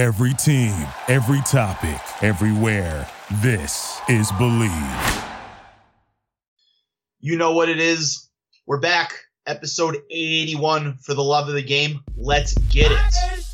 Every 0.00 0.32
team, 0.32 0.72
every 1.08 1.42
topic, 1.42 2.00
everywhere. 2.22 3.06
This 3.42 4.00
is 4.08 4.32
Believe. 4.38 5.24
You 7.18 7.36
know 7.36 7.52
what 7.52 7.68
it 7.68 7.78
is. 7.78 8.30
We're 8.66 8.80
back. 8.80 9.12
Episode 9.44 9.98
81 10.10 10.96
for 11.02 11.12
the 11.12 11.22
love 11.22 11.48
of 11.48 11.54
the 11.54 11.62
game. 11.62 12.00
Let's 12.16 12.54
get 12.70 12.90
it. 12.90 13.49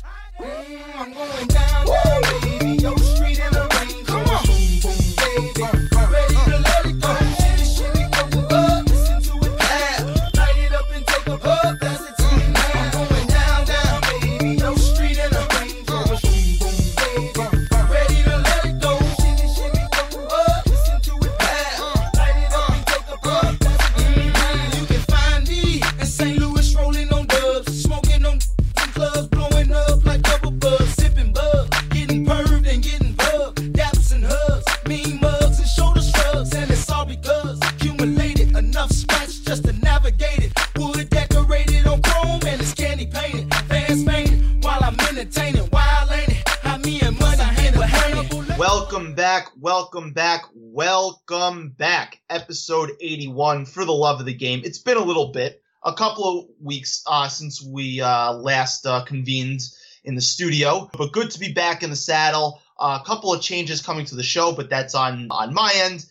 Episode 52.69 52.97
81 52.99 53.65
for 53.65 53.85
the 53.85 53.93
love 53.93 54.19
of 54.19 54.25
the 54.25 54.33
game. 54.33 54.61
It's 54.65 54.79
been 54.79 54.97
a 54.97 55.03
little 55.03 55.31
bit, 55.31 55.63
a 55.85 55.93
couple 55.93 56.39
of 56.39 56.45
weeks 56.61 57.01
uh, 57.07 57.29
since 57.29 57.63
we 57.63 58.01
uh, 58.01 58.33
last 58.33 58.85
uh, 58.85 59.05
convened 59.05 59.61
in 60.03 60.15
the 60.15 60.21
studio, 60.21 60.89
but 60.97 61.13
good 61.13 61.31
to 61.31 61.39
be 61.39 61.53
back 61.53 61.81
in 61.81 61.89
the 61.89 61.95
saddle. 61.95 62.59
a 62.77 62.99
couple 63.05 63.33
of 63.33 63.41
changes 63.41 63.81
coming 63.81 64.03
to 64.07 64.15
the 64.15 64.23
show, 64.23 64.51
but 64.51 64.69
that's 64.69 64.95
on 64.95 65.29
on 65.31 65.53
my 65.53 65.71
end. 65.75 66.07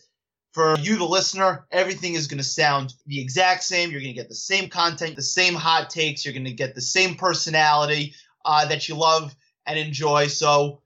For 0.51 0.75
you, 0.79 0.97
the 0.97 1.05
listener, 1.05 1.67
everything 1.69 2.15
is 2.15 2.25
going 2.25 2.39
to 2.39 2.43
sound 2.43 2.95
the 3.05 3.21
exact 3.21 3.63
same. 3.63 3.91
You're 3.91 4.01
going 4.01 4.15
to 4.15 4.19
get 4.19 4.29
the 4.29 4.33
same 4.33 4.67
content, 4.67 5.15
the 5.15 5.21
same 5.21 5.53
hot 5.53 5.91
takes. 5.91 6.25
You're 6.25 6.33
going 6.33 6.45
to 6.45 6.53
get 6.53 6.73
the 6.73 6.81
same 6.81 7.13
personality 7.17 8.15
uh, 8.45 8.65
that 8.65 8.89
you 8.89 8.95
love 8.95 9.35
and 9.67 9.77
enjoy. 9.77 10.25
So 10.25 10.81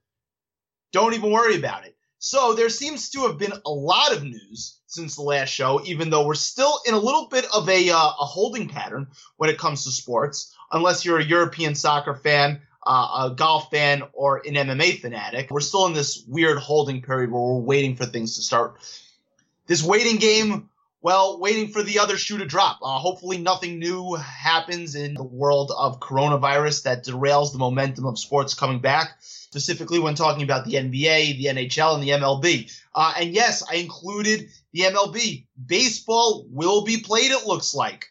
don't 0.92 1.14
even 1.14 1.32
worry 1.32 1.56
about 1.56 1.86
it. 1.86 1.96
So 2.18 2.52
there 2.52 2.68
seems 2.68 3.08
to 3.12 3.22
have 3.22 3.38
been 3.38 3.54
a 3.64 3.70
lot 3.70 4.14
of 4.14 4.22
news 4.22 4.81
since 4.92 5.16
the 5.16 5.22
last 5.22 5.48
show, 5.48 5.80
even 5.84 6.10
though 6.10 6.26
we're 6.26 6.34
still 6.34 6.80
in 6.86 6.94
a 6.94 6.98
little 6.98 7.26
bit 7.26 7.46
of 7.54 7.68
a, 7.68 7.90
uh, 7.90 7.96
a 7.96 8.24
holding 8.24 8.68
pattern 8.68 9.08
when 9.36 9.50
it 9.50 9.58
comes 9.58 9.84
to 9.84 9.90
sports, 9.90 10.54
unless 10.70 11.04
you're 11.04 11.18
a 11.18 11.24
European 11.24 11.74
soccer 11.74 12.14
fan. 12.14 12.60
Uh, 12.84 13.30
a 13.30 13.34
golf 13.36 13.70
fan 13.70 14.02
or 14.12 14.38
an 14.44 14.54
MMA 14.54 15.00
fanatic. 15.00 15.52
We're 15.52 15.60
still 15.60 15.86
in 15.86 15.92
this 15.92 16.24
weird 16.26 16.58
holding 16.58 17.00
period 17.00 17.30
where 17.30 17.40
we're 17.40 17.60
waiting 17.60 17.94
for 17.94 18.06
things 18.06 18.34
to 18.34 18.42
start 18.42 18.76
this 19.66 19.82
waiting 19.82 20.16
game, 20.16 20.68
well, 21.02 21.40
waiting 21.40 21.68
for 21.68 21.82
the 21.82 21.98
other 21.98 22.16
shoe 22.16 22.38
to 22.38 22.46
drop. 22.46 22.78
Uh, 22.80 22.96
hopefully, 22.98 23.36
nothing 23.36 23.80
new 23.80 24.14
happens 24.14 24.94
in 24.94 25.14
the 25.14 25.24
world 25.24 25.72
of 25.76 25.98
coronavirus 25.98 26.84
that 26.84 27.04
derails 27.04 27.50
the 27.52 27.58
momentum 27.58 28.06
of 28.06 28.18
sports 28.18 28.54
coming 28.54 28.78
back, 28.78 29.16
specifically 29.20 29.98
when 29.98 30.14
talking 30.14 30.44
about 30.44 30.64
the 30.64 30.74
NBA, 30.74 31.38
the 31.38 31.46
NHL, 31.46 31.94
and 31.94 32.02
the 32.04 32.10
MLB. 32.10 32.72
Uh, 32.94 33.14
and 33.18 33.34
yes, 33.34 33.64
I 33.68 33.76
included 33.76 34.48
the 34.72 34.82
MLB. 34.82 35.46
Baseball 35.66 36.46
will 36.48 36.84
be 36.84 36.98
played, 36.98 37.32
it 37.32 37.46
looks 37.46 37.74
like. 37.74 38.06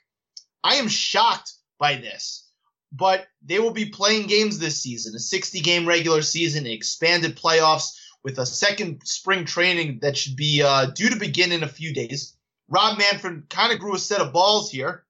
I 0.61 0.75
am 0.75 0.89
shocked 0.89 1.53
by 1.79 1.95
this. 1.95 2.45
But 2.93 3.25
they 3.41 3.59
will 3.59 3.71
be 3.71 3.85
playing 3.85 4.27
games 4.27 4.59
this 4.59 4.81
season, 4.81 5.15
a 5.15 5.19
60 5.19 5.61
game 5.61 5.87
regular 5.87 6.21
season, 6.21 6.67
expanded 6.67 7.37
playoffs 7.37 7.97
with 8.21 8.37
a 8.37 8.45
second 8.45 9.01
spring 9.05 9.45
training 9.45 9.99
that 10.01 10.17
should 10.17 10.35
be 10.35 10.61
uh, 10.61 10.87
due 10.87 11.09
to 11.09 11.15
begin 11.15 11.53
in 11.53 11.63
a 11.63 11.69
few 11.69 11.93
days. 11.93 12.35
Rob 12.71 12.97
Manfred 12.97 13.49
kind 13.49 13.73
of 13.73 13.79
grew 13.79 13.95
a 13.95 13.99
set 13.99 14.21
of 14.21 14.31
balls 14.31 14.71
here, 14.71 15.03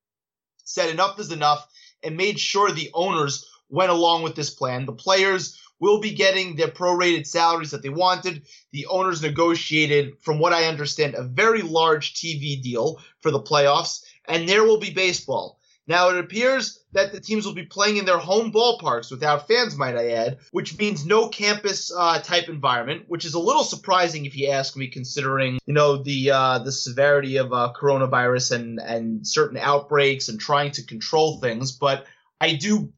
said 0.63 0.89
enough 0.89 1.19
is 1.19 1.31
enough, 1.31 1.67
and 2.01 2.17
made 2.17 2.39
sure 2.39 2.71
the 2.71 2.89
owners 2.95 3.45
went 3.69 3.91
along 3.91 4.23
with 4.23 4.35
this 4.35 4.49
plan. 4.49 4.87
The 4.87 4.93
players 4.93 5.61
will 5.79 5.99
be 5.99 6.11
getting 6.11 6.55
their 6.55 6.69
prorated 6.69 7.27
salaries 7.27 7.69
that 7.69 7.83
they 7.83 7.89
wanted. 7.89 8.47
The 8.71 8.87
owners 8.87 9.21
negotiated, 9.21 10.13
from 10.21 10.39
what 10.39 10.53
I 10.53 10.65
understand, 10.65 11.13
a 11.13 11.23
very 11.23 11.61
large 11.61 12.15
TV 12.15 12.59
deal 12.59 12.99
for 13.21 13.29
the 13.29 13.39
playoffs, 13.39 14.03
and 14.27 14.49
there 14.49 14.63
will 14.63 14.79
be 14.79 14.89
baseball. 14.89 15.60
Now, 15.87 16.09
it 16.09 16.17
appears 16.19 16.79
that 16.93 17.11
the 17.11 17.19
teams 17.19 17.45
will 17.45 17.55
be 17.55 17.65
playing 17.65 17.97
in 17.97 18.05
their 18.05 18.19
home 18.19 18.51
ballparks 18.51 19.09
without 19.09 19.47
fans, 19.47 19.75
might 19.75 19.97
I 19.97 20.11
add, 20.11 20.37
which 20.51 20.77
means 20.77 21.05
no 21.05 21.27
campus 21.27 21.91
uh, 21.91 22.19
type 22.19 22.49
environment, 22.49 23.05
which 23.07 23.25
is 23.25 23.33
a 23.33 23.39
little 23.39 23.63
surprising 23.63 24.25
if 24.25 24.37
you 24.37 24.49
ask 24.49 24.77
me, 24.77 24.87
considering 24.87 25.59
you 25.65 25.73
know 25.73 25.97
the 25.97 26.31
uh, 26.31 26.59
the 26.59 26.71
severity 26.71 27.37
of 27.37 27.51
uh, 27.51 27.73
coronavirus 27.75 28.51
and 28.51 28.79
and 28.79 29.27
certain 29.27 29.57
outbreaks 29.57 30.29
and 30.29 30.39
trying 30.39 30.71
to 30.71 30.85
control 30.85 31.39
things. 31.39 31.71
But 31.71 32.05
I 32.39 32.53
do 32.53 32.93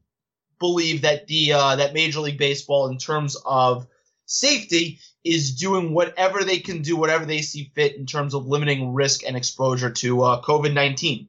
believe 0.60 1.02
that 1.02 1.26
the 1.26 1.54
uh, 1.54 1.76
that 1.76 1.94
Major 1.94 2.20
League 2.20 2.38
Baseball, 2.38 2.88
in 2.88 2.98
terms 2.98 3.36
of 3.46 3.86
safety, 4.26 5.00
is 5.24 5.56
doing 5.56 5.94
whatever 5.94 6.44
they 6.44 6.58
can 6.58 6.82
do, 6.82 6.96
whatever 6.96 7.24
they 7.24 7.40
see 7.40 7.72
fit 7.74 7.96
in 7.96 8.04
terms 8.06 8.34
of 8.34 8.46
limiting 8.46 8.92
risk 8.92 9.26
and 9.26 9.36
exposure 9.36 9.90
to 9.90 10.22
uh, 10.22 10.42
COVID 10.42 10.74
nineteen. 10.74 11.28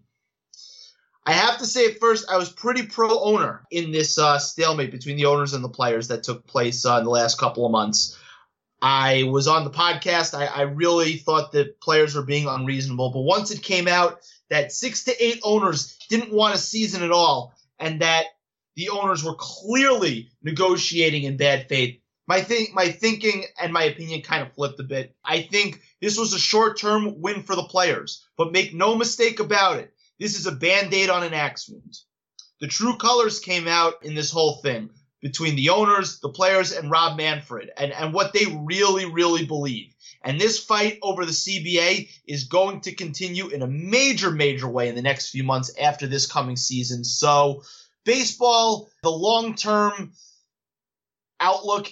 I 1.25 1.33
have 1.33 1.57
to 1.57 1.65
say 1.65 1.87
at 1.87 1.99
first, 1.99 2.29
I 2.29 2.37
was 2.37 2.51
pretty 2.51 2.85
pro 2.85 3.19
owner 3.19 3.63
in 3.71 3.91
this 3.91 4.17
uh, 4.19 4.37
stalemate 4.37 4.91
between 4.91 5.17
the 5.17 5.25
owners 5.25 5.53
and 5.53 5.63
the 5.63 5.69
players 5.69 6.07
that 6.09 6.21
took 6.21 6.45
place 6.45 6.85
uh, 6.85 6.97
in 6.99 7.03
the 7.03 7.09
last 7.09 7.39
couple 7.39 7.65
of 7.65 7.71
months. 7.71 8.17
I 8.81 9.23
was 9.23 9.47
on 9.47 9.63
the 9.63 9.71
podcast. 9.71 10.37
I, 10.37 10.45
I, 10.45 10.61
really 10.63 11.13
thought 11.17 11.53
that 11.53 11.79
players 11.81 12.13
were 12.13 12.21
being 12.21 12.47
unreasonable. 12.47 13.09
But 13.09 13.21
once 13.21 13.49
it 13.49 13.63
came 13.63 13.87
out 13.87 14.19
that 14.51 14.71
six 14.71 15.05
to 15.05 15.23
eight 15.25 15.39
owners 15.43 15.97
didn't 16.09 16.31
want 16.31 16.53
a 16.53 16.59
season 16.59 17.01
at 17.01 17.11
all 17.11 17.55
and 17.79 18.01
that 18.01 18.25
the 18.75 18.89
owners 18.89 19.23
were 19.23 19.33
clearly 19.33 20.29
negotiating 20.43 21.23
in 21.23 21.37
bad 21.37 21.67
faith, 21.67 21.99
my, 22.27 22.45
my 22.73 22.89
thinking 22.89 23.45
and 23.59 23.73
my 23.73 23.83
opinion 23.83 24.21
kind 24.21 24.43
of 24.43 24.53
flipped 24.53 24.79
a 24.79 24.83
bit. 24.83 25.15
I 25.23 25.41
think 25.41 25.81
this 26.01 26.19
was 26.19 26.33
a 26.33 26.39
short 26.39 26.77
term 26.77 27.19
win 27.21 27.41
for 27.41 27.55
the 27.55 27.63
players. 27.63 28.27
But 28.37 28.51
make 28.51 28.75
no 28.75 28.93
mistake 28.93 29.39
about 29.39 29.79
it 29.79 29.94
this 30.19 30.37
is 30.37 30.47
a 30.47 30.51
band 30.51 30.93
aid 30.93 31.09
on 31.09 31.23
an 31.23 31.33
axe 31.33 31.69
wound. 31.69 31.97
The 32.61 32.67
true 32.67 32.97
colors 32.97 33.39
came 33.39 33.67
out 33.67 33.95
in 34.03 34.15
this 34.15 34.31
whole 34.31 34.55
thing 34.61 34.89
between 35.21 35.55
the 35.55 35.69
owners, 35.69 36.19
the 36.19 36.29
players, 36.29 36.71
and 36.71 36.91
Rob 36.91 37.17
Manfred, 37.17 37.71
and, 37.77 37.91
and 37.91 38.13
what 38.13 38.31
they 38.31 38.45
really, 38.63 39.05
really 39.05 39.45
believe. 39.45 39.93
And 40.23 40.39
this 40.39 40.63
fight 40.63 40.99
over 41.01 41.25
the 41.25 41.31
CBA 41.31 42.09
is 42.27 42.45
going 42.45 42.81
to 42.81 42.93
continue 42.93 43.47
in 43.47 43.61
a 43.61 43.67
major, 43.67 44.31
major 44.31 44.67
way 44.67 44.87
in 44.87 44.95
the 44.95 45.01
next 45.01 45.29
few 45.29 45.43
months 45.43 45.71
after 45.79 46.07
this 46.07 46.25
coming 46.25 46.55
season. 46.55 47.03
So, 47.03 47.63
baseball, 48.03 48.89
the 49.03 49.09
long 49.09 49.55
term 49.55 50.13
outlook 51.39 51.87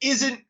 isn't 0.00 0.40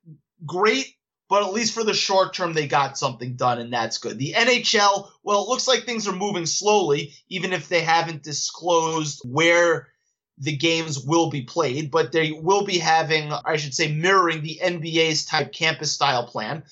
great 0.45 0.98
but 1.29 1.43
at 1.43 1.53
least 1.53 1.75
for 1.75 1.85
the 1.85 1.95
short 1.95 2.33
term, 2.33 2.53
they 2.55 2.67
got 2.67 2.99
something 2.99 3.35
done, 3.35 3.59
and 3.59 3.73
that's 3.73 3.99
good. 3.99 4.19
The 4.19 4.33
NHL, 4.33 5.11
well, 5.23 5.43
it 5.43 5.49
looks 5.49 5.69
like 5.69 5.85
things 5.85 6.09
are 6.09 6.17
moving 6.17 6.47
slowly, 6.47 7.15
even 7.29 7.53
if 7.53 7.69
they 7.69 7.81
haven't 7.81 8.23
disclosed 8.23 9.21
where 9.25 9.89
the 10.39 10.57
games 10.57 11.01
will 11.01 11.31
be 11.31 11.43
played, 11.43 11.91
but 11.91 12.13
they 12.13 12.33
will 12.33 12.65
be 12.65 12.79
having, 12.79 13.33
I 13.33 13.57
should 13.57 13.75
say, 13.75 13.93
mirroring 13.93 14.43
the 14.43 14.61
NBA's 14.63 15.27
type 15.27 15.53
campus 15.53 15.93
style 15.93 16.27
plan. 16.27 16.63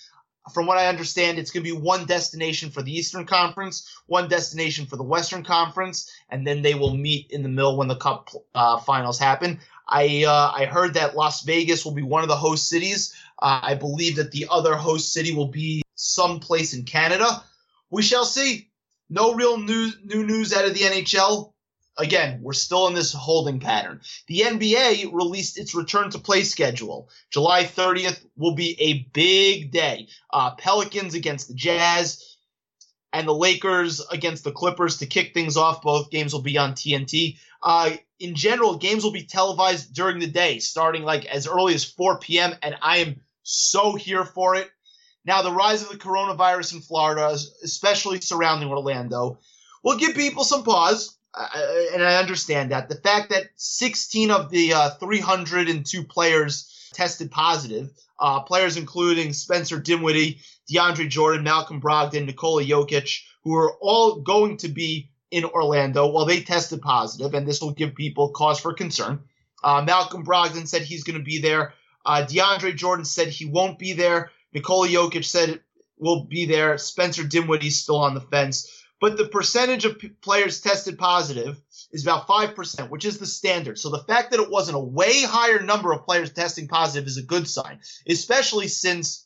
From 0.55 0.67
what 0.67 0.79
I 0.79 0.87
understand, 0.87 1.39
it's 1.39 1.51
going 1.51 1.65
to 1.65 1.73
be 1.73 1.77
one 1.77 2.07
destination 2.07 2.71
for 2.71 2.81
the 2.81 2.97
Eastern 2.97 3.27
Conference, 3.27 3.93
one 4.07 4.29
destination 4.29 4.87
for 4.87 4.97
the 4.97 5.03
Western 5.03 5.43
Conference, 5.43 6.09
and 6.29 6.47
then 6.47 6.63
they 6.63 6.75
will 6.75 6.97
meet 6.97 7.33
in 7.33 7.43
the 7.43 7.49
middle 7.49 7.77
when 7.77 7.89
the 7.89 7.97
Cup 7.97 8.31
uh, 8.55 8.79
finals 8.79 9.19
happen. 9.19 9.59
I 9.89 10.25
uh, 10.25 10.53
I 10.55 10.67
heard 10.67 10.95
that 10.95 11.17
Las 11.17 11.43
Vegas 11.43 11.85
will 11.85 11.93
be 11.93 12.03
one 12.03 12.23
of 12.23 12.29
the 12.29 12.37
host 12.37 12.69
cities. 12.69 13.15
Uh, 13.41 13.61
I 13.63 13.75
believe 13.75 14.17
that 14.17 14.33
the 14.33 14.47
other 14.51 14.75
host 14.75 15.13
city 15.13 15.35
will 15.35 15.49
be 15.49 15.83
someplace 15.95 16.75
in 16.75 16.85
Canada. 16.85 17.43
We 17.91 18.03
shall 18.03 18.25
see. 18.25 18.69
No 19.09 19.35
real 19.35 19.57
new 19.59 19.91
new 20.05 20.25
news 20.25 20.53
out 20.53 20.65
of 20.65 20.75
the 20.75 20.81
NHL. 20.81 21.53
Again, 21.99 22.41
we're 22.43 22.53
still 22.53 22.89
in 22.89 22.95
this 22.95 23.13
holding 23.13 23.61
pattern. 23.61 24.03
The 24.27 24.41
NBA 24.41 25.15
released 25.15 25.59
its 25.59 25.75
return 25.75 26.11
to 26.11 26.19
play 26.19 26.43
schedule. 26.43 27.09
July 27.31 27.65
30th 27.65 28.23
will 28.37 28.55
be 28.55 28.77
a 28.79 29.09
big 29.15 29.71
day. 29.71 30.09
Uh, 30.31 30.55
Pelicans 30.57 31.15
against 31.15 31.49
the 31.49 31.55
Jazz 31.55 32.37
and 33.15 33.27
the 33.27 33.35
Lakers 33.35 34.05
against 34.11 34.45
the 34.45 34.53
Clippers 34.53 34.99
to 34.99 35.07
kick 35.07 35.33
things 35.33 35.57
off. 35.57 35.81
Both 35.81 36.11
games 36.11 36.35
will 36.35 36.43
be 36.43 36.59
on 36.59 36.75
TNT. 36.75 37.39
Uh, 37.63 37.93
in 38.19 38.35
general, 38.35 38.77
games 38.77 39.05
will 39.05 39.13
be 39.13 39.27
televised 39.27 39.95
during 39.95 40.19
the 40.19 40.27
day, 40.27 40.59
starting 40.59 41.03
like 41.03 41.27
as 41.27 41.47
early 41.47 41.75
as 41.75 41.85
4 41.85 42.19
p.m., 42.19 42.55
and 42.63 42.77
I 42.81 42.99
am 42.99 43.21
so 43.43 43.95
here 43.95 44.25
for 44.25 44.55
it. 44.55 44.71
Now, 45.25 45.43
the 45.43 45.53
rise 45.53 45.83
of 45.83 45.89
the 45.89 45.99
coronavirus 45.99 46.75
in 46.75 46.81
Florida, 46.81 47.37
especially 47.65 48.21
surrounding 48.21 48.69
Orlando, 48.69 49.41
will 49.83 49.99
give 49.99 50.15
people 50.15 50.45
some 50.45 50.63
pause, 50.63 51.19
and 51.35 52.03
I 52.03 52.17
understand 52.17 52.71
that. 52.71 52.89
The 52.89 52.97
fact 52.97 53.31
that 53.31 53.49
16 53.57 54.31
of 54.31 54.51
the 54.51 54.73
uh, 54.73 54.91
302 54.91 56.05
players 56.05 56.91
tested 56.95 57.31
positive, 57.31 57.91
uh, 58.19 58.41
players 58.41 58.77
including 58.77 59.33
Spencer 59.33 59.79
Dinwiddie, 59.79 60.41
DeAndre 60.71 61.09
Jordan, 61.09 61.45
Malcolm 61.45 61.81
Brogdon, 61.81 62.27
Nikola 62.27 62.65
Jokic, 62.65 63.21
who 63.45 63.55
are 63.55 63.77
all 63.81 64.21
going 64.21 64.57
to 64.59 64.69
be 64.69 65.11
in 65.31 65.45
Orlando, 65.45 66.09
well, 66.09 66.25
they 66.25 66.43
tested 66.43 66.83
positive, 66.83 67.35
and 67.35 67.47
this 67.47 67.61
will 67.61 67.73
give 67.73 67.95
people 67.95 68.31
cause 68.31 68.61
for 68.61 68.73
concern. 68.75 69.21
Uh, 69.63 69.83
Malcolm 69.83 70.25
Brogdon 70.25 70.69
said 70.69 70.83
he's 70.83 71.05
going 71.05 71.19
to 71.19 71.25
be 71.25 71.41
there. 71.41 71.75
Uh, 72.05 72.25
DeAndre 72.29 72.77
Jordan 72.77 73.05
said 73.05 73.29
he 73.29 73.47
won't 73.47 73.79
be 73.79 73.93
there. 73.93 74.31
Nikola 74.53 74.89
Jokic 74.89 75.25
said 75.25 75.61
will 75.99 76.25
be 76.25 76.47
there. 76.47 76.79
Spencer 76.79 77.25
Dinwiddie's 77.25 77.83
still 77.83 77.97
on 77.97 78.15
the 78.15 78.21
fence. 78.21 78.85
But 79.01 79.17
the 79.17 79.29
percentage 79.29 79.85
of 79.85 79.99
p- 79.99 80.09
players 80.09 80.61
tested 80.61 80.99
positive 80.99 81.61
is 81.93 82.03
about 82.03 82.27
5%, 82.27 82.89
which 82.91 83.05
is 83.05 83.19
the 83.19 83.27
standard. 83.27 83.79
So 83.79 83.91
the 83.91 84.05
fact 84.05 84.31
that 84.31 84.41
it 84.41 84.51
wasn't 84.51 84.77
a 84.77 84.81
way 84.81 85.23
higher 85.23 85.61
number 85.61 85.93
of 85.93 86.05
players 86.05 86.33
testing 86.33 86.67
positive 86.67 87.07
is 87.07 87.19
a 87.19 87.23
good 87.23 87.47
sign, 87.47 87.81
especially 88.09 88.69
since 88.69 89.26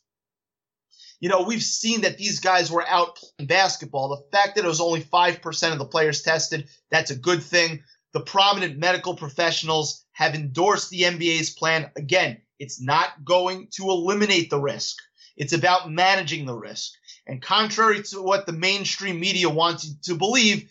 you 1.20 1.28
know, 1.28 1.43
we've 1.43 1.62
seen 1.62 2.00
that 2.00 2.19
these 2.19 2.40
guys 2.40 2.70
were 2.70 2.87
out 2.87 3.17
playing 3.17 3.46
basketball. 3.46 4.08
The 4.08 4.37
fact 4.37 4.56
that 4.56 4.64
it 4.64 4.69
was 4.69 4.81
only 4.81 5.02
5% 5.02 5.72
of 5.72 5.78
the 5.78 5.84
players 5.84 6.22
tested, 6.22 6.69
that's 6.90 7.11
a 7.11 7.17
good 7.17 7.43
thing. 7.43 7.82
The 8.12 8.20
prominent 8.20 8.78
medical 8.78 9.14
professionals 9.14 10.05
have 10.12 10.34
endorsed 10.34 10.90
the 10.90 11.02
NBA's 11.02 11.50
plan. 11.50 11.90
Again, 11.94 12.38
it's 12.58 12.81
not 12.81 13.25
going 13.25 13.69
to 13.72 13.84
eliminate 13.84 14.50
the 14.50 14.61
risk. 14.61 14.96
It's 15.37 15.52
about 15.52 15.90
managing 15.90 16.46
the 16.46 16.55
risk. 16.55 16.93
And 17.26 17.40
contrary 17.40 18.02
to 18.05 18.22
what 18.22 18.46
the 18.46 18.52
mainstream 18.52 19.20
media 19.20 19.49
wants 19.49 19.87
you 19.87 19.94
to 20.05 20.14
believe, 20.14 20.70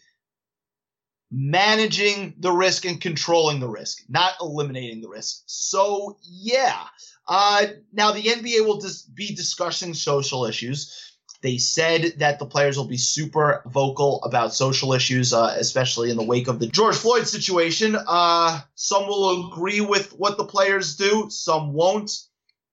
managing 1.32 2.34
the 2.40 2.52
risk 2.52 2.86
and 2.86 3.00
controlling 3.00 3.60
the 3.60 3.70
risk, 3.70 4.04
not 4.10 4.34
eliminating 4.42 5.02
the 5.02 5.10
risk. 5.10 5.44
So, 5.46 6.18
yeah, 6.24 6.84
uh, 7.30 7.68
now, 7.94 8.12
the 8.12 8.24
NBA 8.24 8.66
will 8.66 8.80
dis- 8.80 9.04
be 9.04 9.36
discussing 9.36 9.94
social 9.94 10.46
issues. 10.46 11.16
They 11.42 11.60
said 11.60 12.16
that 12.18 12.40
the 12.40 12.48
players 12.48 12.76
will 12.76 12.88
be 12.88 12.98
super 12.98 13.62
vocal 13.68 14.22
about 14.24 14.54
social 14.54 14.94
issues, 14.94 15.32
uh, 15.32 15.56
especially 15.58 16.10
in 16.10 16.18
the 16.18 16.24
wake 16.24 16.48
of 16.48 16.60
the 16.60 16.68
George 16.68 16.96
Floyd 16.96 17.28
situation. 17.28 17.96
Uh, 17.96 18.60
some 18.74 19.08
will 19.08 19.48
agree 19.48 19.80
with 19.80 20.12
what 20.14 20.38
the 20.38 20.44
players 20.44 20.98
do, 20.98 21.30
some 21.30 21.72
won't. 21.72 22.12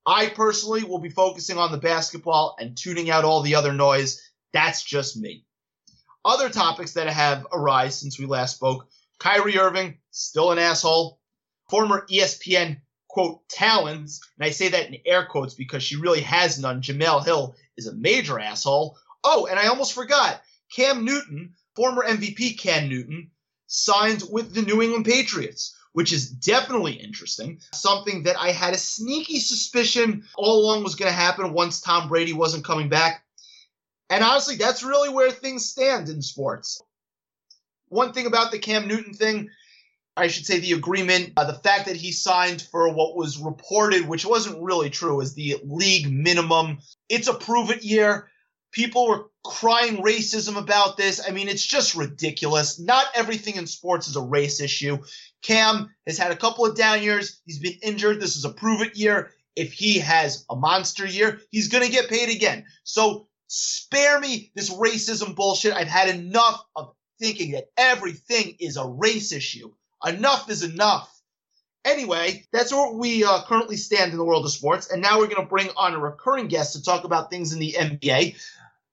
I 0.07 0.29
personally 0.29 0.85
will 0.85 1.01
be 1.01 1.11
focusing 1.11 1.59
on 1.59 1.71
the 1.71 1.79
basketball 1.79 2.57
and 2.59 2.77
tuning 2.77 3.11
out 3.11 3.25
all 3.25 3.43
the 3.43 3.57
other 3.57 3.75
noise. 3.75 4.23
That's 4.53 4.83
just 4.83 5.19
me. 5.19 5.45
Other 6.25 6.49
topics 6.49 6.95
that 6.95 7.09
have 7.09 7.47
arisen 7.53 7.91
since 7.91 8.19
we 8.19 8.25
last 8.25 8.57
spoke 8.57 8.89
Kyrie 9.19 9.59
Irving, 9.59 9.99
still 10.11 10.51
an 10.51 10.59
asshole. 10.59 11.21
Former 11.69 12.07
ESPN 12.11 12.81
quote 13.17 13.49
talents, 13.49 14.21
and 14.37 14.47
I 14.47 14.51
say 14.51 14.69
that 14.69 14.89
in 14.89 14.99
air 15.07 15.25
quotes 15.25 15.55
because 15.55 15.83
she 15.83 15.97
really 15.97 16.21
has 16.21 16.59
none. 16.59 16.83
Jemele 16.83 17.25
Hill 17.25 17.57
is 17.79 17.87
a 17.87 17.95
major 17.95 18.39
asshole. 18.39 18.99
Oh, 19.25 19.47
and 19.47 19.59
I 19.59 19.69
almost 19.69 19.95
forgot. 19.95 20.43
Cam 20.71 21.03
Newton, 21.03 21.55
former 21.75 22.05
MVP 22.05 22.59
Cam 22.59 22.91
Newton, 22.91 23.31
signed 23.69 24.23
with 24.31 24.53
the 24.53 24.61
New 24.61 24.83
England 24.83 25.07
Patriots, 25.07 25.75
which 25.95 26.13
is 26.13 26.29
definitely 26.29 26.93
interesting. 26.93 27.59
Something 27.73 28.25
that 28.25 28.39
I 28.39 28.51
had 28.51 28.75
a 28.75 28.79
sneaky 28.79 29.41
suspicion 29.41 30.25
all 30.37 30.61
along 30.61 30.85
was 30.85 30.95
going 30.95 31.11
to 31.11 31.17
happen 31.17 31.55
once 31.55 31.81
Tom 31.81 32.09
Brady 32.09 32.35
wasn't 32.35 32.67
coming 32.67 32.91
back. 32.91 33.25
And 34.11 34.23
honestly, 34.23 34.57
that's 34.57 34.85
really 34.85 35.09
where 35.09 35.31
things 35.31 35.65
stand 35.65 36.11
in 36.11 36.21
sports. 36.21 36.83
One 37.89 38.13
thing 38.13 38.27
about 38.27 38.51
the 38.53 38.59
Cam 38.59 38.87
Newton 38.87 39.15
thing, 39.15 39.49
I 40.17 40.29
should 40.29 40.47
say 40.47 40.61
the 40.61 40.73
agreement, 40.73 41.35
uh, 41.37 41.45
the 41.45 41.59
fact 41.59 41.87
that 41.87 41.97
he 41.97 42.11
signed 42.11 42.63
for 42.63 42.89
what 42.89 43.17
was 43.17 43.39
reported, 43.39 44.09
which 44.09 44.25
wasn't 44.25 44.63
really 44.63 44.89
true, 44.89 45.21
is 45.21 45.35
the 45.35 45.57
league 45.65 46.11
minimum. 46.11 46.79
It's 47.09 47.29
a 47.29 47.35
prove 47.35 47.71
it 47.71 47.85
year. 47.85 48.31
People 48.73 49.09
were 49.09 49.27
crying 49.45 49.99
racism 49.99 50.57
about 50.57 50.97
this. 50.97 51.21
I 51.27 51.33
mean, 51.33 51.49
it's 51.49 51.65
just 51.65 51.95
ridiculous. 51.95 52.79
Not 52.79 53.07
everything 53.15 53.57
in 53.57 53.67
sports 53.67 54.09
is 54.09 54.17
a 54.17 54.23
race 54.23 54.61
issue. 54.61 54.99
Cam 55.43 55.95
has 56.07 56.19
had 56.19 56.33
a 56.33 56.37
couple 56.37 56.65
of 56.65 56.77
down 56.77 57.03
years. 57.03 57.41
He's 57.45 57.59
been 57.59 57.79
injured. 57.83 58.21
This 58.21 58.37
is 58.37 58.45
a 58.45 58.51
prove 58.51 58.81
it 58.81 58.97
year. 58.97 59.33
If 59.55 59.73
he 59.73 59.99
has 60.01 60.45
a 60.51 60.57
monster 60.57 61.07
year, 61.07 61.41
he's 61.51 61.69
going 61.69 61.85
to 61.85 61.93
get 61.93 62.09
paid 62.11 62.35
again. 62.35 62.65
So 62.85 63.29
spare 63.49 64.19
me 64.19 64.51
this 64.55 64.71
racism 64.71 65.35
bullshit. 65.35 65.75
I've 65.75 65.89
had 65.89 66.09
enough 66.09 66.63
of 66.75 66.93
thinking 67.19 67.53
that 67.53 67.71
everything 67.77 68.57
is 68.61 68.77
a 68.77 68.87
race 68.87 69.33
issue. 69.33 69.73
Enough 70.05 70.51
is 70.51 70.63
enough. 70.63 71.13
Anyway, 71.85 72.45
that's 72.53 72.73
where 72.73 72.93
we 72.93 73.25
uh, 73.25 73.43
currently 73.43 73.77
stand 73.77 74.11
in 74.11 74.19
the 74.19 74.25
world 74.25 74.45
of 74.45 74.51
sports. 74.51 74.91
And 74.91 75.01
now 75.01 75.19
we're 75.19 75.29
going 75.29 75.43
to 75.43 75.49
bring 75.49 75.69
on 75.77 75.95
a 75.95 75.99
recurring 76.01 76.49
guest 76.49 76.73
to 76.73 76.83
talk 76.83 77.05
about 77.05 77.31
things 77.31 77.53
in 77.53 77.61
the 77.61 77.77
NBA. 77.79 78.37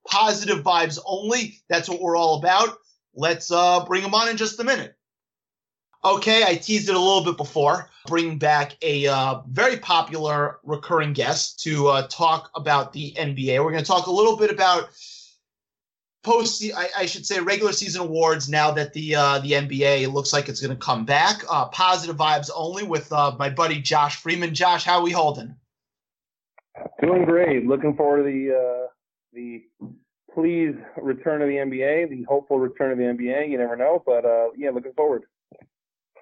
Positive 0.08 0.62
vibes 0.62 0.98
only. 1.04 1.58
That's 1.68 1.88
what 1.88 2.00
we're 2.00 2.16
all 2.16 2.38
about. 2.38 2.78
Let's 3.14 3.50
uh, 3.50 3.84
bring 3.84 4.02
him 4.02 4.14
on 4.14 4.28
in 4.28 4.36
just 4.36 4.60
a 4.60 4.64
minute. 4.64 4.96
Okay, 6.04 6.44
I 6.44 6.56
teased 6.56 6.88
it 6.88 6.94
a 6.94 6.98
little 6.98 7.24
bit 7.24 7.36
before. 7.36 7.88
Bringing 8.06 8.38
back 8.38 8.76
a 8.82 9.06
uh, 9.06 9.40
very 9.48 9.78
popular 9.78 10.58
recurring 10.62 11.14
guest 11.14 11.60
to 11.60 11.88
uh, 11.88 12.06
talk 12.08 12.50
about 12.54 12.92
the 12.92 13.14
NBA. 13.16 13.64
We're 13.64 13.72
going 13.72 13.82
to 13.82 13.88
talk 13.90 14.06
a 14.06 14.12
little 14.12 14.36
bit 14.36 14.50
about 14.50 14.90
post 16.24 16.64
I, 16.76 16.88
I, 16.98 17.06
should 17.06 17.24
say 17.24 17.38
regular 17.38 17.72
season 17.72 18.02
awards 18.02 18.48
now 18.48 18.72
that 18.72 18.92
the 18.92 19.14
uh, 19.14 19.38
the 19.38 19.52
NBA 19.52 20.12
looks 20.12 20.32
like 20.32 20.48
it's 20.48 20.60
going 20.60 20.76
to 20.76 20.84
come 20.84 21.04
back. 21.04 21.42
Uh, 21.48 21.66
positive 21.66 22.16
vibes 22.16 22.50
only 22.54 22.82
with 22.82 23.12
uh, 23.12 23.36
my 23.38 23.50
buddy 23.50 23.80
Josh 23.80 24.16
Freeman. 24.16 24.54
Josh, 24.54 24.84
how 24.84 24.98
are 24.98 25.04
we 25.04 25.12
holding? 25.12 25.54
Doing 27.00 27.24
great. 27.24 27.66
Looking 27.66 27.94
forward 27.94 28.24
to 28.24 28.24
the 28.24 28.54
uh, 28.56 28.86
the 29.32 29.62
please 30.34 30.74
return 31.00 31.42
of 31.42 31.48
the 31.48 31.54
NBA, 31.54 32.10
the 32.10 32.24
hopeful 32.24 32.58
return 32.58 32.90
of 32.90 32.98
the 32.98 33.04
NBA. 33.04 33.48
You 33.48 33.58
never 33.58 33.76
know, 33.76 34.02
but 34.04 34.24
uh, 34.24 34.48
yeah, 34.56 34.70
looking 34.70 34.94
forward. 34.94 35.24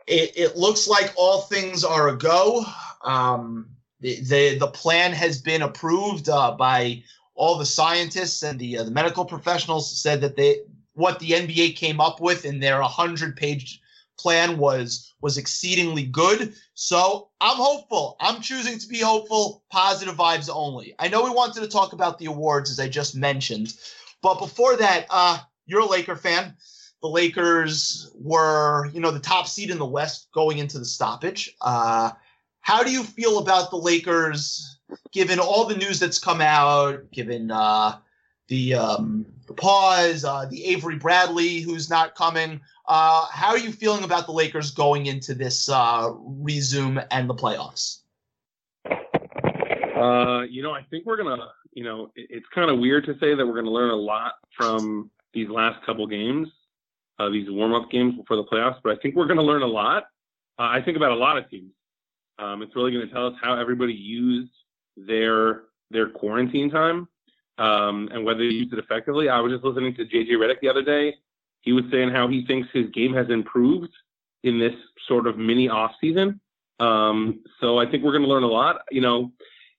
It, 0.06 0.32
it 0.36 0.56
looks 0.56 0.88
like 0.88 1.14
all 1.16 1.42
things 1.42 1.84
are 1.84 2.08
a 2.08 2.18
go. 2.18 2.64
Um, 3.02 3.68
the, 4.00 4.20
the 4.20 4.58
the 4.58 4.66
plan 4.66 5.12
has 5.12 5.40
been 5.40 5.62
approved 5.62 6.28
uh, 6.28 6.52
by 6.52 7.04
all 7.34 7.58
the 7.58 7.66
scientists 7.66 8.42
and 8.42 8.58
the 8.58 8.78
uh, 8.78 8.84
the 8.84 8.90
medical 8.90 9.24
professionals 9.24 10.00
said 10.00 10.20
that 10.20 10.36
they 10.36 10.60
what 10.94 11.18
the 11.18 11.30
NBA 11.30 11.76
came 11.76 12.00
up 12.00 12.20
with 12.20 12.44
in 12.44 12.60
their 12.60 12.80
100 12.80 13.36
page 13.36 13.80
plan 14.18 14.58
was 14.58 15.14
was 15.20 15.38
exceedingly 15.38 16.04
good. 16.04 16.54
So 16.74 17.28
I'm 17.40 17.56
hopeful. 17.56 18.16
I'm 18.20 18.40
choosing 18.40 18.78
to 18.78 18.88
be 18.88 19.00
hopeful. 19.00 19.64
Positive 19.70 20.14
vibes 20.14 20.50
only. 20.52 20.94
I 20.98 21.08
know 21.08 21.24
we 21.24 21.30
wanted 21.30 21.60
to 21.60 21.68
talk 21.68 21.92
about 21.92 22.18
the 22.18 22.26
awards 22.26 22.70
as 22.70 22.78
I 22.78 22.88
just 22.88 23.14
mentioned, 23.16 23.74
but 24.22 24.38
before 24.38 24.76
that, 24.76 25.06
uh, 25.10 25.38
you're 25.66 25.80
a 25.80 25.86
Laker 25.86 26.16
fan. 26.16 26.56
The 27.02 27.08
Lakers 27.08 28.10
were, 28.14 28.86
you 28.92 29.00
know, 29.00 29.10
the 29.10 29.18
top 29.18 29.48
seed 29.48 29.70
in 29.70 29.78
the 29.78 29.84
West 29.84 30.28
going 30.32 30.58
into 30.58 30.78
the 30.78 30.84
stoppage. 30.84 31.56
Uh, 31.60 32.12
how 32.60 32.84
do 32.84 32.92
you 32.92 33.02
feel 33.02 33.38
about 33.38 33.70
the 33.70 33.76
Lakers 33.76 34.71
given 35.12 35.38
all 35.38 35.66
the 35.66 35.76
news 35.76 35.98
that's 35.98 36.18
come 36.18 36.40
out, 36.40 37.10
given 37.10 37.50
uh, 37.50 37.98
the 38.48 38.74
um, 38.74 39.26
the 39.46 39.54
pause, 39.54 40.24
uh, 40.24 40.46
the 40.46 40.64
Avery 40.66 40.96
Bradley 40.96 41.60
who's 41.60 41.90
not 41.90 42.14
coming. 42.14 42.60
Uh, 42.86 43.26
how 43.30 43.48
are 43.48 43.58
you 43.58 43.72
feeling 43.72 44.04
about 44.04 44.26
the 44.26 44.32
Lakers 44.32 44.70
going 44.70 45.06
into 45.06 45.34
this 45.34 45.68
uh, 45.68 46.10
resume 46.16 47.04
and 47.10 47.28
the 47.28 47.34
playoffs? 47.34 48.00
Uh, 48.86 50.42
you 50.42 50.62
know, 50.62 50.72
I 50.72 50.82
think 50.90 51.06
we're 51.06 51.16
gonna. 51.16 51.48
You 51.74 51.84
know, 51.84 52.10
it, 52.16 52.26
it's 52.28 52.46
kind 52.54 52.70
of 52.70 52.78
weird 52.78 53.06
to 53.06 53.18
say 53.18 53.34
that 53.34 53.46
we're 53.46 53.54
gonna 53.54 53.70
learn 53.70 53.90
a 53.90 53.96
lot 53.96 54.34
from 54.56 55.10
these 55.32 55.48
last 55.48 55.84
couple 55.86 56.06
games, 56.06 56.48
uh, 57.18 57.30
these 57.30 57.50
warm-up 57.50 57.90
games 57.90 58.16
before 58.16 58.36
the 58.36 58.44
playoffs. 58.44 58.76
But 58.84 58.98
I 58.98 59.00
think 59.00 59.14
we're 59.14 59.26
gonna 59.26 59.42
learn 59.42 59.62
a 59.62 59.66
lot. 59.66 60.04
I 60.58 60.82
think 60.82 60.96
about 60.96 61.12
a 61.12 61.16
lot 61.16 61.38
of 61.38 61.48
teams. 61.48 61.72
Um, 62.38 62.62
it's 62.62 62.74
really 62.74 62.92
going 62.92 63.06
to 63.06 63.12
tell 63.12 63.26
us 63.26 63.34
how 63.40 63.54
everybody 63.54 63.92
used 63.92 64.52
their 64.96 65.62
their 65.90 66.08
quarantine 66.08 66.70
time 66.70 67.08
um, 67.58 68.08
and 68.12 68.24
whether 68.24 68.38
they 68.38 68.54
used 68.54 68.72
it 68.72 68.78
effectively. 68.78 69.28
I 69.28 69.40
was 69.40 69.52
just 69.52 69.64
listening 69.64 69.94
to 69.96 70.04
JJ 70.04 70.30
Redick 70.30 70.60
the 70.60 70.68
other 70.68 70.82
day. 70.82 71.14
He 71.60 71.72
was 71.72 71.84
saying 71.90 72.10
how 72.10 72.28
he 72.28 72.44
thinks 72.46 72.68
his 72.72 72.90
game 72.90 73.14
has 73.14 73.28
improved 73.30 73.92
in 74.42 74.58
this 74.58 74.74
sort 75.06 75.26
of 75.26 75.38
mini 75.38 75.68
off 75.68 75.92
season. 76.00 76.40
Um, 76.80 77.44
so 77.60 77.78
I 77.78 77.88
think 77.88 78.02
we're 78.02 78.12
going 78.12 78.24
to 78.24 78.28
learn 78.28 78.42
a 78.42 78.48
lot. 78.48 78.82
You 78.90 79.00
know, 79.00 79.32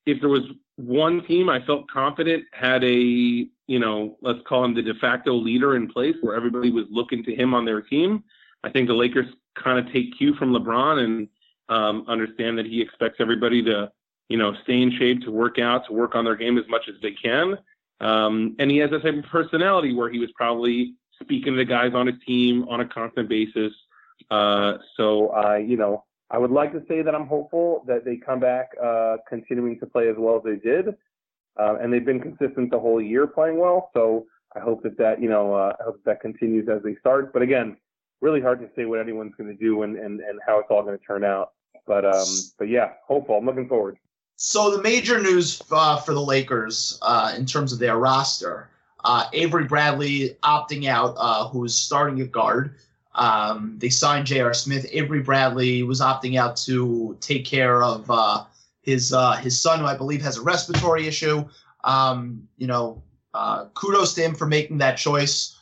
if 0.06 0.20
there 0.20 0.30
was 0.30 0.44
one 0.76 1.24
team 1.26 1.48
I 1.48 1.64
felt 1.66 1.90
confident 1.90 2.44
had 2.52 2.82
a, 2.84 2.94
you 2.94 3.78
know, 3.78 4.16
let's 4.22 4.40
call 4.46 4.64
him 4.64 4.74
the 4.74 4.82
de 4.82 4.94
facto 4.94 5.34
leader 5.34 5.76
in 5.76 5.88
place 5.88 6.14
where 6.22 6.34
everybody 6.34 6.70
was 6.70 6.86
looking 6.90 7.22
to 7.24 7.34
him 7.34 7.54
on 7.54 7.64
their 7.64 7.82
team, 7.82 8.24
I 8.62 8.70
think 8.70 8.88
the 8.88 8.94
Lakers 8.94 9.26
kind 9.62 9.78
of 9.78 9.92
take 9.92 10.16
cue 10.16 10.34
from 10.34 10.52
LeBron 10.52 11.04
and 11.04 11.28
um, 11.68 12.04
understand 12.08 12.58
that 12.58 12.66
he 12.66 12.80
expects 12.80 13.16
everybody 13.20 13.62
to, 13.64 13.90
you 14.28 14.36
know, 14.36 14.54
stay 14.62 14.80
in 14.80 14.90
shape, 14.98 15.22
to 15.22 15.30
work 15.30 15.58
out, 15.58 15.86
to 15.86 15.92
work 15.92 16.14
on 16.14 16.24
their 16.24 16.36
game 16.36 16.58
as 16.58 16.64
much 16.68 16.88
as 16.88 16.94
they 17.02 17.12
can. 17.12 17.58
Um, 18.00 18.56
and 18.58 18.70
he 18.70 18.78
has 18.78 18.90
that 18.90 19.02
type 19.02 19.14
of 19.14 19.24
personality 19.24 19.94
where 19.94 20.10
he 20.10 20.18
was 20.18 20.30
probably 20.36 20.94
speaking 21.20 21.52
to 21.52 21.56
the 21.58 21.64
guys 21.64 21.92
on 21.94 22.06
his 22.06 22.16
team 22.26 22.66
on 22.68 22.80
a 22.80 22.88
constant 22.88 23.28
basis. 23.28 23.72
Uh, 24.30 24.78
so, 24.96 25.28
uh, 25.28 25.56
you 25.56 25.76
know, 25.76 26.04
I 26.30 26.38
would 26.38 26.50
like 26.50 26.72
to 26.72 26.82
say 26.88 27.02
that 27.02 27.14
I'm 27.14 27.26
hopeful 27.26 27.84
that 27.86 28.04
they 28.04 28.16
come 28.16 28.40
back 28.40 28.70
uh, 28.82 29.16
continuing 29.28 29.78
to 29.80 29.86
play 29.86 30.08
as 30.08 30.16
well 30.18 30.36
as 30.36 30.42
they 30.42 30.56
did. 30.56 30.88
Uh, 31.56 31.76
and 31.80 31.92
they've 31.92 32.04
been 32.04 32.20
consistent 32.20 32.70
the 32.70 32.78
whole 32.78 33.00
year 33.00 33.26
playing 33.26 33.58
well. 33.58 33.90
So 33.94 34.26
I 34.56 34.60
hope 34.60 34.82
that 34.82 34.98
that, 34.98 35.22
you 35.22 35.28
know, 35.28 35.54
uh, 35.54 35.72
I 35.78 35.84
hope 35.84 36.00
that 36.04 36.20
continues 36.20 36.68
as 36.68 36.82
they 36.82 36.96
start. 36.96 37.32
But 37.32 37.42
again, 37.42 37.76
really 38.20 38.40
hard 38.40 38.60
to 38.60 38.68
say 38.74 38.86
what 38.86 38.98
anyone's 38.98 39.34
going 39.36 39.50
to 39.50 39.56
do 39.56 39.82
and, 39.82 39.96
and, 39.96 40.20
and 40.20 40.40
how 40.44 40.58
it's 40.58 40.68
all 40.70 40.82
going 40.82 40.98
to 40.98 41.04
turn 41.04 41.22
out. 41.22 41.52
But 41.86 42.04
um, 42.04 42.26
but 42.58 42.68
yeah, 42.68 42.92
hopeful. 43.06 43.36
I'm 43.36 43.44
looking 43.44 43.68
forward. 43.68 43.98
So 44.36 44.76
the 44.76 44.82
major 44.82 45.20
news 45.20 45.62
uh, 45.70 45.98
for 45.98 46.12
the 46.12 46.22
Lakers 46.22 46.98
uh, 47.02 47.34
in 47.36 47.46
terms 47.46 47.72
of 47.72 47.78
their 47.78 47.98
roster, 47.98 48.70
uh, 49.04 49.26
Avery 49.32 49.64
Bradley 49.64 50.36
opting 50.42 50.86
out, 50.86 51.14
uh, 51.18 51.48
who 51.48 51.64
is 51.64 51.74
starting 51.74 52.20
at 52.20 52.32
guard. 52.32 52.76
Um, 53.14 53.76
they 53.78 53.90
signed 53.90 54.26
J.R. 54.26 54.54
Smith. 54.54 54.86
Avery 54.90 55.20
Bradley 55.20 55.82
was 55.84 56.00
opting 56.00 56.38
out 56.38 56.56
to 56.58 57.16
take 57.20 57.44
care 57.44 57.82
of 57.82 58.10
uh, 58.10 58.44
his 58.82 59.12
uh, 59.12 59.32
his 59.32 59.60
son, 59.60 59.80
who 59.80 59.86
I 59.86 59.96
believe 59.96 60.22
has 60.22 60.38
a 60.38 60.42
respiratory 60.42 61.06
issue. 61.06 61.44
Um, 61.84 62.48
you 62.56 62.66
know, 62.66 63.02
kudos 63.74 64.14
to 64.14 64.22
him 64.22 64.34
for 64.34 64.46
making 64.46 64.78
that 64.78 64.96
choice. 64.96 65.56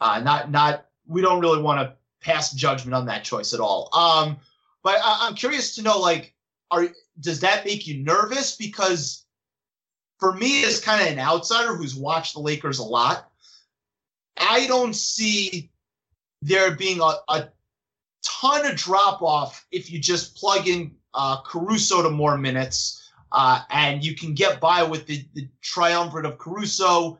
not 0.00 0.50
not 0.50 0.86
we 1.08 1.20
don't 1.20 1.40
really 1.40 1.60
want 1.60 1.80
to 1.80 1.96
pass 2.20 2.52
judgment 2.52 2.94
on 2.94 3.06
that 3.06 3.24
choice 3.24 3.52
at 3.52 3.60
all. 3.60 3.88
Um, 3.92 4.36
but 4.82 4.96
I, 5.02 5.26
am 5.26 5.34
curious 5.34 5.74
to 5.74 5.82
know, 5.82 5.98
like, 5.98 6.34
are 6.70 6.88
does 7.20 7.40
that 7.40 7.64
make 7.64 7.86
you 7.86 8.02
nervous? 8.02 8.56
Because 8.56 9.24
for 10.18 10.34
me, 10.34 10.64
as 10.64 10.80
kind 10.80 11.00
of 11.02 11.08
an 11.08 11.18
outsider 11.18 11.74
who's 11.74 11.94
watched 11.94 12.34
the 12.34 12.40
Lakers 12.40 12.78
a 12.78 12.84
lot, 12.84 13.30
I 14.36 14.66
don't 14.66 14.94
see 14.94 15.70
there 16.42 16.74
being 16.74 17.00
a, 17.00 17.12
a 17.28 17.48
ton 18.24 18.66
of 18.66 18.76
drop 18.76 19.22
off 19.22 19.66
if 19.70 19.90
you 19.90 19.98
just 19.98 20.36
plug 20.36 20.66
in 20.66 20.94
uh, 21.14 21.40
Caruso 21.42 22.02
to 22.02 22.10
more 22.10 22.38
minutes, 22.38 23.10
uh, 23.32 23.60
and 23.70 24.04
you 24.04 24.14
can 24.14 24.34
get 24.34 24.60
by 24.60 24.82
with 24.82 25.06
the, 25.06 25.24
the 25.34 25.48
triumvirate 25.62 26.26
of 26.26 26.38
Caruso, 26.38 27.18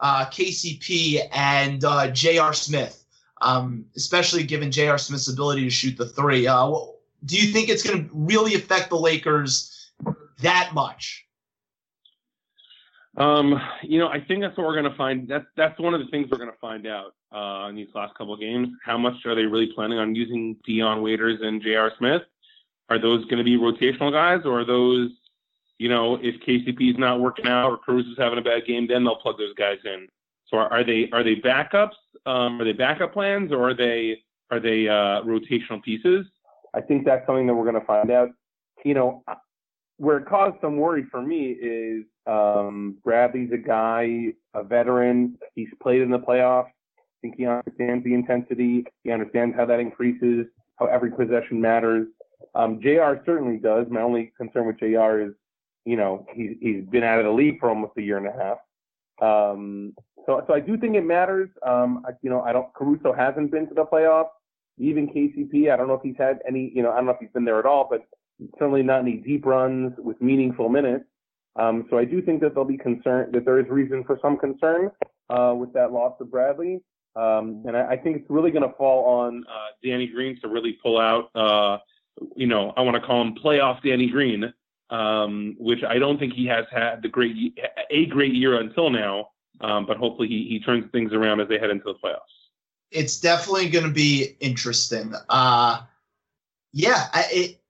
uh, 0.00 0.26
KCP, 0.26 1.28
and 1.32 1.84
uh, 1.84 2.10
J.R. 2.10 2.52
Smith 2.52 3.00
um, 3.40 3.86
especially 3.96 4.42
given 4.42 4.70
J.R. 4.70 4.98
Smith's 4.98 5.28
ability 5.28 5.64
to 5.64 5.70
shoot 5.70 5.96
the 5.96 6.08
three. 6.08 6.46
Uh, 6.46 6.70
do 7.24 7.36
you 7.36 7.52
think 7.52 7.68
it's 7.68 7.82
going 7.82 8.08
to 8.08 8.10
really 8.12 8.54
affect 8.54 8.90
the 8.90 8.96
Lakers 8.96 9.90
that 10.42 10.70
much? 10.74 11.26
Um, 13.16 13.60
you 13.82 13.98
know, 13.98 14.08
I 14.08 14.20
think 14.20 14.40
that's 14.40 14.56
what 14.56 14.66
we're 14.66 14.80
going 14.80 14.90
to 14.90 14.96
find. 14.96 15.28
That's 15.28 15.46
that's 15.56 15.78
one 15.78 15.94
of 15.94 16.00
the 16.00 16.06
things 16.06 16.28
we're 16.30 16.38
going 16.38 16.50
to 16.50 16.58
find 16.58 16.86
out 16.86 17.14
uh, 17.34 17.68
in 17.68 17.74
these 17.74 17.88
last 17.94 18.14
couple 18.14 18.32
of 18.32 18.40
games. 18.40 18.68
How 18.84 18.96
much 18.96 19.14
are 19.26 19.34
they 19.34 19.42
really 19.42 19.72
planning 19.74 19.98
on 19.98 20.14
using 20.14 20.56
Dion 20.64 21.02
Waiters 21.02 21.40
and 21.42 21.60
J.R. 21.60 21.92
Smith? 21.98 22.22
Are 22.88 22.98
those 22.98 23.24
going 23.26 23.38
to 23.38 23.44
be 23.44 23.56
rotational 23.56 24.10
guys, 24.12 24.44
or 24.44 24.60
are 24.60 24.64
those, 24.64 25.10
you 25.78 25.88
know, 25.88 26.16
if 26.16 26.40
KCP 26.40 26.92
is 26.92 26.98
not 26.98 27.20
working 27.20 27.46
out 27.46 27.70
or 27.70 27.78
Cruz 27.78 28.06
is 28.06 28.18
having 28.18 28.38
a 28.38 28.42
bad 28.42 28.66
game, 28.66 28.86
then 28.86 29.04
they'll 29.04 29.16
plug 29.16 29.38
those 29.38 29.54
guys 29.54 29.78
in? 29.84 30.08
So 30.46 30.56
are, 30.58 30.72
are 30.72 30.84
they 30.84 31.08
are 31.12 31.22
they 31.22 31.36
backups? 31.36 31.94
Um, 32.26 32.60
are 32.60 32.64
they 32.64 32.72
backup 32.72 33.12
plans 33.12 33.52
or 33.52 33.70
are 33.70 33.74
they 33.74 34.22
are 34.50 34.60
they 34.60 34.88
uh, 34.88 35.22
rotational 35.22 35.82
pieces? 35.82 36.26
I 36.74 36.80
think 36.80 37.04
that's 37.04 37.26
something 37.26 37.46
that 37.46 37.54
we're 37.54 37.70
going 37.70 37.80
to 37.80 37.86
find 37.86 38.10
out. 38.10 38.30
You 38.84 38.94
know, 38.94 39.24
where 39.98 40.16
it 40.16 40.26
caused 40.26 40.56
some 40.60 40.78
worry 40.78 41.04
for 41.10 41.20
me 41.20 41.50
is 41.50 42.04
um, 42.26 42.96
Bradley's 43.04 43.52
a 43.52 43.58
guy, 43.58 44.28
a 44.54 44.62
veteran. 44.62 45.36
He's 45.54 45.68
played 45.82 46.00
in 46.00 46.10
the 46.10 46.18
playoffs. 46.18 46.68
I 46.68 47.20
think 47.20 47.34
he 47.36 47.46
understands 47.46 48.02
the 48.04 48.14
intensity. 48.14 48.86
He 49.04 49.10
understands 49.10 49.54
how 49.54 49.66
that 49.66 49.78
increases, 49.78 50.46
how 50.78 50.86
every 50.86 51.10
possession 51.10 51.60
matters. 51.60 52.06
Um, 52.54 52.80
JR 52.80 53.20
certainly 53.26 53.58
does. 53.58 53.86
My 53.90 54.00
only 54.00 54.32
concern 54.38 54.66
with 54.66 54.78
JR 54.78 55.20
is, 55.20 55.32
you 55.84 55.96
know, 55.96 56.26
he's, 56.34 56.56
he's 56.60 56.84
been 56.86 57.04
out 57.04 57.18
of 57.18 57.26
the 57.26 57.32
league 57.32 57.60
for 57.60 57.68
almost 57.68 57.92
a 57.98 58.02
year 58.02 58.16
and 58.16 58.26
a 58.26 58.32
half. 58.32 58.58
Um, 59.20 59.94
so, 60.26 60.42
so 60.46 60.54
I 60.54 60.60
do 60.60 60.78
think 60.78 60.96
it 60.96 61.04
matters. 61.04 61.50
Um, 61.66 62.04
I, 62.06 62.12
you 62.22 62.30
know, 62.30 62.40
I 62.40 62.52
don't. 62.52 62.72
Caruso 62.72 63.12
hasn't 63.12 63.50
been 63.50 63.68
to 63.68 63.74
the 63.74 63.84
playoffs. 63.84 64.30
Even 64.80 65.08
KCP, 65.08 65.72
I 65.72 65.76
don't 65.76 65.88
know 65.88 65.94
if 65.94 66.02
he's 66.02 66.16
had 66.18 66.40
any. 66.48 66.72
You 66.74 66.82
know, 66.82 66.90
I 66.90 66.96
don't 66.96 67.06
know 67.06 67.12
if 67.12 67.18
he's 67.20 67.30
been 67.30 67.44
there 67.44 67.58
at 67.58 67.66
all, 67.66 67.86
but 67.90 68.06
certainly 68.58 68.82
not 68.82 69.00
any 69.00 69.16
deep 69.16 69.44
runs 69.44 69.92
with 69.98 70.20
meaningful 70.20 70.68
minutes. 70.68 71.04
Um, 71.56 71.86
so 71.90 71.98
I 71.98 72.04
do 72.04 72.22
think 72.22 72.40
that 72.40 72.50
there'll 72.50 72.64
be 72.64 72.78
concern 72.78 73.30
that 73.32 73.44
there 73.44 73.58
is 73.58 73.66
reason 73.68 74.04
for 74.04 74.18
some 74.22 74.38
concern 74.38 74.90
uh, 75.28 75.54
with 75.56 75.72
that 75.74 75.92
loss 75.92 76.14
of 76.20 76.30
Bradley. 76.30 76.80
Um, 77.16 77.64
and 77.66 77.76
I, 77.76 77.90
I, 77.90 77.96
think 77.96 78.18
it's 78.18 78.30
really 78.30 78.52
going 78.52 78.62
to 78.62 78.74
fall 78.76 79.04
on 79.04 79.44
uh, 79.48 79.70
Danny 79.82 80.06
Green 80.06 80.40
to 80.42 80.48
really 80.48 80.78
pull 80.80 81.00
out. 81.00 81.28
Uh, 81.34 81.78
you 82.36 82.46
know, 82.46 82.72
I 82.76 82.82
want 82.82 82.94
to 82.94 83.02
call 83.02 83.20
him 83.22 83.34
playoff 83.34 83.82
Danny 83.82 84.08
Green, 84.08 84.52
um, 84.90 85.56
which 85.58 85.82
I 85.82 85.98
don't 85.98 86.18
think 86.18 86.34
he 86.34 86.46
has 86.46 86.66
had 86.70 87.02
the 87.02 87.08
great 87.08 87.58
a 87.90 88.06
great 88.06 88.32
year 88.32 88.60
until 88.60 88.90
now. 88.90 89.30
Um, 89.60 89.86
but 89.86 89.96
hopefully 89.96 90.28
he, 90.28 90.46
he 90.48 90.60
turns 90.60 90.90
things 90.92 91.12
around 91.12 91.40
as 91.40 91.48
they 91.48 91.58
head 91.58 91.70
into 91.70 91.84
the 91.84 91.94
playoffs. 91.94 92.39
It's 92.90 93.20
definitely 93.20 93.68
going 93.68 93.84
to 93.84 93.90
be 93.90 94.36
interesting. 94.40 95.14
Uh, 95.28 95.82
yeah, 96.72 97.08
I, 97.12 97.24
it, 97.30 97.60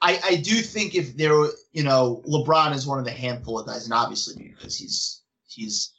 I, 0.00 0.20
I 0.24 0.36
do 0.36 0.56
think 0.56 0.94
if 0.94 1.16
there, 1.16 1.32
you 1.72 1.82
know, 1.82 2.22
LeBron 2.26 2.74
is 2.74 2.86
one 2.86 2.98
of 2.98 3.04
the 3.04 3.10
handful 3.10 3.58
of 3.58 3.66
guys, 3.66 3.84
and 3.84 3.92
obviously 3.92 4.54
because 4.56 4.76
he's 4.76 5.22
he's 5.46 5.92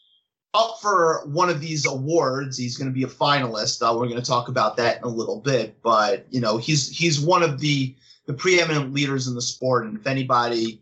up 0.53 0.77
for 0.81 1.23
one 1.25 1.49
of 1.49 1.59
these 1.59 1.85
awards, 1.85 2.57
he's 2.57 2.77
going 2.77 2.89
to 2.89 2.93
be 2.93 3.03
a 3.03 3.07
finalist. 3.07 3.81
Uh, 3.81 3.93
we're 3.93 4.07
going 4.07 4.21
to 4.21 4.25
talk 4.25 4.47
about 4.47 4.77
that 4.77 4.97
in 4.97 5.03
a 5.03 5.07
little 5.07 5.41
bit, 5.41 5.81
but 5.81 6.25
you 6.29 6.39
know, 6.39 6.57
he's 6.57 6.89
he's 6.89 7.19
one 7.19 7.43
of 7.43 7.59
the 7.59 7.95
the 8.25 8.33
preeminent 8.33 8.93
leaders 8.93 9.27
in 9.27 9.35
the 9.35 9.41
sport, 9.41 9.85
and 9.85 9.97
if 9.97 10.07
anybody 10.07 10.81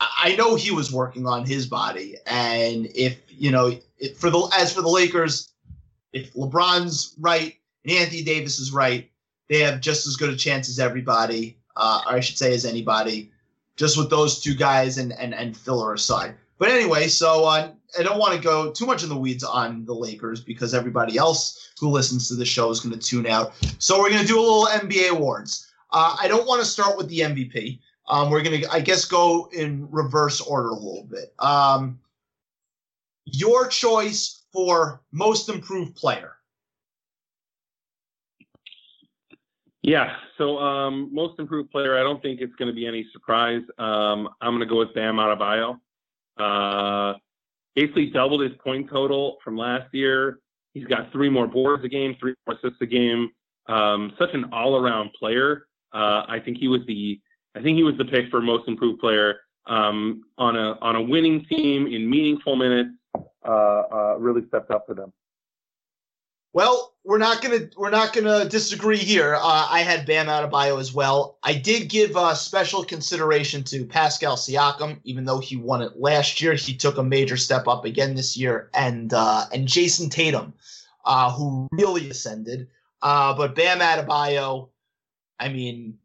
I 0.00 0.34
know 0.36 0.54
he 0.54 0.70
was 0.70 0.92
working 0.92 1.26
on 1.26 1.44
his 1.44 1.66
body, 1.66 2.16
and 2.26 2.86
if 2.94 3.20
you 3.28 3.50
know, 3.50 3.78
it, 3.98 4.16
for 4.16 4.30
the 4.30 4.50
as 4.58 4.72
for 4.72 4.80
the 4.80 4.88
Lakers, 4.88 5.49
if 6.12 6.32
LeBron's 6.34 7.14
right 7.18 7.56
and 7.84 7.96
Anthony 7.96 8.22
Davis 8.22 8.58
is 8.58 8.72
right, 8.72 9.10
they 9.48 9.60
have 9.60 9.80
just 9.80 10.06
as 10.06 10.16
good 10.16 10.30
a 10.30 10.36
chance 10.36 10.68
as 10.68 10.78
everybody, 10.78 11.58
uh, 11.76 12.02
or 12.06 12.14
I 12.14 12.20
should 12.20 12.38
say, 12.38 12.54
as 12.54 12.64
anybody, 12.64 13.30
just 13.76 13.96
with 13.96 14.10
those 14.10 14.40
two 14.40 14.54
guys 14.54 14.98
and 14.98 15.12
and 15.12 15.34
and 15.34 15.56
filler 15.56 15.94
aside. 15.94 16.34
But 16.58 16.68
anyway, 16.68 17.08
so 17.08 17.46
uh, 17.46 17.70
I 17.98 18.02
don't 18.02 18.18
want 18.18 18.34
to 18.34 18.40
go 18.40 18.70
too 18.70 18.86
much 18.86 19.02
in 19.02 19.08
the 19.08 19.16
weeds 19.16 19.42
on 19.42 19.84
the 19.86 19.94
Lakers 19.94 20.40
because 20.42 20.74
everybody 20.74 21.16
else 21.16 21.72
who 21.80 21.88
listens 21.88 22.28
to 22.28 22.34
the 22.34 22.44
show 22.44 22.70
is 22.70 22.80
going 22.80 22.96
to 22.96 23.00
tune 23.00 23.26
out. 23.26 23.54
So 23.78 23.98
we're 23.98 24.10
going 24.10 24.20
to 24.20 24.26
do 24.28 24.38
a 24.38 24.42
little 24.42 24.66
NBA 24.66 25.10
awards. 25.10 25.72
Uh, 25.90 26.16
I 26.20 26.28
don't 26.28 26.46
want 26.46 26.60
to 26.60 26.66
start 26.66 26.98
with 26.98 27.08
the 27.08 27.20
MVP. 27.20 27.80
Um, 28.08 28.28
we're 28.28 28.42
gonna, 28.42 28.60
I 28.70 28.80
guess, 28.80 29.04
go 29.04 29.48
in 29.52 29.88
reverse 29.90 30.40
order 30.40 30.68
a 30.68 30.74
little 30.74 31.06
bit. 31.08 31.32
Um, 31.38 31.98
your 33.24 33.68
choice 33.68 34.39
for 34.52 35.02
most 35.12 35.48
improved 35.48 35.96
player. 35.96 36.32
Yeah. 39.82 40.14
So 40.36 40.58
um, 40.58 41.08
most 41.12 41.38
improved 41.38 41.70
player, 41.70 41.98
I 41.98 42.02
don't 42.02 42.20
think 42.20 42.40
it's 42.40 42.54
going 42.56 42.68
to 42.68 42.74
be 42.74 42.86
any 42.86 43.06
surprise. 43.12 43.62
Um, 43.78 44.28
I'm 44.40 44.50
going 44.50 44.60
to 44.60 44.66
go 44.66 44.78
with 44.78 44.94
Bam 44.94 45.16
Adebayo. 45.16 45.78
Uh, 46.36 47.18
basically 47.74 48.10
doubled 48.10 48.42
his 48.42 48.52
point 48.62 48.90
total 48.90 49.38
from 49.42 49.56
last 49.56 49.92
year. 49.92 50.38
He's 50.74 50.84
got 50.84 51.10
three 51.12 51.28
more 51.28 51.46
boards 51.46 51.84
a 51.84 51.88
game, 51.88 52.16
three 52.20 52.34
more 52.46 52.56
assists 52.56 52.80
a 52.80 52.86
game. 52.86 53.30
Um, 53.68 54.12
such 54.18 54.30
an 54.34 54.46
all-around 54.52 55.12
player. 55.18 55.66
Uh, 55.92 56.24
I 56.28 56.40
think 56.44 56.58
he 56.58 56.68
was 56.68 56.80
the 56.86 57.20
I 57.56 57.62
think 57.62 57.76
he 57.76 57.82
was 57.82 57.96
the 57.98 58.04
pick 58.04 58.30
for 58.30 58.40
most 58.40 58.68
improved 58.68 59.00
player 59.00 59.40
um, 59.66 60.22
on 60.38 60.56
a 60.56 60.78
on 60.80 60.96
a 60.96 61.02
winning 61.02 61.44
team 61.46 61.86
in 61.86 62.08
meaningful 62.08 62.56
minutes. 62.56 62.90
Uh, 63.44 63.82
uh, 63.92 64.16
really 64.18 64.46
stepped 64.48 64.70
up 64.70 64.86
for 64.86 64.94
them. 64.94 65.12
Well, 66.52 66.94
we're 67.04 67.18
not 67.18 67.42
gonna 67.42 67.70
we're 67.76 67.90
not 67.90 68.12
gonna 68.12 68.44
disagree 68.44 68.98
here. 68.98 69.36
Uh, 69.36 69.68
I 69.70 69.80
had 69.80 70.04
Bam 70.04 70.26
Adebayo 70.26 70.80
as 70.80 70.92
well. 70.92 71.38
I 71.44 71.54
did 71.54 71.88
give 71.88 72.16
uh, 72.16 72.34
special 72.34 72.84
consideration 72.84 73.62
to 73.64 73.84
Pascal 73.86 74.36
Siakam, 74.36 74.98
even 75.04 75.24
though 75.24 75.38
he 75.38 75.56
won 75.56 75.80
it 75.80 75.98
last 76.00 76.40
year. 76.40 76.54
He 76.54 76.76
took 76.76 76.98
a 76.98 77.04
major 77.04 77.36
step 77.36 77.68
up 77.68 77.84
again 77.84 78.14
this 78.14 78.36
year, 78.36 78.68
and 78.74 79.14
uh, 79.14 79.46
and 79.52 79.68
Jayson 79.68 80.10
Tatum, 80.10 80.52
uh, 81.04 81.30
who 81.32 81.68
really 81.70 82.10
ascended. 82.10 82.66
Uh, 83.00 83.34
but 83.34 83.54
Bam 83.54 83.78
Adebayo, 83.78 84.70
I 85.38 85.48
mean, 85.50 85.98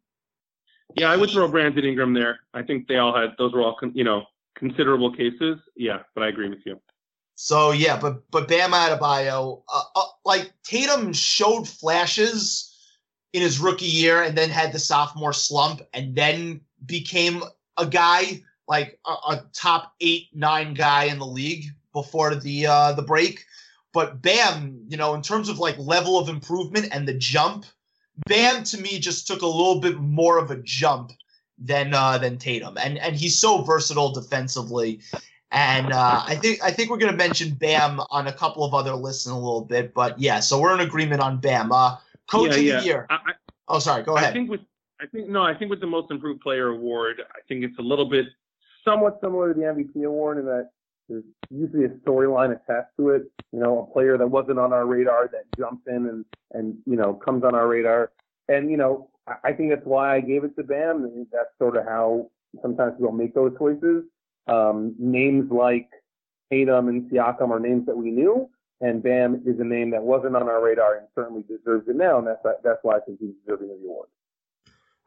yeah, 0.96 1.12
I 1.12 1.18
would 1.18 1.32
throw 1.32 1.48
Brandon 1.48 1.84
Ingram 1.84 2.13
there. 2.13 2.39
I 2.54 2.62
think 2.62 2.88
they 2.88 2.98
all 2.98 3.15
had 3.15 3.32
those 3.39 3.51
were 3.51 3.62
all 3.62 3.77
you 3.94 4.04
know 4.04 4.25
considerable 4.56 5.12
cases. 5.12 5.58
Yeah, 5.75 6.04
but 6.13 6.24
I 6.24 6.27
agree 6.27 6.50
with 6.50 6.60
you. 6.65 6.80
So 7.36 7.72
yeah, 7.72 7.98
but 8.00 8.30
but 8.32 8.48
Bam 8.48 8.72
Adebayo, 8.72 9.62
uh, 9.72 9.84
uh, 9.96 10.06
like 10.24 10.54
Tatum 10.63 11.13
showed 11.13 11.68
flashes 11.68 12.74
in 13.34 13.42
his 13.42 13.60
rookie 13.60 13.86
year 13.86 14.24
and 14.24 14.38
then 14.38 14.50
had 14.50 14.72
the 14.72 14.80
sophomore 14.80 15.34
slump 15.34 15.82
and 15.94 16.15
then 16.15 16.62
became 16.86 17.44
a 17.77 17.86
guy 17.86 18.42
like 18.68 18.98
a, 19.06 19.12
a 19.12 19.46
top 19.54 19.94
eight, 20.00 20.27
nine 20.34 20.74
guy 20.74 21.06
in 21.06 21.20
the 21.20 21.25
league 21.25 21.65
before 21.94 22.36
the 22.36 22.68
uh, 22.68 22.94
the 22.94 23.01
break. 23.01 23.46
But 23.94 24.22
Bam, 24.22 24.86
you 24.88 24.98
know, 24.98 25.13
in 25.13 25.22
terms 25.22 25.50
of 25.50 25.60
like 25.60 25.77
level 25.77 26.18
of 26.18 26.30
improvement 26.30 26.89
and 26.92 27.06
the 27.08 27.13
jump, 27.13 27.65
Bam 28.27 28.63
to 28.63 28.80
me 28.80 29.00
just 29.00 29.27
took 29.27 29.42
a 29.42 29.48
little 29.48 29.82
bit 29.82 30.00
more 30.00 30.38
of 30.38 30.51
a 30.51 30.62
jump 30.63 31.12
than 31.58 31.94
uh, 31.94 32.18
than 32.18 32.38
Tatum, 32.38 32.77
and 32.77 32.98
and 32.98 33.15
he's 33.15 33.39
so 33.39 33.62
versatile 33.62 34.13
defensively. 34.13 35.01
And 35.51 35.93
uh, 35.93 36.23
I 36.25 36.35
think 36.35 36.63
I 36.63 36.71
think 36.71 36.89
we're 36.89 36.97
going 36.97 37.11
to 37.11 37.17
mention 37.17 37.53
Bam 37.53 38.01
on 38.09 38.27
a 38.27 38.33
couple 38.33 38.63
of 38.63 38.73
other 38.73 38.93
lists 38.93 39.25
in 39.25 39.31
a 39.31 39.39
little 39.39 39.61
bit, 39.61 39.93
but 39.93 40.19
yeah. 40.19 40.39
So 40.39 40.59
we're 40.59 40.73
in 40.73 40.81
agreement 40.81 41.21
on 41.21 41.39
Bam. 41.39 41.71
Uh, 41.71 41.97
Coach 42.27 42.51
yeah, 42.51 42.55
of 42.55 42.63
yeah. 42.63 42.79
the 42.79 42.85
year. 42.85 43.07
I, 43.09 43.13
I, 43.13 43.31
oh, 43.67 43.79
sorry. 43.79 44.03
Go 44.03 44.17
ahead. 44.17 44.31
I 44.31 44.33
think 44.33 44.49
with 44.49 44.61
I 44.99 45.05
think 45.07 45.29
no, 45.29 45.43
I 45.43 45.53
think 45.53 45.69
with 45.69 45.81
the 45.81 45.87
most 45.87 46.11
improved 46.11 46.41
player 46.41 46.69
award, 46.69 47.21
I 47.21 47.39
think 47.47 47.63
it's 47.63 47.77
a 47.79 47.81
little 47.81 48.09
bit 48.09 48.25
somewhat 48.83 49.19
similar 49.21 49.53
to 49.53 49.59
the 49.59 49.65
MVP 49.65 50.05
award 50.05 50.37
in 50.37 50.45
that 50.45 50.69
there's 51.09 51.23
usually 51.49 51.85
a 51.85 51.89
storyline 51.89 52.51
attached 52.51 52.95
to 52.97 53.09
it. 53.09 53.31
You 53.51 53.59
know, 53.59 53.87
a 53.89 53.93
player 53.93 54.17
that 54.17 54.27
wasn't 54.27 54.59
on 54.59 54.73
our 54.73 54.85
radar 54.85 55.29
that 55.31 55.43
jumps 55.57 55.83
in 55.87 56.07
and 56.07 56.25
and 56.51 56.77
you 56.85 56.95
know 56.95 57.13
comes 57.13 57.43
on 57.43 57.55
our 57.55 57.67
radar. 57.67 58.11
And 58.47 58.71
you 58.71 58.77
know, 58.77 59.09
I, 59.27 59.49
I 59.49 59.53
think 59.53 59.69
that's 59.69 59.85
why 59.85 60.15
I 60.15 60.21
gave 60.21 60.43
it 60.43 60.55
to 60.55 60.63
Bam. 60.63 61.27
That's 61.31 61.49
sort 61.59 61.77
of 61.77 61.85
how 61.85 62.31
sometimes 62.61 62.93
people 62.97 63.11
make 63.11 63.35
those 63.35 63.53
choices. 63.57 64.05
Um, 64.47 64.95
names 64.99 65.51
like 65.51 65.89
Tatum 66.51 66.87
and 66.89 67.09
Siakam 67.09 67.49
are 67.49 67.59
names 67.59 67.85
that 67.87 67.97
we 67.97 68.11
knew, 68.11 68.49
and 68.81 69.01
Bam 69.01 69.41
is 69.45 69.59
a 69.59 69.63
name 69.63 69.89
that 69.91 70.03
wasn't 70.03 70.35
on 70.35 70.43
our 70.43 70.63
radar 70.63 70.97
and 70.97 71.07
certainly 71.15 71.43
deserves 71.43 71.87
it 71.87 71.95
now. 71.95 72.19
And 72.19 72.27
that's 72.27 72.39
that's 72.63 72.79
why 72.83 72.97
I 72.97 72.99
think 72.99 73.19
he's 73.19 73.33
deserving 73.45 73.71
of 73.71 73.81
the 73.81 73.87
award. 73.87 74.09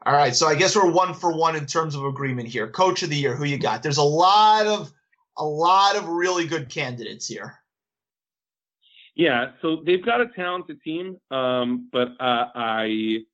All 0.07 0.15
right, 0.15 0.35
so 0.35 0.47
I 0.47 0.55
guess 0.55 0.77
we're 0.77 0.91
one 0.91 1.13
for 1.13 1.33
one 1.37 1.57
in 1.57 1.67
terms 1.67 1.95
of 1.95 2.05
agreement 2.05 2.49
here. 2.49 2.69
Coach 2.69 3.03
of 3.03 3.11
the 3.11 3.17
year, 3.17 3.35
who 3.35 3.45
you 3.45 3.59
got? 3.59 3.83
There's 3.83 3.99
a 3.99 4.03
lot 4.03 4.67
of 4.67 4.93
a 5.37 5.45
lot 5.45 5.97
of 5.97 6.09
really 6.09 6.47
good 6.47 6.69
candidates 6.69 7.27
here. 7.27 7.59
Yeah, 9.15 9.51
so 9.61 9.83
they've 9.85 10.05
got 10.05 10.21
a 10.21 10.29
talented 10.29 10.81
team, 10.83 11.17
um, 11.33 11.89
but 11.91 12.11
uh, 12.21 12.47
I, 12.55 13.25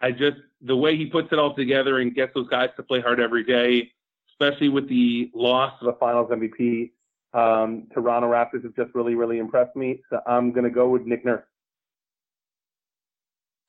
I 0.00 0.10
just 0.10 0.38
the 0.62 0.76
way 0.76 0.96
he 0.96 1.04
puts 1.06 1.28
it 1.30 1.38
all 1.38 1.54
together 1.54 1.98
and 1.98 2.14
gets 2.14 2.32
those 2.34 2.48
guys 2.48 2.70
to 2.76 2.82
play 2.82 3.02
hard 3.02 3.20
every 3.20 3.44
day, 3.44 3.92
especially 4.38 4.68
with 4.68 4.88
the 4.88 5.30
loss 5.34 5.72
of 5.80 5.86
the 5.86 5.92
Finals 5.94 6.30
MVP. 6.30 6.90
Um, 7.32 7.86
Toronto 7.92 8.28
Raptors 8.28 8.62
have 8.64 8.74
just 8.74 8.94
really, 8.94 9.14
really 9.14 9.38
impressed 9.38 9.76
me. 9.76 10.02
So 10.10 10.20
I'm 10.26 10.52
going 10.52 10.64
to 10.64 10.70
go 10.70 10.88
with 10.88 11.02
Nick 11.02 11.24
Nurse. 11.24 11.44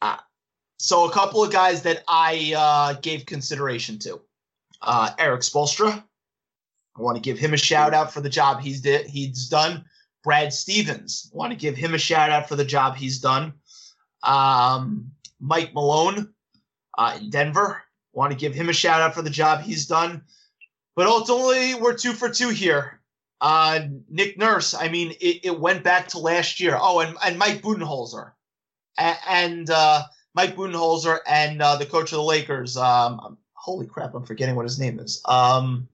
Uh, 0.01 0.17
so 0.77 1.05
a 1.05 1.11
couple 1.11 1.43
of 1.43 1.51
guys 1.51 1.81
that 1.83 2.03
I 2.07 2.53
uh, 2.57 2.99
gave 3.01 3.25
consideration 3.25 3.99
to. 3.99 4.21
Uh, 4.81 5.11
Erik 5.17 5.41
Spoelstra. 5.41 6.03
I 6.97 7.01
want 7.01 7.15
to 7.15 7.21
give 7.21 7.37
him 7.37 7.53
a 7.53 7.57
shout 7.57 7.93
out 7.93 8.13
for 8.13 8.21
the 8.21 8.29
job 8.29 8.61
he's 8.61 8.81
did 8.81 9.07
he's 9.07 9.47
done. 9.47 9.85
Brad 10.23 10.53
Stevens. 10.53 11.31
I 11.33 11.37
want 11.37 11.51
to 11.51 11.57
give 11.57 11.75
him 11.75 11.93
a 11.93 11.97
shout 11.97 12.31
out 12.31 12.47
for 12.49 12.55
the 12.55 12.65
job 12.65 12.95
he's 12.95 13.19
done. 13.19 13.53
Um, 14.23 15.11
Mike 15.39 15.73
Malone 15.73 16.33
uh, 16.97 17.17
in 17.19 17.29
Denver. 17.29 17.81
I 18.15 18.17
want 18.17 18.31
to 18.31 18.37
give 18.37 18.53
him 18.53 18.69
a 18.69 18.73
shout 18.73 19.01
out 19.01 19.13
for 19.13 19.21
the 19.21 19.29
job 19.29 19.61
he's 19.61 19.85
done. 19.85 20.23
But 20.97 21.05
ultimately, 21.05 21.75
we're 21.75 21.93
two 21.93 22.13
for 22.13 22.27
two 22.27 22.49
here. 22.49 22.99
Uh, 23.39 23.81
Nick 24.09 24.35
Nurse. 24.39 24.73
I 24.73 24.89
mean, 24.89 25.11
it, 25.21 25.41
it 25.45 25.59
went 25.59 25.83
back 25.83 26.07
to 26.07 26.17
last 26.17 26.59
year. 26.59 26.75
Oh, 26.81 27.01
and, 27.01 27.15
and 27.23 27.37
Mike 27.37 27.61
Budenholzer. 27.61 28.31
A- 28.97 29.29
and 29.29 29.69
uh, 29.69 30.01
Mike 30.33 30.55
Budenholzer 30.55 31.19
and 31.27 31.61
uh, 31.61 31.75
the 31.75 31.85
coach 31.85 32.11
of 32.11 32.17
the 32.17 32.23
Lakers. 32.23 32.77
Um, 32.77 33.37
holy 33.53 33.85
crap, 33.85 34.15
I'm 34.15 34.25
forgetting 34.25 34.55
what 34.55 34.63
his 34.65 34.79
name 34.79 34.99
is. 34.99 35.21
Um, 35.25 35.87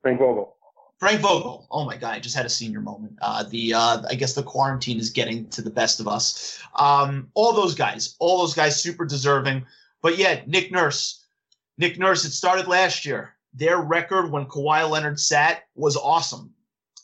Frank 0.00 0.18
Vogel. 0.18 0.56
Frank 0.98 1.20
Vogel. 1.20 1.66
Oh 1.70 1.84
my 1.84 1.98
god, 1.98 2.14
I 2.14 2.18
just 2.18 2.34
had 2.34 2.46
a 2.46 2.48
senior 2.48 2.80
moment. 2.80 3.18
Uh, 3.20 3.42
the 3.42 3.74
uh, 3.74 4.02
I 4.08 4.14
guess 4.14 4.32
the 4.32 4.42
quarantine 4.42 4.98
is 4.98 5.10
getting 5.10 5.46
to 5.50 5.60
the 5.60 5.68
best 5.68 6.00
of 6.00 6.08
us. 6.08 6.58
Um, 6.76 7.28
all 7.34 7.52
those 7.52 7.74
guys, 7.74 8.16
all 8.18 8.38
those 8.38 8.54
guys, 8.54 8.80
super 8.80 9.04
deserving. 9.04 9.66
But 10.00 10.16
yeah, 10.16 10.40
Nick 10.46 10.72
Nurse. 10.72 11.22
Nick 11.76 11.98
Nurse. 11.98 12.24
It 12.24 12.30
started 12.30 12.66
last 12.66 13.04
year. 13.04 13.35
Their 13.56 13.78
record 13.78 14.30
when 14.30 14.46
Kawhi 14.46 14.88
Leonard 14.88 15.18
sat 15.18 15.64
was 15.74 15.96
awesome. 15.96 16.52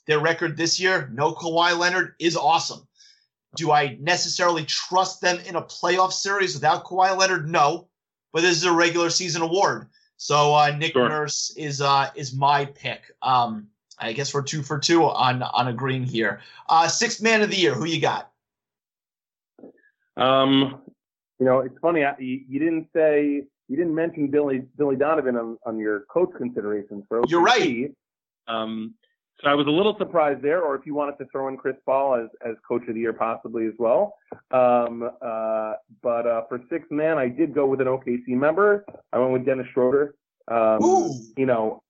Their 0.07 0.21
record 0.21 0.57
this 0.57 0.79
year, 0.79 1.09
no 1.13 1.33
Kawhi 1.33 1.77
Leonard, 1.79 2.15
is 2.19 2.37
awesome. 2.37 2.87
Do 3.57 3.73
I 3.73 3.97
necessarily 4.01 4.65
trust 4.65 5.21
them 5.21 5.39
in 5.47 5.57
a 5.57 5.63
playoff 5.63 6.13
series 6.13 6.55
without 6.55 6.85
Kawhi 6.85 7.17
Leonard? 7.17 7.49
No, 7.49 7.89
but 8.33 8.43
this 8.43 8.57
is 8.57 8.65
a 8.65 8.73
regular 8.73 9.09
season 9.09 9.43
award. 9.43 9.89
So 10.19 10.55
uh, 10.55 10.71
Nick 10.77 10.93
Sure. 10.93 11.09
Nurse 11.09 11.55
is 11.57 11.81
uh, 11.81 12.11
is 12.15 12.35
my 12.35 12.67
pick. 12.67 13.13
Um, 13.23 13.69
I 13.99 14.13
guess 14.13 14.35
we're 14.35 14.43
two 14.43 14.63
for 14.63 14.79
two 14.79 15.05
on 15.05 15.43
on 15.43 15.69
agreeing 15.69 16.05
here. 16.05 16.41
Uh, 16.69 16.87
sixth 16.89 17.23
man 17.23 17.43
of 17.43 17.51
the 17.51 17.57
year, 17.57 17.75
who 17.75 17.87
you 17.87 18.01
got? 18.01 18.31
Um, 20.17 20.83
you 21.39 21.47
know, 21.47 21.61
it's 21.61 21.79
funny. 21.81 22.05
I, 22.05 22.15
you, 22.19 22.41
you 22.49 22.59
didn't 22.59 22.89
say 22.95 23.45
you 23.73 23.79
didn't 23.79 23.95
mention 23.95 24.27
Billy 24.27 24.65
Billy 24.77 24.97
Donovan 24.97 25.35
on, 25.37 25.59
on 25.65 25.79
your 25.79 26.01
coach 26.13 26.29
considerations 26.37 27.05
for 27.09 27.23
OKC. 27.23 27.31
You're 27.31 27.43
right. 27.43 27.91
Um, 28.47 28.93
so 29.43 29.49
I 29.49 29.55
was 29.55 29.67
a 29.67 29.71
little 29.71 29.97
surprised 29.99 30.43
there, 30.43 30.61
or 30.61 30.75
if 30.75 30.85
you 30.85 30.95
wanted 30.95 31.17
to 31.19 31.25
throw 31.33 31.49
in 31.49 31.57
Chris 31.57 31.77
Paul 31.87 32.17
as, 32.17 32.29
as 32.47 32.55
coach 32.69 32.83
of 32.87 32.93
the 32.93 33.01
year 33.01 33.15
possibly 33.15 33.67
as 33.67 33.73
well. 33.79 34.15
Um, 34.51 35.11
uh, 35.23 35.73
but 36.03 36.27
uh, 36.27 36.43
for 36.51 36.61
sixth 36.71 36.91
man, 36.91 37.17
I 37.17 37.29
did 37.29 37.55
go 37.55 37.65
with 37.65 37.81
an 37.81 37.87
OKC 37.87 38.29
member. 38.29 38.85
I 39.11 39.19
went 39.19 39.33
with 39.33 39.47
Dennis 39.47 39.67
Schroeder. 39.73 40.17
Um, 40.49 40.85
Ooh. 40.85 41.15
you 41.39 41.47
know, 41.47 41.83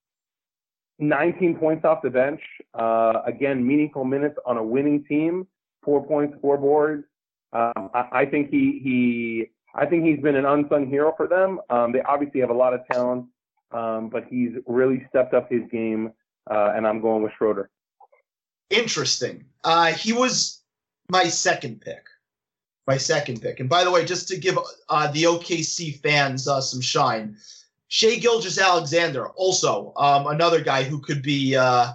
19 1.00 1.56
points 1.56 1.84
off 1.84 2.00
the 2.00 2.10
bench. 2.10 2.40
Uh, 2.74 3.22
again, 3.26 3.66
meaningful 3.66 4.04
minutes 4.04 4.36
on 4.46 4.56
a 4.56 4.62
winning 4.62 5.04
team. 5.04 5.48
Four 5.82 6.06
points, 6.06 6.36
four 6.40 6.58
boards. 6.58 7.04
Um, 7.52 7.90
I, 7.92 8.08
I 8.12 8.26
think 8.26 8.50
he 8.50 8.80
he 8.84 9.50
I 9.74 9.86
think 9.86 10.04
he's 10.04 10.20
been 10.20 10.36
an 10.36 10.44
unsung 10.44 10.88
hero 10.88 11.14
for 11.16 11.26
them. 11.26 11.60
Um, 11.70 11.92
they 11.92 12.00
obviously 12.02 12.40
have 12.40 12.50
a 12.50 12.54
lot 12.54 12.74
of 12.74 12.80
talent, 12.90 13.26
um, 13.70 14.08
but 14.10 14.24
he's 14.28 14.52
really 14.66 15.06
stepped 15.08 15.34
up 15.34 15.50
his 15.50 15.62
game, 15.70 16.12
uh, 16.50 16.72
and 16.74 16.86
I'm 16.86 17.00
going 17.00 17.22
with 17.22 17.32
Schroeder. 17.38 17.70
Interesting. 18.70 19.44
Uh, 19.64 19.92
he 19.92 20.12
was 20.12 20.62
my 21.08 21.24
second 21.24 21.80
pick. 21.80 22.04
My 22.86 22.96
second 22.96 23.40
pick. 23.40 23.60
And 23.60 23.68
by 23.68 23.84
the 23.84 23.90
way, 23.90 24.04
just 24.04 24.28
to 24.28 24.36
give 24.36 24.58
uh, 24.88 25.10
the 25.12 25.24
OKC 25.24 26.00
fans 26.00 26.48
uh, 26.48 26.60
some 26.60 26.80
shine, 26.80 27.36
Shai 27.88 28.16
Gilgeous 28.16 28.58
Alexander, 28.58 29.28
also 29.28 29.92
um, 29.96 30.26
another 30.26 30.60
guy 30.60 30.82
who 30.82 30.98
could 30.98 31.22
be 31.22 31.54
uh, 31.54 31.92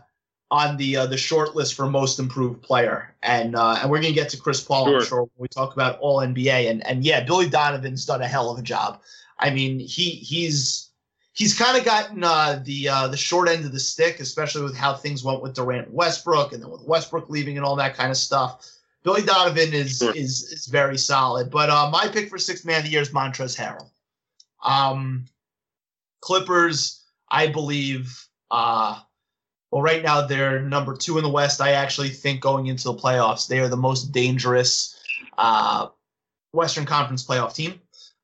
on 0.49 0.77
the 0.77 0.95
uh, 0.97 1.05
the 1.05 1.17
short 1.17 1.55
list 1.55 1.73
for 1.73 1.87
most 1.87 2.19
improved 2.19 2.61
player. 2.61 3.13
And 3.23 3.55
uh, 3.55 3.79
and 3.81 3.89
we're 3.91 4.01
gonna 4.01 4.13
get 4.13 4.29
to 4.29 4.37
Chris 4.37 4.63
Paul, 4.63 4.85
I'm 4.85 4.91
Sure. 4.93 5.01
sure, 5.05 5.21
when 5.21 5.29
we 5.37 5.47
talk 5.49 5.73
about 5.73 5.99
All 5.99 6.19
NBA. 6.19 6.69
And 6.69 6.85
and 6.87 7.03
yeah, 7.03 7.23
Billy 7.23 7.49
Donovan's 7.49 8.05
done 8.05 8.21
a 8.21 8.27
hell 8.27 8.49
of 8.51 8.57
a 8.59 8.61
job. 8.63 9.01
I 9.39 9.49
mean, 9.49 9.79
he 9.79 10.11
he's 10.11 10.89
he's 11.33 11.57
kind 11.57 11.77
of 11.77 11.83
gotten 11.85 12.23
uh, 12.23 12.61
the 12.63 12.89
uh, 12.89 13.07
the 13.09 13.17
short 13.17 13.49
end 13.49 13.65
of 13.65 13.71
the 13.71 13.79
stick, 13.79 14.19
especially 14.19 14.63
with 14.63 14.75
how 14.75 14.93
things 14.93 15.23
went 15.23 15.41
with 15.41 15.53
Durant 15.53 15.87
and 15.87 15.95
Westbrook, 15.95 16.53
and 16.53 16.63
then 16.63 16.69
with 16.71 16.83
Westbrook 16.83 17.29
leaving 17.29 17.57
and 17.57 17.65
all 17.65 17.75
that 17.75 17.95
kind 17.95 18.09
of 18.11 18.17
stuff. 18.17 18.71
Billy 19.03 19.21
Donovan 19.21 19.73
is 19.73 19.99
Sure. 19.99 20.15
is 20.15 20.51
is 20.51 20.65
very 20.67 20.97
solid. 20.97 21.51
But 21.51 21.69
uh, 21.69 21.89
my 21.91 22.07
pick 22.07 22.29
for 22.29 22.37
sixth 22.37 22.65
man 22.65 22.79
of 22.79 22.83
the 22.85 22.89
year 22.91 23.01
is 23.01 23.09
Montrezl 23.09 23.57
Harrell. 23.57 23.89
Um, 24.63 25.25
Clippers, 26.21 27.03
I 27.29 27.47
believe. 27.47 28.25
Uh, 28.49 28.99
well, 29.71 29.81
right 29.81 30.03
now 30.03 30.25
they're 30.25 30.61
number 30.61 30.95
two 30.95 31.17
in 31.17 31.23
the 31.23 31.29
West. 31.29 31.61
I 31.61 31.71
actually 31.71 32.09
think 32.09 32.41
going 32.41 32.67
into 32.67 32.85
the 32.85 32.93
playoffs, 32.93 33.47
they 33.47 33.59
are 33.59 33.67
the 33.67 33.77
most 33.77 34.11
dangerous 34.11 34.99
uh, 35.37 35.87
Western 36.53 36.85
Conference 36.85 37.25
playoff 37.25 37.53
team. 37.53 37.79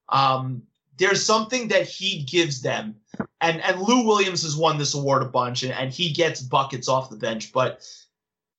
Um, 0.09 0.63
there's 0.97 1.25
something 1.25 1.67
that 1.69 1.87
he 1.87 2.23
gives 2.23 2.61
them, 2.61 2.95
and 3.41 3.61
and 3.61 3.81
Lou 3.81 4.05
Williams 4.05 4.43
has 4.43 4.55
won 4.55 4.77
this 4.77 4.93
award 4.93 5.23
a 5.23 5.25
bunch, 5.25 5.63
and, 5.63 5.73
and 5.73 5.91
he 5.91 6.11
gets 6.11 6.41
buckets 6.41 6.87
off 6.87 7.09
the 7.09 7.17
bench, 7.17 7.51
but 7.51 7.85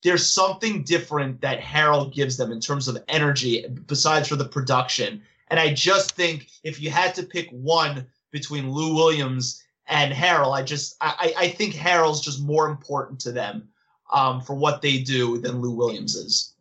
there's 0.02 0.26
something 0.26 0.82
different 0.82 1.40
that 1.40 1.60
Harrell 1.60 2.12
gives 2.12 2.36
them 2.36 2.52
in 2.52 2.60
terms 2.60 2.88
of 2.88 3.02
energy, 3.08 3.66
besides 3.86 4.28
for 4.28 4.36
the 4.36 4.44
production. 4.44 5.22
And 5.48 5.58
I 5.58 5.72
just 5.72 6.12
think 6.12 6.48
if 6.62 6.80
you 6.80 6.90
had 6.90 7.14
to 7.14 7.22
pick 7.22 7.48
one 7.50 8.06
between 8.30 8.70
Lou 8.70 8.94
Williams 8.94 9.63
and 9.88 10.12
Harrell, 10.12 10.52
I 10.52 10.62
just 10.62 10.96
I, 11.00 11.34
I 11.36 11.48
think 11.48 11.74
Harrell's 11.74 12.20
just 12.20 12.42
more 12.42 12.68
important 12.68 13.20
to 13.20 13.32
them 13.32 13.68
um, 14.12 14.40
for 14.40 14.54
what 14.54 14.82
they 14.82 14.98
do 14.98 15.38
than 15.38 15.60
Lou 15.60 15.72
Williams 15.72 16.14
is. 16.14 16.54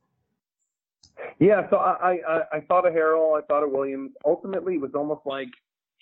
Yeah, 1.39 1.69
so 1.69 1.77
I, 1.77 2.19
I, 2.27 2.41
I 2.53 2.59
thought 2.61 2.85
of 2.85 2.93
Harrell, 2.93 3.37
I 3.37 3.45
thought 3.45 3.63
of 3.63 3.71
Williams. 3.71 4.11
Ultimately, 4.25 4.75
it 4.75 4.81
was 4.81 4.91
almost 4.93 5.21
like 5.25 5.49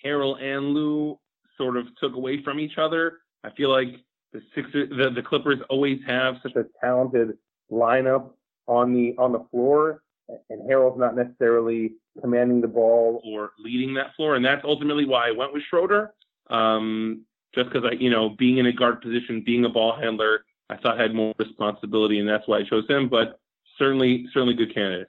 Harrell 0.04 0.40
and 0.42 0.74
Lou 0.74 1.18
sort 1.56 1.76
of 1.76 1.86
took 2.00 2.14
away 2.14 2.42
from 2.42 2.58
each 2.58 2.78
other. 2.78 3.20
I 3.44 3.50
feel 3.50 3.70
like 3.70 3.96
the 4.32 4.40
Sixers, 4.54 4.90
the, 4.90 5.10
the 5.10 5.22
Clippers 5.22 5.58
always 5.68 6.00
have 6.06 6.36
such 6.42 6.56
a 6.56 6.64
talented 6.80 7.36
lineup 7.70 8.30
on 8.66 8.92
the 8.92 9.14
on 9.18 9.32
the 9.32 9.44
floor, 9.50 10.02
and 10.28 10.70
Harrell's 10.70 10.98
not 10.98 11.16
necessarily 11.16 11.92
commanding 12.20 12.60
the 12.60 12.68
ball 12.68 13.22
or 13.24 13.52
leading 13.58 13.94
that 13.94 14.14
floor, 14.14 14.36
and 14.36 14.44
that's 14.44 14.64
ultimately 14.64 15.04
why 15.04 15.28
I 15.28 15.30
went 15.32 15.52
with 15.52 15.62
Schroeder. 15.68 16.14
Um, 16.50 17.24
just 17.54 17.70
because 17.70 17.88
I, 17.90 17.94
you 17.94 18.10
know, 18.10 18.30
being 18.30 18.58
in 18.58 18.66
a 18.66 18.72
guard 18.72 19.00
position, 19.00 19.42
being 19.44 19.64
a 19.64 19.68
ball 19.68 19.96
handler, 19.96 20.44
I 20.70 20.76
thought 20.76 20.98
I 20.98 21.02
had 21.02 21.14
more 21.14 21.34
responsibility, 21.38 22.18
and 22.18 22.28
that's 22.28 22.46
why 22.48 22.58
I 22.58 22.62
chose 22.64 22.88
him. 22.88 23.08
But 23.08 23.38
certainly, 23.78 24.26
certainly 24.32 24.54
good 24.54 24.74
candidate. 24.74 25.08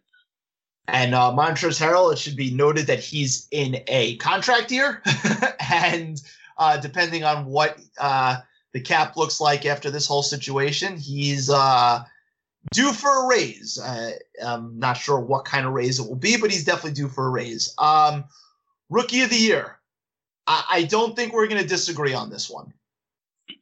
And 0.88 1.16
uh, 1.16 1.32
Montrezl 1.32 1.80
Harrell, 1.80 2.12
it 2.12 2.20
should 2.20 2.36
be 2.36 2.54
noted 2.54 2.88
that 2.88 3.00
he's 3.00 3.48
in 3.52 3.78
a 3.88 4.18
contract 4.18 4.72
year, 4.72 5.02
and 5.72 6.22
uh, 6.58 6.78
depending 6.78 7.24
on 7.24 7.46
what 7.46 7.80
uh, 8.00 8.38
the 8.74 8.82
cap 8.82 9.16
looks 9.16 9.40
like 9.40 9.66
after 9.66 9.90
this 9.90 10.06
whole 10.06 10.24
situation, 10.24 10.98
he's 10.98 11.50
uh, 11.50 12.04
due 12.74 12.92
for 12.92 13.24
a 13.24 13.28
raise. 13.28 13.80
I'm 14.46 14.78
not 14.78 14.98
sure 14.98 15.20
what 15.20 15.46
kind 15.46 15.66
of 15.66 15.72
raise 15.72 16.00
it 16.00 16.08
will 16.08 16.16
be, 16.16 16.36
but 16.36 16.52
he's 16.52 16.66
definitely 16.66 16.92
due 16.92 17.08
for 17.08 17.28
a 17.28 17.30
raise. 17.30 17.74
Um, 17.78 18.26
rookie 18.90 19.22
of 19.22 19.30
the 19.30 19.38
year. 19.38 19.80
I, 20.48 20.64
I 20.70 20.84
don't 20.84 21.16
think 21.16 21.34
we're 21.34 21.48
going 21.48 21.62
to 21.62 21.68
disagree 21.68 22.14
on 22.14 22.30
this 22.30 22.50
one. 22.50 22.74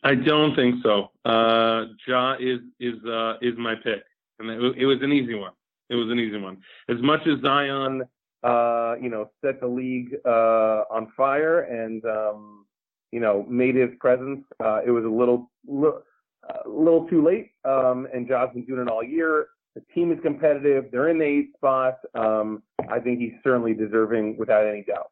I 0.03 0.15
don't 0.15 0.55
think 0.55 0.75
so. 0.83 1.11
Uh, 1.25 1.85
Ja 2.07 2.35
is 2.39 2.59
is 2.79 3.03
uh, 3.05 3.33
is 3.41 3.53
my 3.57 3.75
pick, 3.75 4.03
and 4.39 4.49
it, 4.49 4.77
it 4.77 4.85
was 4.85 4.97
an 5.01 5.11
easy 5.11 5.35
one. 5.35 5.51
It 5.89 5.95
was 5.95 6.09
an 6.09 6.19
easy 6.19 6.39
one. 6.39 6.57
As 6.89 6.97
much 7.01 7.21
as 7.27 7.39
Zion, 7.41 8.03
uh, 8.43 8.95
you 9.01 9.09
know, 9.09 9.29
set 9.43 9.59
the 9.59 9.67
league 9.67 10.15
uh, 10.25 10.83
on 10.89 11.11
fire 11.15 11.61
and 11.61 12.03
um, 12.05 12.65
you 13.11 13.19
know 13.19 13.45
made 13.49 13.75
his 13.75 13.89
presence, 13.99 14.43
uh, 14.63 14.81
it 14.85 14.91
was 14.91 15.05
a 15.05 15.09
little 15.09 15.51
little, 15.67 16.01
uh, 16.49 16.69
little 16.69 17.07
too 17.07 17.23
late. 17.23 17.51
Um, 17.65 18.07
and 18.13 18.27
Ja's 18.27 18.49
been 18.53 18.65
doing 18.65 18.81
it 18.81 18.87
all 18.87 19.03
year. 19.03 19.47
The 19.75 19.81
team 19.93 20.11
is 20.11 20.19
competitive. 20.21 20.85
They're 20.91 21.09
in 21.09 21.19
the 21.19 21.25
eighth 21.25 21.55
spot. 21.55 21.99
Um, 22.15 22.63
I 22.89 22.99
think 22.99 23.19
he's 23.19 23.33
certainly 23.43 23.73
deserving, 23.73 24.37
without 24.37 24.65
any 24.65 24.83
doubt. 24.83 25.11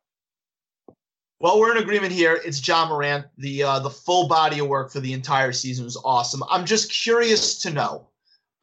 Well, 1.41 1.57
we're 1.57 1.71
in 1.71 1.81
agreement 1.81 2.11
here. 2.11 2.41
It's 2.43 2.65
Ja 2.67 2.85
Morant. 2.85 3.25
The 3.37 3.63
uh, 3.63 3.79
the 3.79 3.89
full 3.89 4.27
body 4.27 4.59
of 4.59 4.67
work 4.67 4.91
for 4.91 4.99
the 4.99 5.13
entire 5.13 5.53
season 5.53 5.85
was 5.85 5.97
awesome. 6.03 6.43
I'm 6.49 6.65
just 6.65 6.91
curious 6.91 7.61
to 7.61 7.69
know, 7.69 8.07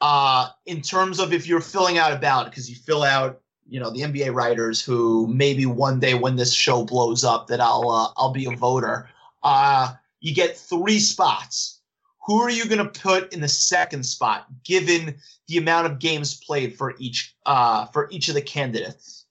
uh, 0.03 0.51
in 0.67 0.83
terms 0.83 1.19
of 1.19 1.33
if 1.33 1.47
you're 1.47 1.63
filling 1.63 1.97
out 1.97 2.13
a 2.13 2.17
ballot, 2.17 2.51
because 2.51 2.69
you 2.69 2.77
fill 2.77 3.03
out, 3.03 3.41
you 3.67 3.81
know, 3.81 3.89
the 3.89 4.03
NBA 4.03 4.35
writers 4.35 4.85
who 4.85 5.27
maybe 5.29 5.65
one 5.65 6.01
day 6.01 6.13
when 6.13 6.37
this 6.37 6.53
show 6.53 6.85
blows 6.85 7.25
up 7.25 7.47
that 7.47 7.61
I'll 7.61 7.89
uh, 7.89 8.09
I'll 8.19 8.33
be 8.33 8.45
a 8.45 8.55
voter. 8.55 9.09
Uh, 9.43 9.95
you 10.21 10.35
get 10.35 10.59
three 10.59 10.99
spots. 10.99 11.81
Who 12.27 12.43
are 12.43 12.51
you 12.51 12.67
going 12.67 12.87
to 12.87 13.01
put 13.01 13.33
in 13.33 13.41
the 13.41 13.49
second 13.49 14.05
spot, 14.05 14.49
given 14.65 15.17
the 15.49 15.57
amount 15.57 15.87
of 15.87 15.99
games 15.99 16.35
played 16.35 16.77
for 16.77 16.95
each 16.99 17.37
uh, 17.47 17.87
for 17.87 18.07
each 18.11 18.29
of 18.29 18.35
the 18.35 18.43
candidates? 18.43 19.26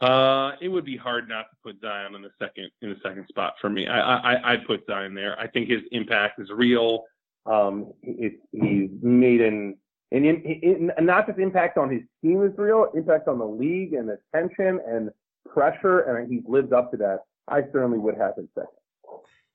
Uh, 0.00 0.52
it 0.60 0.68
would 0.68 0.84
be 0.84 0.96
hard 0.96 1.28
not 1.28 1.46
to 1.50 1.56
put 1.62 1.80
Zion 1.80 2.14
in 2.14 2.22
the 2.22 2.30
second 2.38 2.70
in 2.82 2.90
the 2.90 2.96
second 3.02 3.26
spot 3.28 3.54
for 3.60 3.70
me. 3.70 3.86
I 3.86 4.34
I 4.34 4.52
I'd 4.52 4.66
put 4.66 4.84
Zion 4.86 5.14
there. 5.14 5.38
I 5.40 5.46
think 5.46 5.68
his 5.68 5.80
impact 5.92 6.38
is 6.40 6.50
real. 6.50 7.04
Um, 7.46 7.92
it, 8.02 8.40
he's 8.52 8.90
made 9.02 9.40
an 9.40 9.76
and 10.12 10.24
in, 10.24 10.42
in, 10.42 10.90
not 11.00 11.26
just 11.26 11.38
impact 11.38 11.78
on 11.78 11.90
his 11.90 12.02
team 12.22 12.44
is 12.44 12.52
real, 12.56 12.90
impact 12.94 13.26
on 13.26 13.38
the 13.38 13.46
league 13.46 13.92
and 13.94 14.10
attention 14.10 14.80
and 14.86 15.10
pressure, 15.52 16.00
and 16.00 16.30
he's 16.30 16.42
lived 16.46 16.72
up 16.72 16.90
to 16.92 16.96
that. 16.98 17.20
I 17.48 17.62
certainly 17.72 17.98
would 17.98 18.16
have 18.16 18.36
him 18.36 18.48
second. 18.54 18.70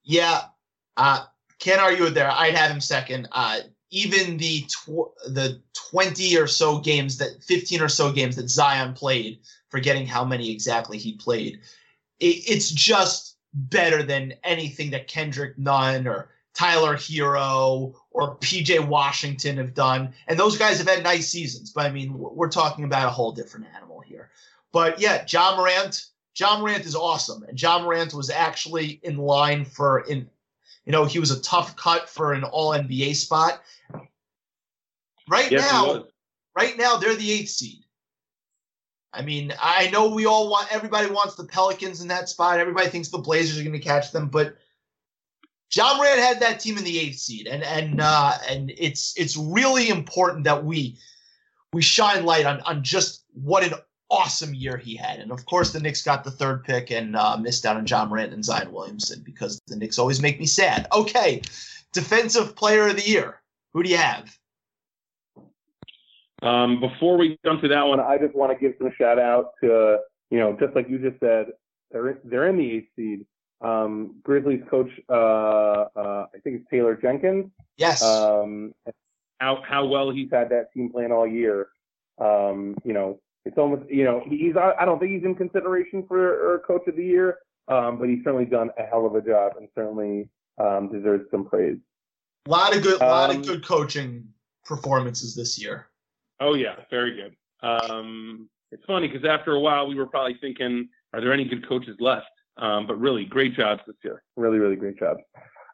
Yeah, 0.03 0.41
uh, 0.97 1.25
can't 1.59 1.79
argue 1.79 2.05
with 2.05 2.15
there. 2.15 2.31
I'd 2.31 2.55
have 2.55 2.71
him 2.71 2.81
second. 2.81 3.29
Uh, 3.31 3.59
even 3.91 4.37
the 4.37 4.61
tw- 4.61 5.13
the 5.27 5.61
twenty 5.73 6.37
or 6.37 6.47
so 6.47 6.79
games 6.79 7.17
that 7.17 7.43
fifteen 7.43 7.81
or 7.81 7.89
so 7.89 8.11
games 8.11 8.35
that 8.37 8.49
Zion 8.49 8.93
played 8.93 9.39
forgetting 9.69 10.05
how 10.05 10.25
many 10.25 10.51
exactly 10.51 10.97
he 10.97 11.13
played. 11.13 11.59
It, 12.19 12.43
it's 12.47 12.69
just 12.69 13.37
better 13.53 14.03
than 14.03 14.33
anything 14.43 14.91
that 14.91 15.07
Kendrick 15.07 15.57
Nunn 15.57 16.07
or 16.07 16.29
Tyler 16.53 16.95
Herro 16.95 17.93
or 18.11 18.35
PJ 18.37 18.85
Washington 18.87 19.57
have 19.57 19.73
done. 19.73 20.13
And 20.27 20.37
those 20.37 20.57
guys 20.57 20.77
have 20.77 20.87
had 20.87 21.03
nice 21.03 21.29
seasons, 21.29 21.71
but 21.71 21.85
I 21.85 21.91
mean, 21.91 22.13
we're 22.13 22.49
talking 22.49 22.85
about 22.85 23.07
a 23.07 23.11
whole 23.11 23.31
different 23.31 23.67
animal 23.75 24.01
here. 24.01 24.29
But 24.71 24.99
yeah, 24.99 25.25
Ja 25.27 25.55
Morant, 25.55 26.05
Ja 26.35 26.59
Morant 26.59 26.85
is 26.85 26.95
awesome. 26.95 27.43
And 27.43 27.61
Ja 27.61 27.81
Morant 27.81 28.13
was 28.13 28.29
actually 28.29 28.99
in 29.03 29.17
line 29.17 29.65
for 29.65 30.01
in 30.01 30.29
you 30.85 30.91
know, 30.91 31.05
he 31.05 31.19
was 31.19 31.31
a 31.31 31.41
tough 31.41 31.75
cut 31.75 32.09
for 32.09 32.33
an 32.33 32.43
all 32.43 32.71
NBA 32.71 33.15
spot. 33.15 33.61
Right 35.29 35.51
yes, 35.51 35.71
now, 35.71 36.05
right 36.57 36.77
now 36.77 36.97
they're 36.97 37.15
the 37.15 37.31
eighth 37.31 37.49
seed. 37.49 37.83
I 39.13 39.21
mean, 39.21 39.53
I 39.61 39.89
know 39.89 40.09
we 40.09 40.25
all 40.25 40.49
want 40.49 40.73
everybody 40.73 41.09
wants 41.09 41.35
the 41.35 41.43
Pelicans 41.43 42.01
in 42.01 42.07
that 42.07 42.29
spot. 42.29 42.59
Everybody 42.59 42.89
thinks 42.89 43.09
the 43.09 43.17
Blazers 43.17 43.59
are 43.59 43.63
going 43.63 43.73
to 43.73 43.79
catch 43.79 44.11
them, 44.11 44.29
but 44.29 44.55
Ja 45.73 45.95
Morant 45.97 46.19
had 46.19 46.39
that 46.41 46.59
team 46.59 46.77
in 46.77 46.83
the 46.83 46.99
eighth 46.99 47.17
seed, 47.17 47.47
and 47.47 47.63
and 47.63 48.01
uh, 48.01 48.33
and 48.49 48.73
it's 48.77 49.13
it's 49.17 49.37
really 49.37 49.89
important 49.89 50.43
that 50.45 50.63
we 50.63 50.97
we 51.71 51.81
shine 51.81 52.25
light 52.25 52.45
on 52.45 52.61
on 52.61 52.83
just 52.83 53.23
what 53.33 53.63
an 53.63 53.73
awesome 54.11 54.53
year 54.53 54.77
he 54.77 54.95
had. 54.95 55.19
And 55.19 55.31
of 55.31 55.45
course, 55.45 55.71
the 55.71 55.79
Knicks 55.79 56.03
got 56.03 56.23
the 56.23 56.31
third 56.31 56.63
pick 56.63 56.91
and 56.91 57.15
uh, 57.15 57.37
missed 57.37 57.65
out 57.65 57.77
on 57.77 57.87
Ja 57.87 58.05
Morant 58.05 58.33
and 58.33 58.45
Zion 58.45 58.71
Williamson 58.71 59.23
because 59.25 59.59
the 59.67 59.77
Knicks 59.77 59.97
always 59.97 60.21
make 60.21 60.39
me 60.39 60.45
sad. 60.45 60.87
Okay, 60.93 61.41
defensive 61.93 62.55
player 62.55 62.87
of 62.87 62.97
the 62.97 63.09
year. 63.09 63.41
Who 63.73 63.81
do 63.81 63.89
you 63.89 63.97
have? 63.97 64.37
Um, 66.43 66.79
before 66.79 67.17
we 67.17 67.39
jump 67.45 67.61
to 67.61 67.67
that 67.69 67.83
one, 67.83 67.99
I 67.99 68.17
just 68.17 68.35
want 68.35 68.51
to 68.51 68.59
give 68.59 68.75
some 68.77 68.91
shout 68.97 69.19
out 69.19 69.51
to, 69.63 69.99
you 70.29 70.39
know, 70.39 70.57
just 70.59 70.75
like 70.75 70.89
you 70.89 70.97
just 70.99 71.19
said, 71.19 71.47
they're, 71.91 72.19
they're 72.23 72.47
in 72.47 72.57
the 72.57 72.71
eighth 72.71 72.89
seed. 72.95 73.25
Um, 73.61 74.15
Grizzlies 74.23 74.61
coach, 74.69 74.89
uh, 75.07 75.13
uh, 75.13 76.25
I 76.33 76.39
think 76.43 76.57
it's 76.57 76.69
Taylor 76.69 76.95
Jenkins. 76.95 77.51
Yes. 77.77 78.01
Um, 78.01 78.73
how, 79.39 79.61
how 79.63 79.85
well 79.85 80.09
he's 80.09 80.29
had 80.31 80.49
that 80.49 80.73
team 80.73 80.89
playing 80.89 81.11
all 81.11 81.27
year. 81.27 81.67
Um, 82.19 82.75
you 82.83 82.93
know, 82.93 83.19
it's 83.45 83.57
almost, 83.57 83.89
you 83.89 84.03
know, 84.03 84.21
he's, 84.25 84.55
I 84.55 84.85
don't 84.85 84.99
think 84.99 85.11
he's 85.11 85.23
in 85.23 85.35
consideration 85.35 86.05
for 86.07 86.61
coach 86.65 86.87
of 86.87 86.95
the 86.95 87.03
year, 87.03 87.39
um, 87.67 87.97
but 87.97 88.09
he's 88.09 88.23
certainly 88.23 88.45
done 88.45 88.69
a 88.77 88.83
hell 88.83 89.05
of 89.05 89.15
a 89.15 89.21
job 89.21 89.53
and 89.57 89.67
certainly 89.75 90.29
um, 90.59 90.91
deserves 90.91 91.25
some 91.31 91.45
praise. 91.45 91.77
A 92.47 92.49
lot 92.49 92.75
of 92.75 92.83
good, 92.83 93.01
a 93.01 93.05
lot 93.05 93.29
of 93.29 93.37
um, 93.37 93.41
good 93.43 93.65
coaching 93.65 94.27
performances 94.65 95.35
this 95.35 95.61
year. 95.61 95.87
Oh 96.39 96.53
yeah, 96.53 96.75
very 96.89 97.15
good. 97.15 97.35
Um, 97.67 98.49
it's 98.71 98.83
funny 98.85 99.07
because 99.07 99.27
after 99.27 99.53
a 99.53 99.59
while 99.59 99.87
we 99.87 99.95
were 99.95 100.07
probably 100.07 100.37
thinking, 100.41 100.89
are 101.13 101.21
there 101.21 101.33
any 101.33 101.45
good 101.45 101.67
coaches 101.67 101.97
left? 101.99 102.27
Um, 102.57 102.85
but 102.87 102.99
really, 102.99 103.25
great 103.25 103.55
jobs 103.55 103.81
this 103.87 103.95
year. 104.03 104.23
Really, 104.35 104.57
really 104.57 104.75
great 104.75 104.97
jobs. 104.97 105.21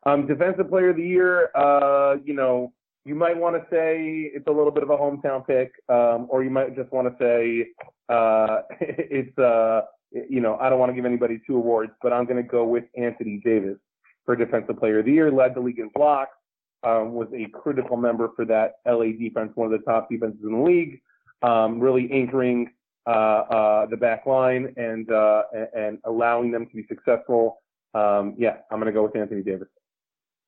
Um, 0.05 0.25
defensive 0.25 0.69
player 0.69 0.89
of 0.89 0.97
the 0.97 1.03
year, 1.05 1.49
uh, 1.55 2.15
you 2.23 2.33
know, 2.33 2.71
you 3.07 3.15
might 3.15 3.37
want 3.37 3.55
to 3.55 3.65
say 3.71 4.29
it's 4.33 4.47
a 4.47 4.51
little 4.51 4.71
bit 4.71 4.83
of 4.83 4.89
a 4.89 4.97
hometown 4.97 5.47
pick, 5.47 5.71
um, 5.87 6.27
or 6.29 6.43
you 6.43 6.49
might 6.49 6.75
just 6.75 6.91
want 6.91 7.07
to 7.07 7.15
say 7.23 7.67
uh, 8.09 8.61
it's, 8.81 9.37
uh, 9.37 9.81
you 10.11 10.41
know, 10.41 10.57
I 10.59 10.69
don't 10.69 10.79
want 10.79 10.89
to 10.89 10.95
give 10.95 11.05
anybody 11.05 11.39
two 11.47 11.55
awards, 11.55 11.91
but 12.01 12.11
I'm 12.11 12.25
going 12.25 12.37
to 12.37 12.47
go 12.47 12.65
with 12.65 12.83
Anthony 12.97 13.41
Davis 13.43 13.77
for 14.25 14.35
defensive 14.35 14.77
player 14.77 14.99
of 14.99 15.05
the 15.05 15.13
year. 15.13 15.31
Led 15.31 15.55
the 15.55 15.61
league 15.61 15.79
in 15.79 15.89
blocks, 15.95 16.35
um, 16.83 17.13
was 17.13 17.29
a 17.33 17.47
critical 17.57 17.95
member 17.95 18.29
for 18.35 18.43
that 18.45 18.75
LA 18.85 19.13
defense, 19.17 19.51
one 19.55 19.71
of 19.73 19.79
the 19.79 19.85
top 19.85 20.09
defenses 20.09 20.41
in 20.43 20.51
the 20.51 20.63
league, 20.63 21.01
um, 21.43 21.79
really 21.79 22.11
anchoring 22.11 22.69
uh, 23.05 23.09
uh, 23.09 23.85
the 23.85 23.95
back 23.95 24.25
line 24.25 24.73
and 24.75 25.09
uh, 25.11 25.43
and 25.73 25.97
allowing 26.03 26.51
them 26.51 26.65
to 26.67 26.75
be 26.75 26.85
successful. 26.87 27.61
Um, 27.93 28.35
yeah, 28.37 28.57
I'm 28.69 28.79
going 28.79 28.87
to 28.87 28.91
go 28.91 29.03
with 29.03 29.15
Anthony 29.15 29.43
Davis. 29.43 29.69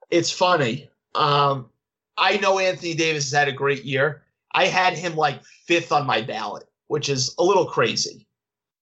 It's 0.09 0.31
funny. 0.31 0.89
Um, 1.15 1.69
I 2.19 2.37
know 2.37 2.59
Anthony 2.59 2.93
Davis 2.93 3.25
has 3.25 3.37
had 3.37 3.47
a 3.47 3.53
great 3.53 3.85
year. 3.85 4.23
I 4.51 4.65
had 4.65 4.97
him 4.97 5.15
like 5.15 5.43
fifth 5.65 5.91
on 5.91 6.05
my 6.05 6.21
ballot, 6.21 6.67
which 6.87 7.09
is 7.09 7.33
a 7.39 7.43
little 7.43 7.65
crazy. 7.65 8.27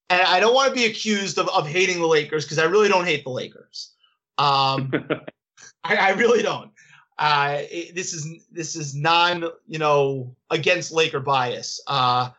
And 0.10 0.22
I 0.22 0.40
don't 0.40 0.56
want 0.56 0.70
to 0.70 0.76
be 0.76 0.86
accused 0.86 1.38
of, 1.38 1.48
of 1.50 1.68
hating 1.68 2.00
the 2.00 2.08
Lakers 2.08 2.46
because 2.46 2.60
I 2.60 2.64
really 2.64 2.88
don't 2.88 3.06
hate 3.06 3.24
the 3.24 3.30
Lakers. 3.30 3.94
Um, 4.38 4.92
I, 5.84 5.96
I 5.96 6.10
really 6.12 6.42
don't. 6.42 6.72
Uh, 7.20 7.64
it, 7.72 7.96
this 7.96 8.14
is 8.14 8.46
this 8.52 8.76
is 8.76 8.96
non 8.96 9.46
you 9.68 9.80
know 9.80 10.36
against 10.50 10.92
Laker 10.92 11.20
bias. 11.20 11.82
A 11.88 11.92
uh, 11.92 12.30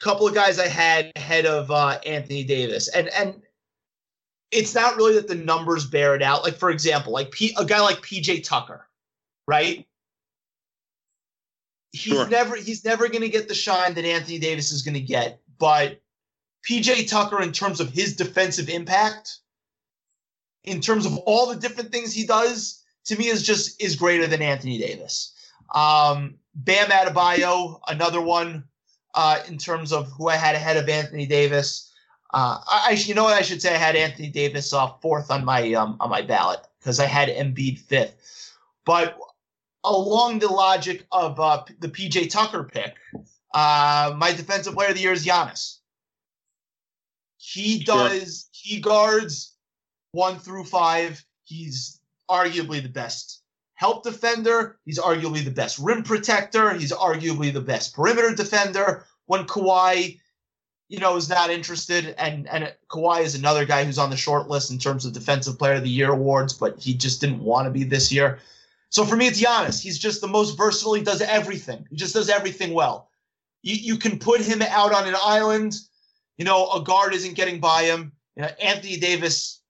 couple 0.00 0.28
of 0.28 0.34
guys 0.34 0.58
I 0.58 0.68
had 0.68 1.10
ahead 1.16 1.46
of 1.46 1.70
uh, 1.70 1.98
Anthony 2.04 2.44
Davis, 2.44 2.88
and 2.88 3.08
and 3.08 3.42
it's 4.50 4.74
not 4.74 4.96
really 4.96 5.14
that 5.14 5.28
the 5.28 5.34
numbers 5.34 5.86
bear 5.86 6.14
it 6.14 6.22
out. 6.22 6.44
Like 6.44 6.56
for 6.56 6.70
example, 6.70 7.12
like 7.12 7.30
P, 7.30 7.54
a 7.58 7.64
guy 7.64 7.80
like 7.80 7.96
PJ 7.98 8.44
Tucker, 8.44 8.86
right? 9.48 9.86
He's 11.96 12.12
sure. 12.14 12.28
never 12.28 12.56
he's 12.56 12.84
never 12.84 13.08
going 13.08 13.22
to 13.22 13.28
get 13.28 13.48
the 13.48 13.54
shine 13.54 13.94
that 13.94 14.04
Anthony 14.04 14.38
Davis 14.38 14.72
is 14.72 14.82
going 14.82 14.94
to 14.94 15.00
get, 15.00 15.40
but 15.58 16.00
PJ 16.68 17.08
Tucker, 17.08 17.42
in 17.42 17.52
terms 17.52 17.80
of 17.80 17.90
his 17.90 18.16
defensive 18.16 18.68
impact, 18.68 19.38
in 20.64 20.80
terms 20.80 21.06
of 21.06 21.16
all 21.18 21.46
the 21.46 21.56
different 21.56 21.92
things 21.92 22.12
he 22.12 22.26
does 22.26 22.82
to 23.04 23.16
me 23.16 23.26
is 23.28 23.42
just 23.42 23.80
is 23.82 23.96
greater 23.96 24.26
than 24.26 24.42
Anthony 24.42 24.78
Davis. 24.78 25.32
Um, 25.74 26.34
Bam 26.54 26.88
Adebayo, 26.88 27.80
another 27.88 28.20
one. 28.20 28.64
uh, 29.16 29.40
in 29.48 29.56
terms 29.58 29.92
of 29.92 30.12
who 30.12 30.28
I 30.28 30.36
had 30.36 30.54
ahead 30.54 30.76
of 30.76 30.88
Anthony 30.88 31.26
Davis. 31.26 31.90
Uh, 32.34 32.60
I, 32.68 32.86
I 32.88 32.90
you 32.92 33.14
know 33.14 33.24
what 33.24 33.32
I 33.34 33.42
should 33.42 33.62
say 33.62 33.74
I 33.74 33.78
had 33.78 33.96
Anthony 33.96 34.28
Davis 34.28 34.72
uh, 34.72 34.88
fourth 35.00 35.30
on 35.30 35.44
my 35.44 35.72
um, 35.72 35.96
on 36.00 36.10
my 36.10 36.22
ballot 36.22 36.60
because 36.78 37.00
I 37.00 37.06
had 37.06 37.28
Embiid 37.28 37.78
fifth, 37.78 38.52
but 38.84 39.16
along 39.86 40.40
the 40.40 40.48
logic 40.48 41.06
of 41.12 41.38
uh, 41.40 41.64
the 41.78 41.88
PJ 41.88 42.28
Tucker 42.28 42.64
pick, 42.64 42.96
uh, 43.54 44.14
my 44.16 44.32
defensive 44.32 44.74
player 44.74 44.88
of 44.88 44.96
the 44.96 45.00
year 45.00 45.12
is 45.12 45.24
Giannis. 45.24 45.78
He 47.38 47.80
Sure. 47.80 48.08
does 48.08 48.48
he 48.50 48.80
guards 48.80 49.54
one 50.12 50.38
through 50.38 50.64
five. 50.64 51.24
He's 51.44 52.00
arguably 52.28 52.82
the 52.82 52.88
best 52.88 53.42
help 53.74 54.02
defender. 54.02 54.78
He's 54.84 54.98
arguably 54.98 55.44
the 55.44 55.50
best 55.50 55.78
rim 55.78 56.02
protector. 56.02 56.74
He's 56.74 56.92
arguably 56.92 57.52
the 57.52 57.60
best 57.60 57.94
perimeter 57.94 58.34
defender. 58.34 59.06
When 59.26 59.46
Kawhi, 59.46 60.18
you 60.88 60.98
know, 60.98 61.16
is 61.16 61.28
not 61.28 61.50
interested, 61.50 62.14
and 62.18 62.48
and 62.48 62.74
Kawhi 62.88 63.22
is 63.22 63.34
another 63.34 63.64
guy 63.64 63.84
who's 63.84 63.98
on 63.98 64.10
the 64.10 64.16
short 64.16 64.48
list 64.48 64.70
in 64.70 64.78
terms 64.78 65.04
of 65.04 65.12
defensive 65.12 65.58
player 65.58 65.74
of 65.74 65.82
the 65.82 65.88
year 65.88 66.12
awards, 66.12 66.52
but 66.52 66.78
he 66.78 66.94
just 66.94 67.20
didn't 67.20 67.42
want 67.42 67.66
to 67.66 67.70
be 67.70 67.84
this 67.84 68.10
year. 68.10 68.38
So 68.96 69.04
for 69.04 69.14
me, 69.14 69.26
it's 69.26 69.38
Giannis. 69.38 69.78
He's 69.78 69.98
just 69.98 70.22
the 70.22 70.26
most 70.26 70.56
versatile. 70.56 70.94
He 70.94 71.02
does 71.02 71.20
everything. 71.20 71.86
He 71.90 71.96
just 71.96 72.14
does 72.14 72.30
everything 72.30 72.72
well. 72.72 73.10
You 73.62 73.74
you 73.74 73.98
can 73.98 74.18
put 74.18 74.40
him 74.40 74.62
out 74.62 74.94
on 74.94 75.06
an 75.06 75.14
island. 75.22 75.74
You 76.38 76.46
know, 76.46 76.70
a 76.70 76.80
guard 76.80 77.12
isn't 77.12 77.34
getting 77.34 77.60
by 77.60 77.82
him. 77.82 78.12
You 78.36 78.44
know, 78.44 78.48
Anthony 78.58 78.96
Davis 78.96 79.60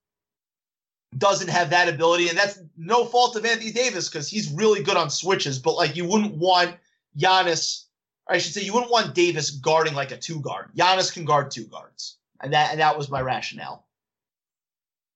doesn't 1.17 1.49
have 1.49 1.71
that 1.71 1.89
ability, 1.89 2.29
and 2.29 2.37
that's 2.37 2.61
no 2.77 3.03
fault 3.03 3.35
of 3.35 3.45
Anthony 3.45 3.73
Davis 3.73 4.07
because 4.07 4.29
he's 4.29 4.49
really 4.53 4.81
good 4.81 4.95
on 4.95 5.09
switches. 5.09 5.59
But 5.59 5.73
like, 5.73 5.97
you 5.97 6.05
wouldn't 6.05 6.35
want 6.35 6.77
Giannis, 7.19 7.83
I 8.29 8.37
should 8.37 8.53
say, 8.53 8.61
you 8.61 8.71
wouldn't 8.71 8.93
want 8.93 9.13
Davis 9.13 9.51
guarding 9.51 9.93
like 9.93 10.11
a 10.11 10.17
two 10.17 10.39
guard. 10.39 10.69
Giannis 10.73 11.11
can 11.11 11.25
guard 11.25 11.51
two 11.51 11.65
guards, 11.65 12.15
and 12.39 12.53
that 12.53 12.71
and 12.71 12.79
that 12.79 12.97
was 12.97 13.09
my 13.09 13.19
rationale. 13.19 13.87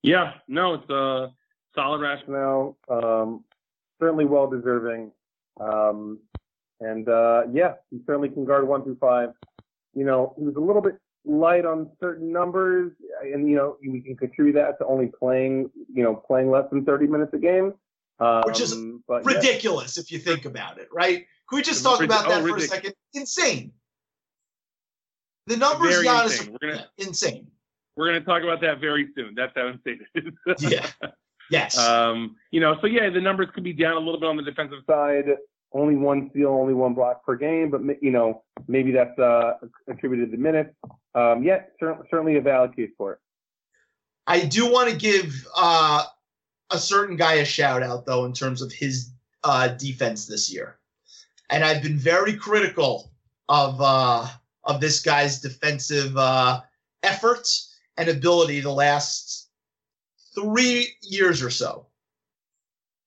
Yeah, 0.04 0.34
no, 0.50 0.74
it's 0.74 0.90
a 0.90 1.32
solid 1.74 2.02
rationale. 2.02 2.78
Um, 2.90 3.46
certainly 4.02 4.26
well 4.26 4.48
deserving. 4.48 5.12
Um, 5.60 6.20
and 6.80 7.08
uh, 7.08 7.44
yeah, 7.52 7.74
he 7.92 8.00
certainly 8.06 8.30
can 8.30 8.46
guard 8.46 8.68
one 8.68 8.84
through 8.84 8.98
five. 9.00 9.30
You 9.94 10.06
know, 10.06 10.34
he 10.38 10.44
was 10.44 10.56
a 10.56 10.60
little 10.60 10.82
bit 10.82 10.98
light 11.26 11.66
on 11.66 11.90
certain 12.00 12.32
numbers, 12.32 12.92
and 13.22 13.48
you 13.48 13.56
know, 13.56 13.78
we 13.88 14.02
can 14.02 14.16
contribute 14.18 14.54
that 14.54 14.80
to 14.80 14.86
only 14.86 15.08
playing, 15.08 15.70
you 15.94 16.04
know, 16.04 16.16
playing 16.16 16.50
less 16.50 16.66
than 16.72 16.84
30 16.84 17.08
minutes 17.08 17.34
a 17.34 17.38
game. 17.38 17.74
Um, 18.20 18.44
Which 18.46 18.62
is 18.62 18.76
but 19.08 19.24
yeah. 19.26 19.36
Ridiculous 19.36 19.98
if 19.98 20.12
you 20.12 20.20
think 20.20 20.46
about 20.46 20.80
it, 20.80 20.88
right? 20.94 21.26
Can 21.50 21.56
we 21.56 21.62
just 21.62 21.84
Rid- 21.84 21.92
talk 21.92 22.04
about 22.04 22.26
oh, 22.28 22.30
that 22.30 22.48
for 22.48 22.58
a 22.58 22.62
second? 22.62 22.94
Insane. 23.14 23.72
The 25.48 25.58
numbers 25.58 25.96
Very 25.96 26.08
Giannis 26.08 26.24
insane. 26.24 26.58
We're 26.62 26.70
gonna- 26.70 26.88
yeah, 26.98 27.06
insane. 27.08 27.48
We're 27.96 28.08
going 28.08 28.20
to 28.22 28.26
talk 28.26 28.44
about 28.44 28.62
that 28.62 28.80
very 28.80 29.10
soon. 29.16 29.36
That's 29.36 29.52
how 29.56 29.68
insane 29.68 30.00
it 30.16 30.34
is. 30.48 30.64
Yeah. 30.72 30.88
Yes. 31.52 31.78
Um, 31.78 32.38
you 32.52 32.62
know, 32.62 32.78
so 32.82 32.88
yeah, 32.88 33.10
the 33.10 33.22
numbers 33.22 33.50
could 33.54 33.64
be 33.64 33.74
down 33.74 33.98
a 33.98 34.00
little 34.00 34.20
bit 34.20 34.30
on 34.30 34.38
the 34.38 34.44
defensive 34.44 34.80
side. 34.88 35.26
Only 35.74 35.96
one 35.96 36.30
steal, 36.32 36.50
only 36.50 36.74
one 36.74 36.94
block 36.94 37.26
per 37.26 37.36
game, 37.36 37.70
but 37.70 37.82
you 38.02 38.12
know, 38.12 38.44
maybe 38.68 38.92
that's 38.92 39.18
uh, 39.20 39.54
attributed 39.88 40.32
to 40.32 40.38
minutes. 40.38 40.74
Um, 41.14 41.44
yeah, 41.44 41.64
cer- 41.80 42.00
certainly 42.10 42.38
a 42.38 42.42
valid 42.42 42.76
case 42.76 42.90
for 42.98 43.14
it. 43.14 43.20
I 44.28 44.46
do 44.46 44.72
want 44.72 44.90
to 44.90 44.96
give 44.96 45.46
uh, 45.56 46.06
a 46.72 46.78
certain 46.78 47.18
guy 47.18 47.36
a 47.36 47.46
shout 47.46 47.84
out 47.84 48.06
though 48.06 48.26
in 48.26 48.34
terms 48.34 48.62
of 48.62 48.72
his 48.72 49.12
uh, 49.44 49.70
defense 49.70 50.26
this 50.28 50.52
year, 50.54 50.78
and 51.50 51.64
I've 51.64 51.84
been 51.84 51.98
very 51.98 52.34
critical 52.34 53.12
of 53.50 53.76
uh, 53.80 54.28
of 54.64 54.80
this 54.80 55.02
guy's 55.02 55.42
defensive 55.42 56.16
uh, 56.18 56.62
efforts 57.04 57.76
and 57.98 58.10
ability 58.10 58.62
the 58.62 58.72
last 58.72 59.41
three 60.34 60.88
years 61.02 61.42
or 61.42 61.50
so. 61.50 61.88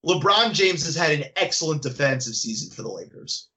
LeBron 0.05 0.53
James 0.53 0.85
has 0.85 0.95
had 0.95 1.13
an 1.13 1.25
excellent 1.37 1.83
defensive 1.83 2.35
season 2.35 2.71
for 2.71 2.83
the 2.83 2.91
Lakers. 2.91 3.49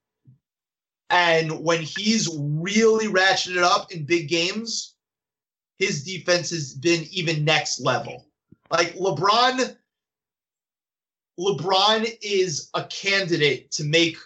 And 1.09 1.63
when 1.63 1.81
he's 1.81 2.29
really 2.37 3.07
ratcheted 3.07 3.63
up 3.63 3.91
in 3.91 4.05
big 4.05 4.29
games, 4.29 4.95
his 5.77 6.03
defense 6.03 6.49
has 6.49 6.73
been 6.73 7.05
even 7.11 7.45
next 7.45 7.79
level. 7.79 8.25
Like 8.71 8.95
LeBron, 8.95 9.75
LeBron 11.39 12.17
is 12.21 12.69
a 12.73 12.83
candidate 12.85 13.71
to 13.71 13.83
make 13.83 14.17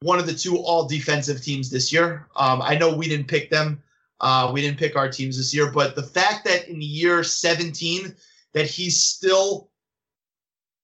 one 0.00 0.18
of 0.18 0.26
the 0.26 0.34
two 0.34 0.58
all 0.58 0.86
defensive 0.86 1.42
teams 1.42 1.70
this 1.70 1.92
year. 1.92 2.28
Um, 2.34 2.60
I 2.62 2.76
know 2.76 2.94
we 2.94 3.08
didn't 3.08 3.28
pick 3.28 3.50
them. 3.50 3.82
Uh, 4.20 4.50
we 4.52 4.60
didn't 4.60 4.78
pick 4.78 4.96
our 4.96 5.10
teams 5.10 5.36
this 5.36 5.52
year, 5.52 5.70
but 5.70 5.94
the 5.94 6.02
fact 6.02 6.44
that 6.44 6.68
in 6.68 6.80
year 6.80 7.24
17 7.24 8.14
that 8.54 8.66
he's 8.66 9.02
still 9.02 9.70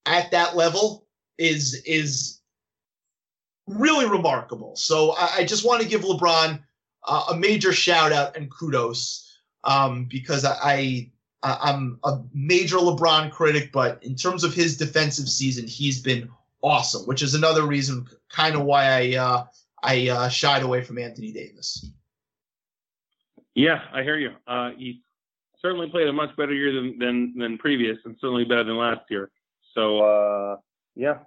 at 0.06 0.30
that 0.30 0.56
level 0.56 1.06
is 1.36 1.82
is 1.86 2.40
really 3.66 4.08
remarkable. 4.08 4.74
So 4.76 5.12
I, 5.12 5.36
I 5.38 5.44
just 5.44 5.64
want 5.64 5.82
to 5.82 5.88
give 5.88 6.02
LeBron 6.02 6.60
uh, 7.06 7.24
a 7.30 7.36
major 7.36 7.72
shout 7.72 8.12
out 8.12 8.36
and 8.36 8.50
kudos 8.50 9.24
um, 9.64 10.06
because 10.06 10.44
I, 10.44 11.10
I 11.42 11.58
I'm 11.70 12.00
a 12.04 12.20
major 12.32 12.76
LeBron 12.76 13.30
critic, 13.30 13.70
but 13.72 14.02
in 14.02 14.16
terms 14.16 14.44
of 14.44 14.54
his 14.54 14.76
defensive 14.76 15.28
season, 15.28 15.66
he's 15.66 16.00
been 16.00 16.28
awesome, 16.62 17.02
which 17.02 17.22
is 17.22 17.34
another 17.34 17.64
reason 17.64 18.06
kind 18.28 18.56
of 18.56 18.62
why 18.62 18.84
I 18.84 19.16
uh, 19.16 19.44
I 19.82 20.08
uh, 20.08 20.28
shied 20.28 20.62
away 20.62 20.82
from 20.82 20.98
Anthony 20.98 21.32
Davis. 21.32 21.90
Yeah, 23.54 23.82
I 23.92 24.02
hear 24.02 24.16
you. 24.16 24.30
Uh, 24.46 24.70
certainly 25.60 25.88
played 25.88 26.08
a 26.08 26.12
much 26.12 26.34
better 26.36 26.54
year 26.54 26.72
than 26.72 26.98
than, 26.98 27.34
than 27.36 27.58
previous, 27.58 27.98
and 28.04 28.16
certainly 28.20 28.44
better 28.44 28.64
than 28.64 28.76
last 28.76 29.02
year. 29.10 29.30
So 29.74 29.98
uh, 30.00 30.56
yeah, 30.94 31.18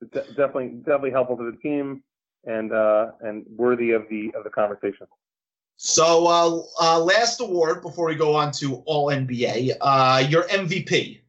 de- 0.00 0.32
definitely 0.34 0.68
definitely 0.78 1.10
helpful 1.10 1.36
to 1.36 1.50
the 1.50 1.56
team 1.58 2.02
and 2.44 2.72
uh, 2.72 3.12
and 3.20 3.44
worthy 3.48 3.92
of 3.92 4.08
the 4.08 4.32
of 4.36 4.44
the 4.44 4.50
conversation. 4.50 5.06
So 5.76 6.26
uh, 6.26 6.60
uh, 6.82 7.00
last 7.00 7.40
award 7.40 7.82
before 7.82 8.06
we 8.06 8.14
go 8.14 8.34
on 8.34 8.52
to 8.52 8.82
All 8.86 9.06
NBA, 9.06 9.76
uh, 9.80 10.26
your 10.28 10.42
MVP. 10.44 11.22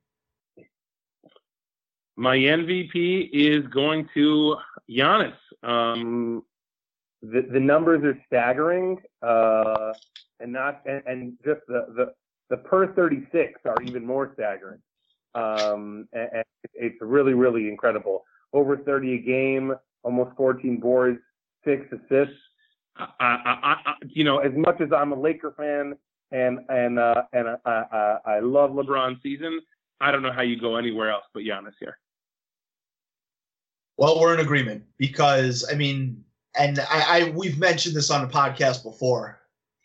My 2.17 2.35
MVP 2.37 3.29
is 3.31 3.65
going 3.67 4.09
to 4.13 4.57
Giannis. 4.89 5.33
Um, 5.63 6.43
the 7.21 7.41
the 7.41 7.59
numbers 7.59 8.03
are 8.03 8.19
staggering, 8.27 8.97
uh, 9.21 9.93
and 10.39 10.51
not 10.51 10.81
and, 10.85 11.01
and 11.05 11.37
just 11.45 11.61
the, 11.67 11.85
the 11.95 12.13
the 12.51 12.57
per 12.57 12.93
thirty 12.93 13.25
six 13.31 13.59
are 13.65 13.81
even 13.83 14.05
more 14.05 14.31
staggering. 14.35 14.81
Um, 15.33 16.07
and, 16.11 16.29
and 16.33 16.45
it's 16.73 16.97
really 17.01 17.33
really 17.33 17.69
incredible. 17.69 18.23
Over 18.53 18.77
thirty 18.77 19.15
a 19.15 19.17
game, 19.17 19.73
almost 20.03 20.35
fourteen 20.35 20.79
boards, 20.79 21.19
six 21.65 21.87
assists. 21.91 22.35
I, 22.97 23.05
I, 23.19 23.77
I, 23.85 23.93
you 24.05 24.25
know, 24.25 24.39
as 24.39 24.51
much 24.53 24.81
as 24.81 24.89
I'm 24.91 25.13
a 25.13 25.19
Laker 25.19 25.53
fan 25.57 25.95
and 26.31 26.59
and 26.69 26.99
uh, 26.99 27.23
and 27.31 27.47
I, 27.47 27.57
I, 27.65 28.17
I 28.25 28.39
love 28.39 28.71
LeBron's 28.71 29.23
season, 29.23 29.59
I 30.01 30.11
don't 30.11 30.21
know 30.21 30.33
how 30.33 30.41
you 30.41 30.59
go 30.59 30.75
anywhere 30.75 31.09
else 31.09 31.25
but 31.33 31.43
Giannis 31.43 31.73
here. 31.79 31.97
Well, 33.97 34.19
we're 34.19 34.33
in 34.33 34.41
agreement 34.41 34.83
because 34.97 35.65
I 35.71 35.75
mean, 35.75 36.23
and 36.59 36.79
I, 36.79 37.27
I 37.27 37.29
we've 37.31 37.57
mentioned 37.57 37.95
this 37.95 38.11
on 38.11 38.27
the 38.27 38.33
podcast 38.33 38.83
before. 38.83 39.40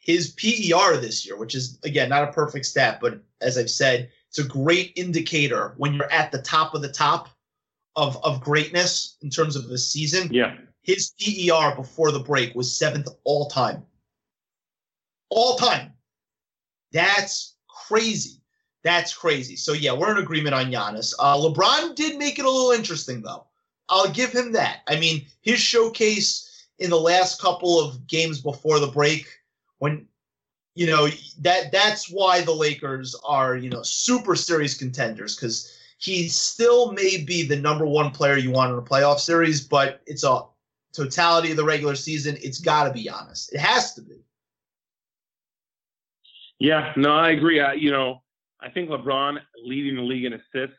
His 0.07 0.31
PER 0.31 0.99
this 0.99 1.27
year, 1.27 1.37
which 1.37 1.57
is 1.57 1.81
again 1.83 2.11
not 2.11 2.29
a 2.29 2.33
perfect 2.33 2.67
stat, 2.67 3.01
but 3.01 3.21
as 3.41 3.59
I've 3.59 3.69
said, 3.69 4.09
it's 4.29 4.39
a 4.39 4.45
great 4.45 4.93
indicator 4.95 5.75
when 5.79 5.95
you're 5.95 6.13
at 6.13 6.31
the 6.31 6.41
top 6.41 6.75
of 6.75 6.83
the 6.83 6.93
top 6.93 7.29
of 7.97 8.17
of 8.23 8.41
greatness 8.41 9.17
in 9.23 9.31
terms 9.31 9.57
of 9.57 9.69
the 9.69 9.77
season. 9.77 10.33
Yeah. 10.33 10.59
His 10.83 11.11
PER 11.21 11.75
before 11.75 12.13
the 12.13 12.21
break 12.21 12.55
was 12.55 12.79
seventh 12.79 13.09
all 13.25 13.47
time. 13.47 13.85
All 15.29 15.57
time. 15.57 15.93
That's 16.93 17.57
crazy. 17.69 18.41
That's 18.85 19.13
crazy. 19.13 19.57
So 19.57 19.73
yeah, 19.73 19.93
we're 19.93 20.13
in 20.13 20.19
agreement 20.19 20.55
on 20.55 20.71
Giannis. 20.71 21.15
Uh, 21.19 21.37
LeBron 21.37 21.97
did 21.97 22.17
make 22.17 22.39
it 22.39 22.45
a 22.45 22.51
little 22.51 22.71
interesting 22.71 23.23
though. 23.23 23.49
I'll 23.89 24.13
give 24.13 24.31
him 24.31 24.53
that. 24.53 24.83
I 24.87 25.01
mean, 25.01 25.27
his 25.41 25.59
showcase 25.59 26.69
in 26.79 26.91
the 26.91 27.01
last 27.01 27.41
couple 27.41 27.81
of 27.81 28.07
games 28.07 28.41
before 28.41 28.79
the 28.79 28.87
break, 28.87 29.27
when 29.79 30.07
you 30.75 30.87
know 30.87 31.09
that 31.41 31.73
that's 31.73 32.11
why 32.11 32.41
the 32.43 32.53
Lakers 32.53 33.15
are 33.27 33.57
you 33.57 33.71
know 33.71 33.83
super 33.83 34.37
serious 34.37 34.77
contenders 34.77 35.35
because 35.35 35.73
he 35.99 36.29
still 36.29 36.93
may 36.93 37.25
be 37.25 37.43
the 37.43 37.57
number 37.57 37.87
one 37.87 38.11
player 38.11 38.37
you 38.37 38.51
want 38.51 38.73
in 38.73 38.79
a 38.79 38.83
playoff 38.83 39.19
series, 39.19 39.67
but 39.67 40.03
it's 40.07 40.25
a 40.25 40.43
totality 40.93 41.51
of 41.51 41.57
the 41.57 41.65
regular 41.65 41.95
season. 41.95 42.37
It's 42.43 42.59
got 42.59 42.85
to 42.85 42.93
be 42.93 43.05
Giannis. 43.05 43.53
It 43.53 43.61
has 43.61 43.95
to 43.95 44.03
be. 44.03 44.17
Yeah, 46.59 46.93
no, 46.97 47.15
I 47.15 47.31
agree. 47.31 47.61
I, 47.61 47.75
you 47.75 47.91
know, 47.91 48.23
I 48.61 48.71
think 48.71 48.91
LeBron 48.91 49.39
leading 49.63 49.97
the 49.97 50.03
league 50.03 50.25
in 50.25 50.35
assists 50.35 50.77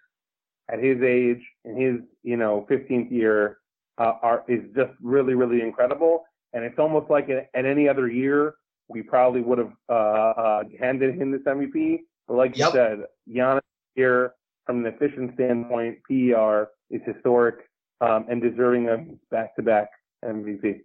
at 0.69 0.79
his 0.79 1.01
age 1.01 1.41
in 1.65 1.79
his, 1.79 1.95
you 2.23 2.37
know, 2.37 2.65
15th 2.69 3.11
year 3.11 3.59
uh, 3.97 4.13
are 4.21 4.43
is 4.47 4.61
just 4.75 4.91
really, 5.01 5.33
really 5.33 5.61
incredible. 5.61 6.25
and 6.53 6.63
it's 6.63 6.79
almost 6.79 7.09
like 7.09 7.29
in, 7.29 7.45
in 7.53 7.65
any 7.65 7.87
other 7.87 8.07
year 8.07 8.55
we 8.89 9.01
probably 9.01 9.41
would 9.41 9.57
have 9.57 9.73
uh, 9.89 9.93
uh, 9.93 10.63
handed 10.79 11.15
him 11.15 11.31
this 11.31 11.41
MVP. 11.41 11.99
But 12.27 12.35
like 12.35 12.57
Yep. 12.57 12.67
you 12.67 12.73
said, 12.73 12.99
Giannis 13.29 13.61
here 13.95 14.33
from 14.65 14.85
an 14.85 14.93
efficient 14.93 15.33
standpoint, 15.35 15.99
PER 16.07 16.69
is 16.89 17.01
historic 17.05 17.69
um, 18.01 18.25
and 18.29 18.41
deserving 18.41 18.89
of 18.89 19.01
back-to-back 19.31 19.89
MVP. 20.23 20.81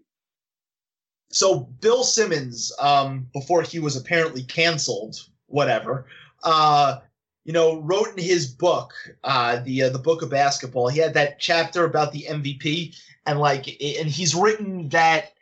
So 1.30 1.60
Bill 1.80 2.04
Simmons, 2.04 2.72
um, 2.78 3.26
before 3.32 3.62
he 3.62 3.78
was 3.78 3.96
apparently 3.96 4.42
canceled, 4.42 5.16
whatever, 5.46 6.06
uh, 6.42 6.98
you 7.44 7.52
know, 7.52 7.80
wrote 7.80 8.08
in 8.16 8.22
his 8.22 8.46
book, 8.46 8.92
uh, 9.24 9.60
the 9.64 9.84
uh, 9.84 9.88
the 9.88 9.98
book 9.98 10.22
of 10.22 10.30
basketball. 10.30 10.88
He 10.88 11.00
had 11.00 11.14
that 11.14 11.40
chapter 11.40 11.84
about 11.84 12.12
the 12.12 12.26
MVP, 12.28 12.96
and 13.26 13.40
like, 13.40 13.66
and 13.66 14.08
he's 14.08 14.34
written 14.34 14.88
that 14.90 15.32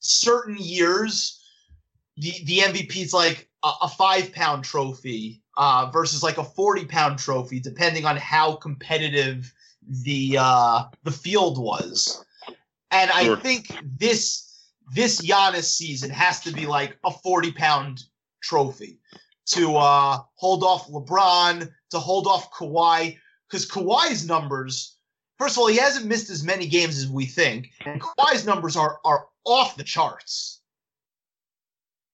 certain 0.00 0.56
years, 0.58 1.42
the 2.16 2.32
the 2.44 2.58
MVP 2.58 2.96
is 2.96 3.12
like 3.14 3.48
a, 3.62 3.70
a 3.82 3.88
five 3.88 4.32
pound 4.32 4.64
trophy 4.64 5.42
uh, 5.56 5.90
versus 5.92 6.22
like 6.22 6.38
a 6.38 6.44
forty 6.44 6.84
pound 6.84 7.18
trophy, 7.18 7.60
depending 7.60 8.04
on 8.04 8.16
how 8.16 8.56
competitive 8.56 9.52
the 9.88 10.36
uh, 10.38 10.84
the 11.04 11.12
field 11.12 11.58
was. 11.58 12.24
And 12.90 13.10
I 13.10 13.24
Sure. 13.24 13.36
think 13.36 13.72
this 13.98 14.50
this 14.92 15.20
Giannis 15.20 15.64
season 15.64 16.10
has 16.10 16.40
to 16.40 16.52
be 16.52 16.66
like 16.66 16.98
a 17.04 17.10
40 17.12 17.52
pound 17.52 18.04
trophy 18.42 18.98
to 19.46 19.76
uh, 19.76 20.18
hold 20.34 20.64
off 20.64 20.88
LeBron, 20.88 21.70
to 21.90 21.98
hold 21.98 22.26
off 22.26 22.52
Kawhi, 22.52 23.16
because 23.48 23.68
Kawhi's 23.68 24.26
numbers, 24.26 24.96
first 25.40 25.56
of 25.56 25.60
all, 25.62 25.66
he 25.66 25.78
hasn't 25.78 26.06
missed 26.06 26.30
as 26.30 26.44
many 26.44 26.66
games 26.66 26.98
as 26.98 27.08
we 27.08 27.24
think, 27.24 27.72
and 27.84 28.00
Kawhi's 28.00 28.46
numbers 28.46 28.76
are 28.76 29.00
are 29.04 29.26
off 29.44 29.76
the 29.76 29.82
charts. 29.82 30.60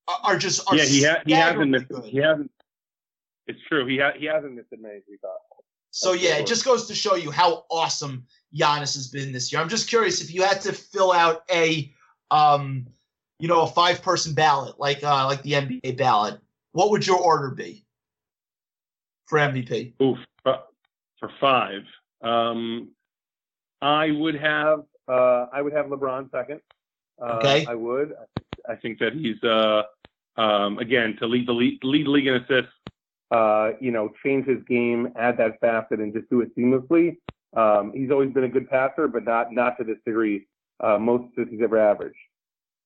Are, 0.08 0.18
are 0.32 0.38
just 0.38 0.66
are 0.70 0.76
yeah, 0.76 0.84
he, 0.84 1.04
ha- 1.04 1.22
he 1.26 1.32
hasn't 1.32 1.70
missed. 1.70 1.88
good. 1.88 2.04
He 2.04 2.18
hasn't. 2.18 2.50
It's 3.48 3.60
true. 3.68 3.86
He 3.86 3.98
ha- 3.98 4.12
he 4.16 4.26
hasn't 4.26 4.54
missed 4.54 4.72
as 4.72 4.80
many 4.80 4.96
as 4.96 5.02
we 5.10 5.18
thought. 5.18 5.40
So 5.90 6.12
yeah, 6.12 6.36
it 6.36 6.46
just 6.46 6.64
goes 6.64 6.86
to 6.86 6.94
show 6.94 7.16
you 7.16 7.30
how 7.30 7.64
awesome 7.70 8.26
Giannis 8.54 8.94
has 8.94 9.08
been 9.08 9.32
this 9.32 9.52
year. 9.52 9.60
I'm 9.60 9.68
just 9.68 9.88
curious 9.88 10.20
if 10.22 10.32
you 10.32 10.42
had 10.42 10.60
to 10.62 10.72
fill 10.72 11.10
out 11.10 11.42
a, 11.50 11.92
um, 12.30 12.86
you 13.38 13.48
know, 13.48 13.62
a 13.62 13.66
five 13.66 14.02
person 14.02 14.34
ballot 14.34 14.78
like 14.78 15.02
uh, 15.02 15.26
like 15.26 15.42
the 15.42 15.52
NBA 15.52 15.96
ballot, 15.96 16.38
what 16.72 16.90
would 16.90 17.06
your 17.06 17.18
order 17.18 17.50
be 17.50 17.84
for 19.24 19.38
MVP? 19.38 19.94
Oof, 20.02 20.18
uh, 20.44 20.58
for 21.18 21.30
five. 21.40 21.82
Um, 22.22 22.90
I 23.82 24.10
would 24.10 24.34
have. 24.36 24.84
Uh, 25.08 25.46
I 25.52 25.62
would 25.62 25.72
have 25.72 25.86
LeBron 25.86 26.30
second. 26.30 26.60
Uh, 27.20 27.36
Okay. 27.38 27.64
I 27.66 27.74
would. 27.74 28.14
I 28.68 28.74
think 28.76 28.98
that 28.98 29.12
he's 29.12 29.42
uh, 29.44 29.82
um, 30.36 30.78
again 30.78 31.16
to 31.20 31.26
lead 31.26 31.46
the 31.48 31.52
lead, 31.52 31.78
lead 31.84 32.06
the 32.06 32.10
league 32.10 32.26
in 32.26 32.34
assists. 32.34 32.72
uh, 33.30 33.70
you 33.80 33.90
know, 33.90 34.10
change 34.24 34.46
his 34.46 34.62
game, 34.68 35.08
add 35.16 35.36
that 35.38 35.58
facet, 35.60 35.98
and 36.00 36.12
just 36.14 36.28
do 36.30 36.40
it 36.42 36.54
seamlessly. 36.56 37.16
Um, 37.56 37.92
he's 37.94 38.10
always 38.10 38.32
been 38.32 38.44
a 38.44 38.48
good 38.48 38.68
passer, 38.68 39.08
but 39.08 39.24
not 39.24 39.52
not 39.52 39.76
to 39.78 39.84
this 39.84 39.98
degree. 40.06 40.46
Uh, 40.80 40.98
most 40.98 41.24
assists 41.32 41.52
he's 41.52 41.62
ever 41.62 41.78
averaged. 41.78 42.16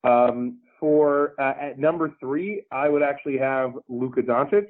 Um, 0.05 0.59
for 0.79 1.35
uh, 1.38 1.55
at 1.61 1.79
number 1.79 2.14
three, 2.20 2.62
I 2.70 2.88
would 2.88 3.03
actually 3.03 3.38
have 3.38 3.74
Luka 3.88 4.22
Doncic. 4.22 4.66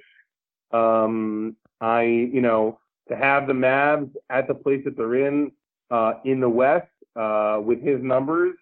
Um, 0.73 1.57
I, 1.81 2.03
you 2.03 2.41
know, 2.41 2.79
to 3.09 3.17
have 3.17 3.47
the 3.47 3.53
Mavs 3.53 4.11
at 4.29 4.49
the 4.49 4.55
place 4.55 4.83
that 4.85 4.97
they're 4.97 5.27
in 5.27 5.53
uh, 5.91 6.15
in 6.25 6.41
the 6.41 6.49
West 6.49 6.89
uh, 7.17 7.61
with 7.63 7.83
his 7.83 8.03
numbers, 8.03 8.55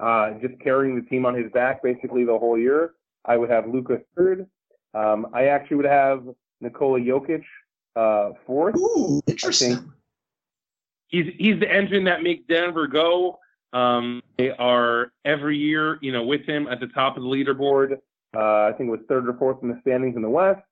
uh, 0.00 0.32
just 0.40 0.58
carrying 0.60 0.96
the 0.96 1.02
team 1.02 1.26
on 1.26 1.34
his 1.34 1.50
back 1.52 1.82
basically 1.82 2.24
the 2.24 2.38
whole 2.38 2.58
year. 2.58 2.94
I 3.24 3.36
would 3.36 3.50
have 3.50 3.68
Luka 3.68 4.00
third. 4.16 4.46
Um, 4.94 5.26
I 5.32 5.46
actually 5.46 5.78
would 5.78 5.86
have 5.86 6.24
Nikola 6.60 7.00
Jokic 7.00 7.42
uh, 7.96 8.30
fourth. 8.46 8.76
Ooh, 8.76 9.20
interesting. 9.26 9.92
He's 11.08 11.26
he's 11.38 11.58
the 11.60 11.70
engine 11.70 12.04
that 12.04 12.22
makes 12.22 12.44
Denver 12.48 12.86
go. 12.86 13.38
Um, 13.72 14.22
they 14.38 14.50
are 14.50 15.12
every 15.24 15.58
year, 15.58 15.98
you 16.00 16.12
know, 16.12 16.22
with 16.22 16.46
him 16.46 16.66
at 16.68 16.80
the 16.80 16.86
top 16.88 17.16
of 17.16 17.22
the 17.22 17.28
leaderboard. 17.28 17.98
Uh, 18.34 18.68
I 18.68 18.72
think 18.76 18.88
it 18.88 18.90
was 18.90 19.00
third 19.08 19.28
or 19.28 19.34
fourth 19.34 19.62
in 19.62 19.68
the 19.68 19.78
standings 19.82 20.16
in 20.16 20.22
the 20.22 20.30
West 20.30 20.62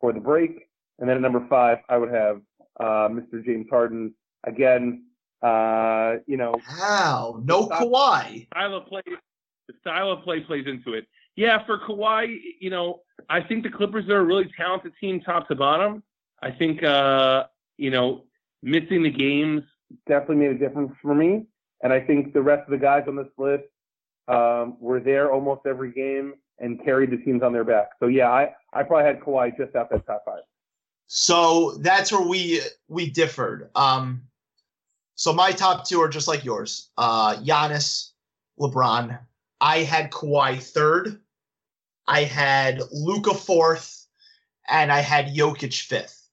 for 0.00 0.12
the 0.12 0.20
break. 0.20 0.68
And 0.98 1.08
then 1.08 1.16
at 1.16 1.22
number 1.22 1.46
five, 1.48 1.78
I 1.88 1.96
would 1.96 2.10
have 2.10 2.40
uh, 2.80 3.08
Mr. 3.08 3.44
James 3.44 3.66
Harden. 3.70 4.14
Again, 4.44 5.04
uh, 5.42 6.16
you 6.26 6.36
know, 6.36 6.54
how 6.64 7.40
no 7.44 7.66
Stop. 7.66 7.82
Kawhi. 7.82 8.46
style 8.46 8.76
of 8.76 8.86
play, 8.86 9.02
the 9.06 9.74
style 9.80 10.10
of 10.10 10.22
play 10.22 10.40
plays 10.40 10.66
into 10.66 10.94
it. 10.94 11.06
Yeah, 11.36 11.64
for 11.64 11.78
Kawhi, 11.78 12.36
you 12.60 12.70
know, 12.70 13.00
I 13.28 13.40
think 13.40 13.62
the 13.62 13.70
Clippers 13.70 14.08
are 14.08 14.18
a 14.18 14.24
really 14.24 14.50
talented 14.56 14.92
team, 15.00 15.20
top 15.20 15.48
to 15.48 15.54
bottom. 15.54 16.02
I 16.42 16.50
think, 16.50 16.82
uh, 16.82 17.44
you 17.78 17.90
know, 17.90 18.24
missing 18.62 19.02
the 19.02 19.10
games. 19.10 19.62
definitely 20.06 20.36
made 20.36 20.50
a 20.50 20.58
difference 20.58 20.92
for 21.00 21.14
me. 21.14 21.46
And 21.82 21.92
I 21.92 22.00
think 22.00 22.32
the 22.32 22.42
rest 22.42 22.64
of 22.66 22.70
the 22.70 22.78
guys 22.78 23.04
on 23.08 23.16
this 23.16 23.28
list 23.38 23.64
um, 24.28 24.76
were 24.78 25.00
there 25.00 25.32
almost 25.32 25.62
every 25.66 25.92
game 25.92 26.34
and 26.58 26.82
carried 26.84 27.10
the 27.10 27.16
teams 27.16 27.42
on 27.42 27.52
their 27.52 27.64
back. 27.64 27.90
So 27.98 28.06
yeah, 28.06 28.30
I, 28.30 28.54
I 28.72 28.82
probably 28.82 29.06
had 29.06 29.20
Kawhi 29.20 29.56
just 29.56 29.74
out 29.74 29.90
that 29.90 30.06
top 30.06 30.22
five. 30.24 30.42
So 31.06 31.72
that's 31.80 32.12
where 32.12 32.26
we 32.26 32.60
we 32.88 33.10
differed. 33.10 33.70
Um, 33.74 34.22
so 35.14 35.32
my 35.32 35.52
top 35.52 35.86
two 35.86 36.00
are 36.00 36.08
just 36.08 36.28
like 36.28 36.44
yours. 36.44 36.90
Uh, 36.96 37.36
Giannis, 37.36 38.10
LeBron. 38.58 39.18
I 39.60 39.78
had 39.78 40.10
Kawhi 40.10 40.60
third. 40.60 41.20
I 42.06 42.24
had 42.24 42.80
Luka 42.90 43.34
fourth, 43.34 44.06
and 44.68 44.90
I 44.90 45.00
had 45.00 45.34
Jokic 45.34 45.80
fifth. 45.82 46.28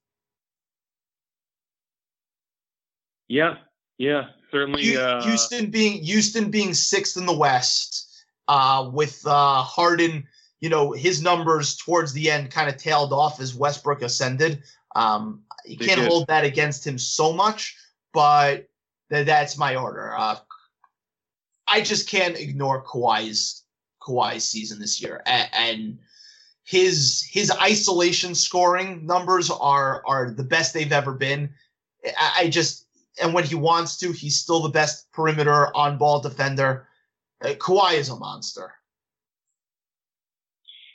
Yeah, 3.27 3.57
yeah, 3.99 4.29
certainly. 4.49 4.97
Uh, 4.97 5.21
Houston 5.23 5.69
being 5.69 6.03
Houston 6.03 6.49
being 6.49 6.73
sixth 6.73 7.17
in 7.17 7.27
the 7.27 7.37
West, 7.37 8.25
uh, 8.47 8.89
with 8.91 9.25
uh, 9.27 9.61
Harden, 9.61 10.27
you 10.59 10.69
know, 10.69 10.91
his 10.91 11.21
numbers 11.21 11.77
towards 11.77 12.13
the 12.13 12.31
end 12.31 12.49
kind 12.49 12.67
of 12.67 12.77
tailed 12.77 13.13
off 13.13 13.39
as 13.39 13.53
Westbrook 13.53 14.01
ascended. 14.01 14.63
Um, 14.95 15.43
you 15.65 15.77
can't 15.77 16.01
hold 16.01 16.27
that 16.27 16.43
against 16.43 16.85
him 16.85 16.97
so 16.97 17.31
much, 17.31 17.77
but 18.11 18.68
th- 19.11 19.25
that's 19.25 19.57
my 19.57 19.75
order. 19.75 20.15
Uh, 20.17 20.37
I 21.67 21.81
just 21.81 22.09
can't 22.09 22.37
ignore 22.37 22.83
Kawhi's 22.83 23.63
Kawhi's 24.01 24.43
season 24.45 24.79
this 24.79 25.01
year, 25.01 25.21
A- 25.25 25.55
and 25.55 25.99
his 26.63 27.27
his 27.31 27.51
isolation 27.51 28.35
scoring 28.35 29.05
numbers 29.05 29.49
are 29.49 30.03
are 30.05 30.31
the 30.31 30.43
best 30.43 30.73
they've 30.73 30.91
ever 30.91 31.13
been. 31.13 31.49
I, 32.05 32.33
I 32.41 32.49
just 32.49 32.85
and 33.21 33.33
when 33.33 33.43
he 33.43 33.55
wants 33.55 33.97
to, 33.97 34.11
he's 34.11 34.37
still 34.39 34.61
the 34.61 34.69
best 34.69 35.11
perimeter 35.11 35.75
on 35.75 35.97
ball 35.97 36.21
defender. 36.21 36.87
Uh, 37.43 37.49
Kawhi 37.49 37.95
is 37.95 38.09
a 38.09 38.15
monster. 38.15 38.73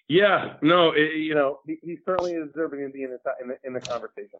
yeah, 0.08 0.54
no, 0.62 0.92
it, 0.92 1.16
you 1.16 1.34
know, 1.34 1.60
he, 1.66 1.78
he 1.82 1.98
certainly 2.04 2.32
is 2.32 2.48
deserving 2.48 2.80
to 2.86 2.92
be 2.92 3.02
in 3.04 3.10
the 3.10 3.18
in 3.40 3.48
the, 3.48 3.56
in 3.64 3.72
the 3.72 3.80
conversation. 3.80 4.38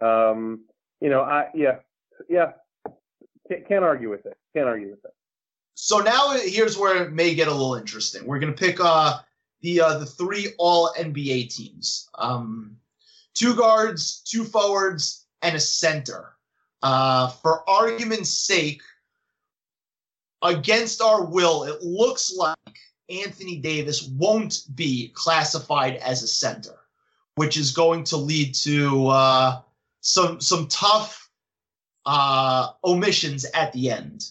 Um, 0.00 0.64
you 1.00 1.10
know, 1.10 1.22
I 1.22 1.48
yeah, 1.54 1.76
yeah, 2.28 2.52
can't, 3.48 3.84
argue 3.84 4.10
with 4.10 4.26
it. 4.26 4.36
Can't 4.54 4.66
argue 4.66 4.90
with 4.90 5.04
it. 5.04 5.12
So 5.74 5.98
now 5.98 6.30
here's 6.32 6.76
where 6.76 7.04
it 7.04 7.12
may 7.12 7.34
get 7.34 7.48
a 7.48 7.52
little 7.52 7.74
interesting. 7.74 8.26
We're 8.26 8.38
gonna 8.38 8.52
pick 8.52 8.78
uh 8.80 9.20
the 9.60 9.80
uh, 9.80 9.98
the 9.98 10.06
three 10.06 10.54
All 10.58 10.92
NBA 10.98 11.54
teams. 11.54 12.08
Um, 12.16 12.76
two 13.34 13.54
guards, 13.54 14.20
two 14.20 14.44
forwards, 14.44 15.26
and 15.42 15.56
a 15.56 15.60
center. 15.60 16.34
Uh, 16.82 17.28
for 17.28 17.68
argument's 17.68 18.30
sake, 18.30 18.82
against 20.42 21.00
our 21.00 21.24
will, 21.24 21.64
it 21.64 21.82
looks 21.82 22.32
like 22.36 22.56
Anthony 23.08 23.56
Davis 23.56 24.08
won't 24.16 24.64
be 24.74 25.10
classified 25.14 25.96
as 25.96 26.22
a 26.22 26.28
center, 26.28 26.78
which 27.36 27.56
is 27.56 27.72
going 27.72 28.04
to 28.04 28.16
lead 28.16 28.54
to 28.56 29.08
uh, 29.08 29.60
some 30.00 30.40
some 30.40 30.68
tough 30.68 31.17
uh, 32.06 32.70
omissions 32.84 33.44
at 33.54 33.72
the 33.72 33.90
end. 33.90 34.30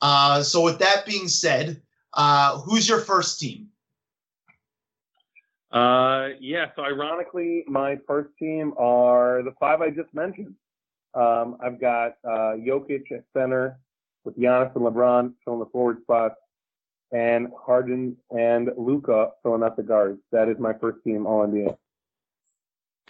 Uh, 0.00 0.42
so 0.42 0.62
with 0.62 0.78
that 0.78 1.04
being 1.06 1.28
said, 1.28 1.80
uh, 2.14 2.58
who's 2.60 2.88
your 2.88 3.00
first 3.00 3.38
team? 3.38 3.68
uh, 5.72 6.30
yeah. 6.40 6.66
So 6.74 6.82
Ironically, 6.82 7.64
my 7.68 7.98
first 8.06 8.30
team 8.38 8.74
are 8.78 9.42
the 9.42 9.52
five 9.60 9.80
I 9.80 9.90
just 9.90 10.12
mentioned. 10.12 10.54
Um, 11.14 11.56
I've 11.62 11.80
got 11.80 12.14
uh, 12.24 12.54
Jokic 12.56 13.10
at 13.12 13.24
center 13.36 13.78
with 14.24 14.38
Giannis 14.38 14.74
and 14.76 14.84
LeBron 14.84 15.32
filling 15.44 15.60
the 15.60 15.66
forward 15.66 16.02
spots, 16.02 16.36
and 17.12 17.48
Harden 17.64 18.16
and 18.30 18.70
Luka 18.76 19.30
filling 19.42 19.62
out 19.62 19.76
the 19.76 19.82
guards. 19.82 20.20
That 20.32 20.48
is 20.48 20.58
my 20.58 20.72
first 20.72 21.02
team 21.04 21.26
All 21.26 21.46
NBA. 21.46 21.76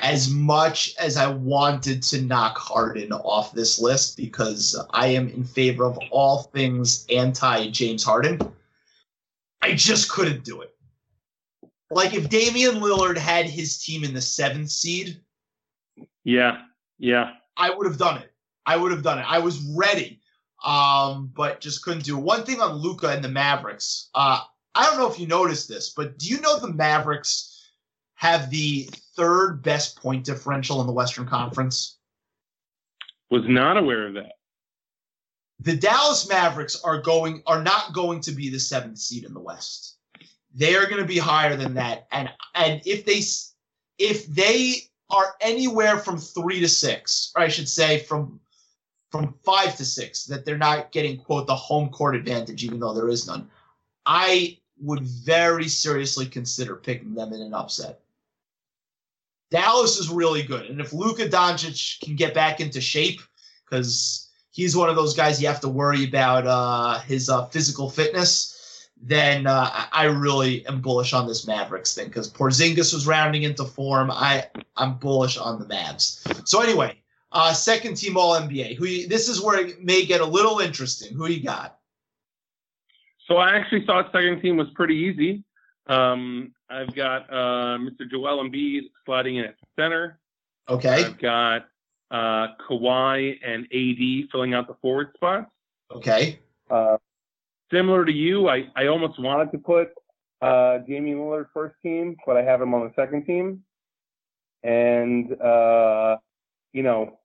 As 0.00 0.30
much 0.30 0.94
as 0.98 1.16
I 1.16 1.26
wanted 1.26 2.02
to 2.04 2.22
knock 2.22 2.56
Harden 2.56 3.12
off 3.12 3.52
this 3.52 3.78
list 3.78 4.16
because 4.16 4.80
I 4.90 5.08
am 5.08 5.28
in 5.28 5.44
favor 5.44 5.84
of 5.84 5.98
all 6.10 6.44
things 6.44 7.06
anti 7.10 7.70
James 7.70 8.02
Harden, 8.02 8.40
I 9.62 9.74
just 9.74 10.10
couldn't 10.10 10.44
do 10.44 10.62
it. 10.62 10.74
Like 11.90 12.14
if 12.14 12.28
Damian 12.28 12.76
Lillard 12.76 13.18
had 13.18 13.46
his 13.46 13.82
team 13.82 14.04
in 14.04 14.14
the 14.14 14.20
seventh 14.22 14.70
seed, 14.70 15.20
Yeah, 16.24 16.62
yeah. 16.98 17.32
I 17.56 17.70
would 17.70 17.86
have 17.86 17.98
done 17.98 18.18
it. 18.18 18.32
I 18.64 18.76
would 18.76 18.92
have 18.92 19.02
done 19.02 19.18
it. 19.18 19.26
I 19.28 19.38
was 19.38 19.60
ready, 19.76 20.20
um, 20.64 21.30
but 21.34 21.60
just 21.60 21.82
couldn't 21.82 22.04
do 22.04 22.16
it. 22.16 22.22
One 22.22 22.44
thing 22.44 22.60
on 22.60 22.74
Luka 22.74 23.08
and 23.08 23.24
the 23.24 23.28
Mavericks. 23.28 24.08
Uh, 24.14 24.40
I 24.74 24.84
don't 24.84 24.98
know 24.98 25.10
if 25.10 25.18
you 25.18 25.26
noticed 25.26 25.68
this, 25.68 25.90
but 25.90 26.18
do 26.18 26.28
you 26.28 26.40
know 26.40 26.58
the 26.58 26.72
Mavericks 26.72 27.49
have 28.20 28.50
the 28.50 28.86
third 29.16 29.62
best 29.62 29.96
point 29.96 30.26
differential 30.26 30.82
in 30.82 30.86
the 30.86 30.92
Western 30.92 31.26
Conference? 31.26 31.96
Was 33.30 33.48
not 33.48 33.78
aware 33.78 34.08
of 34.08 34.12
that. 34.12 34.32
The 35.60 35.74
Dallas 35.74 36.28
Mavericks 36.28 36.78
are 36.84 37.00
going 37.00 37.42
are 37.46 37.62
not 37.62 37.94
going 37.94 38.20
to 38.20 38.32
be 38.32 38.50
the 38.50 38.60
seventh 38.60 38.98
seed 38.98 39.24
in 39.24 39.32
the 39.32 39.40
West. 39.40 39.96
They 40.54 40.76
are 40.76 40.84
going 40.84 41.00
to 41.00 41.08
be 41.08 41.16
higher 41.16 41.56
than 41.56 41.72
that, 41.74 42.08
and 42.12 42.28
and 42.54 42.82
if 42.84 43.06
they 43.06 43.22
if 43.98 44.26
they 44.26 44.74
are 45.08 45.34
anywhere 45.40 45.96
from 45.96 46.18
three 46.18 46.60
to 46.60 46.68
six, 46.68 47.32
or 47.34 47.42
I 47.42 47.48
should 47.48 47.70
say 47.70 48.00
from 48.00 48.38
from 49.10 49.34
five 49.46 49.76
to 49.78 49.84
six, 49.86 50.26
that 50.26 50.44
they're 50.44 50.58
not 50.58 50.92
getting 50.92 51.16
quote 51.16 51.46
the 51.46 51.56
home 51.56 51.88
court 51.88 52.14
advantage, 52.14 52.64
even 52.64 52.80
though 52.80 52.92
there 52.92 53.08
is 53.08 53.26
none. 53.26 53.48
I 54.04 54.58
would 54.78 55.04
very 55.04 55.68
seriously 55.68 56.26
consider 56.26 56.76
picking 56.76 57.14
them 57.14 57.32
in 57.32 57.40
an 57.40 57.54
upset. 57.54 58.00
Dallas 59.50 59.98
is 59.98 60.08
really 60.08 60.42
good, 60.42 60.66
and 60.66 60.80
if 60.80 60.92
Luka 60.92 61.28
Doncic 61.28 62.00
can 62.00 62.16
get 62.16 62.34
back 62.34 62.60
into 62.60 62.80
shape, 62.80 63.20
because 63.64 64.28
he's 64.50 64.76
one 64.76 64.88
of 64.88 64.96
those 64.96 65.14
guys 65.14 65.40
you 65.40 65.48
have 65.48 65.60
to 65.60 65.68
worry 65.68 66.04
about 66.04 66.46
uh, 66.46 67.00
his 67.00 67.28
uh, 67.28 67.46
physical 67.46 67.90
fitness, 67.90 68.88
then 69.02 69.46
uh, 69.46 69.86
I 69.92 70.04
really 70.04 70.66
am 70.66 70.80
bullish 70.80 71.12
on 71.12 71.26
this 71.26 71.46
Mavericks 71.46 71.94
thing 71.94 72.08
because 72.08 72.30
Porzingis 72.30 72.92
was 72.92 73.06
rounding 73.06 73.44
into 73.44 73.64
form. 73.64 74.10
I 74.10 74.46
I'm 74.76 74.98
bullish 74.98 75.38
on 75.38 75.58
the 75.58 75.64
Mavs. 75.66 76.46
So 76.46 76.60
anyway, 76.60 77.00
uh, 77.32 77.52
second 77.52 77.96
team 77.96 78.16
All 78.16 78.38
NBA. 78.38 78.76
Who 78.76 78.86
you, 78.86 79.08
this 79.08 79.28
is 79.28 79.40
where 79.40 79.58
it 79.58 79.82
may 79.82 80.04
get 80.04 80.20
a 80.20 80.26
little 80.26 80.58
interesting. 80.60 81.14
Who 81.16 81.28
you 81.28 81.42
got? 81.42 81.78
So 83.26 83.36
I 83.36 83.56
actually 83.56 83.86
thought 83.86 84.12
second 84.12 84.42
team 84.42 84.56
was 84.56 84.68
pretty 84.74 84.96
easy. 84.96 85.44
Um, 85.86 86.52
I've 86.70 86.94
got 86.94 87.22
uh, 87.30 87.78
Mr. 87.78 88.08
Joel 88.10 88.44
Embiid 88.48 88.82
sliding 89.04 89.36
in 89.36 89.46
at 89.46 89.56
center. 89.78 90.18
Okay, 90.68 91.04
I've 91.04 91.18
got 91.18 91.66
uh, 92.10 92.48
Kawhi 92.68 93.36
and 93.44 93.64
AD 93.64 94.30
filling 94.30 94.54
out 94.54 94.68
the 94.68 94.76
forward 94.80 95.08
spots. 95.14 95.50
okay, 95.90 96.38
Uh, 96.70 96.96
Similar 97.72 98.04
to 98.04 98.12
you, 98.12 98.48
I, 98.48 98.66
I 98.74 98.88
almost 98.88 99.20
wanted 99.20 99.52
to 99.52 99.58
put 99.58 99.90
uh, 100.42 100.78
Jamie 100.88 101.12
Lillard 101.12 101.46
first 101.54 101.76
team, 101.82 102.16
but 102.26 102.36
I 102.36 102.42
have 102.42 102.60
him 102.60 102.74
on 102.74 102.80
the 102.88 102.92
second 102.96 103.26
team. 103.26 103.62
And, 104.64 105.40
uh, 105.40 106.16
you 106.72 106.82
know, 106.82 107.18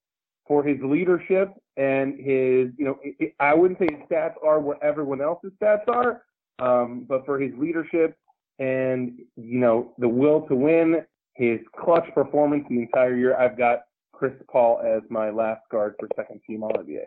for 0.48 0.64
his 0.64 0.78
leadership 0.84 1.52
and 1.78 2.14
his, 2.20 2.70
you 2.78 2.86
know, 2.86 3.00
it, 3.04 3.16
it- 3.20 3.36
I 3.40 3.54
wouldn't 3.56 3.80
say 3.80 3.88
his 3.92 4.08
stats 4.08 4.34
are 4.44 4.60
where 4.60 4.82
everyone 4.84 5.20
else's 5.22 5.52
stats 5.62 5.88
are, 5.88 6.24
um, 6.60 7.06
but 7.10 7.26
for 7.26 7.40
his 7.40 7.52
leadership 7.58 8.16
and, 8.60 9.20
you 9.36 9.60
know, 9.60 9.94
the 9.98 10.08
will 10.08 10.42
to 10.48 10.56
win, 10.56 11.06
his 11.34 11.60
clutch 11.78 12.08
performance 12.14 12.66
the 12.70 12.82
entire 12.82 13.16
year, 13.16 13.36
I've 13.38 13.58
got 13.58 13.82
Chris 14.14 14.34
Paul 14.50 14.82
as 14.86 15.02
my 15.10 15.30
last 15.30 15.62
guard 15.70 15.96
for 16.00 16.08
second 16.16 16.42
team 16.48 16.64
All 16.64 16.72
NBA. 16.72 17.04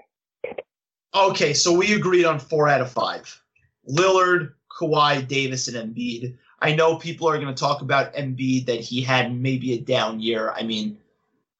okay. 1.14 1.54
So 1.54 1.72
we 1.72 1.94
agreed 1.94 2.24
on 2.24 2.38
four 2.38 2.68
out 2.68 2.80
of 2.80 2.90
five: 2.90 3.42
Lillard, 3.88 4.52
Kawhi, 4.78 5.26
Davis, 5.26 5.68
and 5.68 5.94
Embiid. 5.94 6.36
I 6.60 6.74
know 6.74 6.96
people 6.96 7.28
are 7.28 7.38
going 7.38 7.54
to 7.54 7.58
talk 7.58 7.82
about 7.82 8.12
Embiid 8.14 8.66
that 8.66 8.80
he 8.80 9.00
had 9.00 9.34
maybe 9.34 9.72
a 9.74 9.80
down 9.80 10.20
year. 10.20 10.50
I 10.50 10.62
mean, 10.62 10.98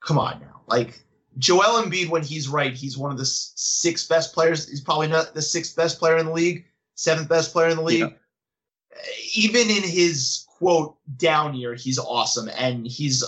come 0.01 0.19
on 0.19 0.41
now. 0.41 0.61
Like 0.67 1.03
Joel 1.39 1.83
Embiid, 1.83 2.11
when 2.11 2.23
he's 2.23 2.49
right, 2.49 2.75
he's 2.75 2.99
one 2.99 3.11
of 3.11 3.17
the 3.17 3.25
six 3.25 4.07
best 4.07 4.35
players. 4.35 4.69
He's 4.69 4.81
probably 4.81 5.09
not 5.09 5.35
the 5.35 5.43
sixth 5.43 5.75
best 5.77 5.99
player 5.99 6.19
in 6.19 6.27
the 6.27 6.33
league, 6.33 6.67
seventh 6.97 7.29
best 7.29 7.53
player 7.53 7.69
in 7.69 7.77
the 7.77 7.83
league. 7.83 8.15
Even 9.35 9.71
in 9.71 9.83
his 9.83 10.47
quote 10.49 10.97
down 11.17 11.55
year, 11.55 11.75
he's 11.75 11.99
awesome, 11.99 12.49
and 12.57 12.87
he's 12.87 13.25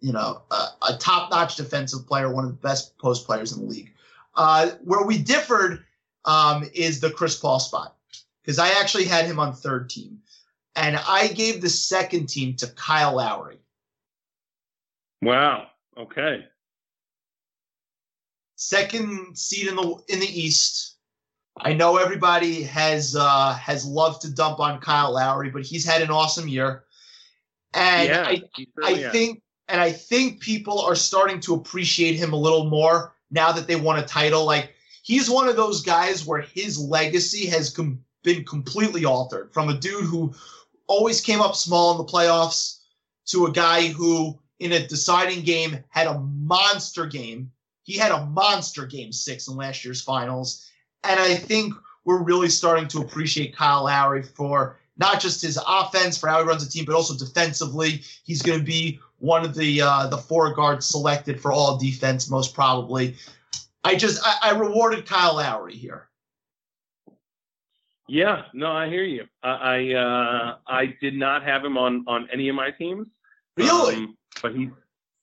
you 0.00 0.12
know 0.12 0.42
a, 0.50 0.68
a 0.90 0.96
top-notch 0.98 1.56
defensive 1.56 2.06
player, 2.06 2.32
one 2.32 2.44
of 2.44 2.50
the 2.50 2.56
best 2.56 2.96
post 2.98 3.26
players 3.26 3.52
in 3.52 3.60
the 3.60 3.66
league. 3.66 3.92
Uh, 4.34 4.70
where 4.84 5.06
we 5.06 5.18
differed 5.18 5.84
um, 6.26 6.68
is 6.74 7.00
the 7.00 7.10
Chris 7.10 7.38
Paul 7.38 7.58
spot 7.58 7.96
because 8.42 8.58
I 8.58 8.68
actually 8.80 9.06
had 9.06 9.24
him 9.24 9.40
on 9.40 9.54
third 9.54 9.88
team, 9.88 10.20
and 10.74 10.96
I 11.08 11.28
gave 11.28 11.60
the 11.60 11.70
second 11.70 12.26
team 12.26 12.54
to 12.56 12.66
Kyle 12.68 13.16
Lowry. 13.16 13.58
wow. 15.22 15.68
Okay. 15.98 16.44
second 18.56 19.36
seed 19.36 19.68
in 19.68 19.76
the 19.76 19.96
in 20.08 20.20
the 20.20 20.26
East. 20.26 20.95
I 21.58 21.72
know 21.72 21.96
everybody 21.96 22.62
has 22.64 23.16
uh, 23.16 23.54
has 23.54 23.86
loved 23.86 24.22
to 24.22 24.32
dump 24.32 24.60
on 24.60 24.80
Kyle 24.80 25.14
Lowry, 25.14 25.50
but 25.50 25.62
he's 25.62 25.84
had 25.84 26.02
an 26.02 26.10
awesome 26.10 26.48
year, 26.48 26.84
and 27.72 28.08
yeah. 28.08 28.24
I, 28.26 28.42
he 28.54 28.68
I 28.82 29.10
think 29.10 29.42
and 29.68 29.80
I 29.80 29.90
think 29.90 30.40
people 30.40 30.80
are 30.80 30.94
starting 30.94 31.40
to 31.40 31.54
appreciate 31.54 32.16
him 32.16 32.32
a 32.32 32.38
little 32.38 32.68
more 32.68 33.14
now 33.30 33.52
that 33.52 33.66
they 33.66 33.76
won 33.76 33.98
a 33.98 34.06
title. 34.06 34.44
Like 34.44 34.74
he's 35.02 35.30
one 35.30 35.48
of 35.48 35.56
those 35.56 35.82
guys 35.82 36.26
where 36.26 36.42
his 36.42 36.78
legacy 36.78 37.46
has 37.46 37.70
com- 37.70 38.00
been 38.22 38.44
completely 38.44 39.04
altered 39.04 39.52
from 39.52 39.68
a 39.68 39.78
dude 39.78 40.04
who 40.04 40.34
always 40.88 41.20
came 41.20 41.40
up 41.40 41.56
small 41.56 41.92
in 41.92 41.98
the 41.98 42.04
playoffs 42.04 42.80
to 43.26 43.46
a 43.46 43.52
guy 43.52 43.88
who 43.88 44.38
in 44.60 44.72
a 44.72 44.86
deciding 44.86 45.42
game 45.42 45.82
had 45.88 46.06
a 46.06 46.18
monster 46.18 47.06
game. 47.06 47.50
He 47.82 47.96
had 47.96 48.12
a 48.12 48.26
monster 48.26 48.86
game 48.86 49.12
six 49.12 49.48
in 49.48 49.56
last 49.56 49.84
year's 49.84 50.02
finals. 50.02 50.66
And 51.08 51.20
I 51.20 51.34
think 51.34 51.74
we're 52.04 52.22
really 52.22 52.48
starting 52.48 52.88
to 52.88 53.00
appreciate 53.00 53.54
Kyle 53.54 53.84
Lowry 53.84 54.22
for 54.22 54.78
not 54.98 55.20
just 55.20 55.42
his 55.42 55.58
offense, 55.66 56.16
for 56.16 56.28
how 56.28 56.40
he 56.40 56.48
runs 56.48 56.64
the 56.64 56.70
team, 56.70 56.84
but 56.84 56.94
also 56.94 57.16
defensively. 57.16 58.02
He's 58.24 58.42
going 58.42 58.58
to 58.58 58.64
be 58.64 58.98
one 59.18 59.44
of 59.44 59.54
the 59.54 59.82
uh, 59.82 60.06
the 60.08 60.16
four 60.16 60.54
guards 60.54 60.86
selected 60.86 61.40
for 61.40 61.52
all 61.52 61.76
defense, 61.76 62.30
most 62.30 62.54
probably. 62.54 63.16
I 63.84 63.94
just 63.94 64.20
I, 64.24 64.50
I 64.50 64.58
rewarded 64.58 65.06
Kyle 65.06 65.36
Lowry 65.36 65.74
here. 65.74 66.08
Yeah, 68.08 68.44
no, 68.52 68.70
I 68.70 68.88
hear 68.88 69.04
you. 69.04 69.26
I 69.42 69.50
I, 69.50 69.94
uh, 69.94 70.56
I 70.66 70.86
did 71.00 71.14
not 71.14 71.42
have 71.42 71.64
him 71.64 71.76
on 71.76 72.04
on 72.06 72.28
any 72.32 72.48
of 72.48 72.56
my 72.56 72.70
teams. 72.70 73.06
Really? 73.56 73.96
Um, 73.96 74.16
but 74.42 74.54
he, 74.54 74.70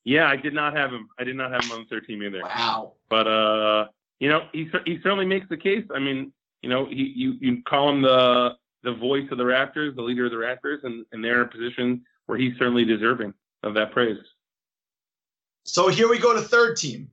yeah, 0.04 0.28
I 0.28 0.36
did 0.36 0.54
not 0.54 0.76
have 0.76 0.92
him. 0.92 1.08
I 1.18 1.24
did 1.24 1.36
not 1.36 1.52
have 1.52 1.64
him 1.64 1.72
on 1.72 1.80
the 1.80 1.86
third 1.86 2.06
team 2.06 2.24
either. 2.24 2.42
wow. 2.42 2.94
But 3.10 3.28
uh, 3.28 3.88
you 4.20 4.30
know, 4.30 4.48
he 4.54 4.70
he 4.86 5.00
certainly 5.02 5.26
makes 5.26 5.48
the 5.50 5.58
case. 5.58 5.86
I 5.94 6.00
mean, 6.00 6.32
you 6.62 6.70
know, 6.70 6.86
he 6.86 7.14
you 7.16 7.34
you 7.40 7.62
call 7.64 7.90
him 7.90 8.02
the 8.02 8.56
the 8.84 8.94
voice 8.94 9.28
of 9.32 9.38
the 9.38 9.44
Raptors, 9.44 9.96
the 9.96 10.02
leader 10.02 10.26
of 10.26 10.32
the 10.32 10.38
Raptors, 10.38 10.84
and 10.84 11.06
and 11.12 11.24
they're 11.24 11.42
in 11.42 11.48
a 11.48 11.52
position 11.52 12.04
where 12.26 12.38
he's 12.38 12.58
certainly 12.58 12.86
deserving 12.86 13.34
of 13.64 13.74
that 13.74 13.92
praise. 13.92 14.18
So 15.66 15.88
here 15.88 16.10
we 16.10 16.20
go 16.20 16.34
to 16.34 16.42
third 16.42 16.78
team. 16.78 17.10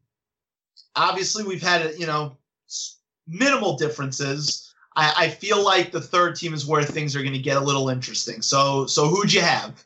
Obviously, 0.97 1.45
we've 1.45 1.63
had 1.63 1.95
you 1.99 2.07
know 2.07 2.37
minimal 3.27 3.77
differences. 3.77 4.75
I, 4.97 5.15
I 5.17 5.29
feel 5.29 5.65
like 5.65 5.93
the 5.93 6.01
third 6.01 6.37
team 6.37 6.53
is 6.53 6.67
where 6.67 6.83
things 6.83 7.15
are 7.15 7.23
going 7.23 7.33
to 7.33 7.39
get 7.39 7.57
a 7.57 7.61
little 7.61 7.89
interesting. 7.89 8.43
So 8.43 8.87
so 8.87 9.09
who'd 9.09 9.33
you 9.33 9.41
have? 9.41 9.85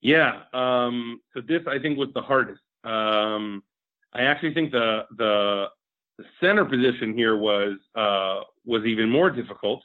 Yeah. 0.00 0.42
Um, 0.52 1.20
so 1.34 1.40
this 1.40 1.62
I 1.66 1.78
think 1.78 1.98
was 1.98 2.08
the 2.14 2.22
hardest. 2.22 2.62
Um, 2.84 3.62
I 4.12 4.22
actually 4.22 4.54
think 4.54 4.72
the 4.72 5.06
the 5.16 5.68
center 6.40 6.64
position 6.64 7.14
here 7.14 7.36
was 7.36 7.76
uh, 7.94 8.40
was 8.64 8.84
even 8.84 9.10
more 9.10 9.30
difficult. 9.30 9.82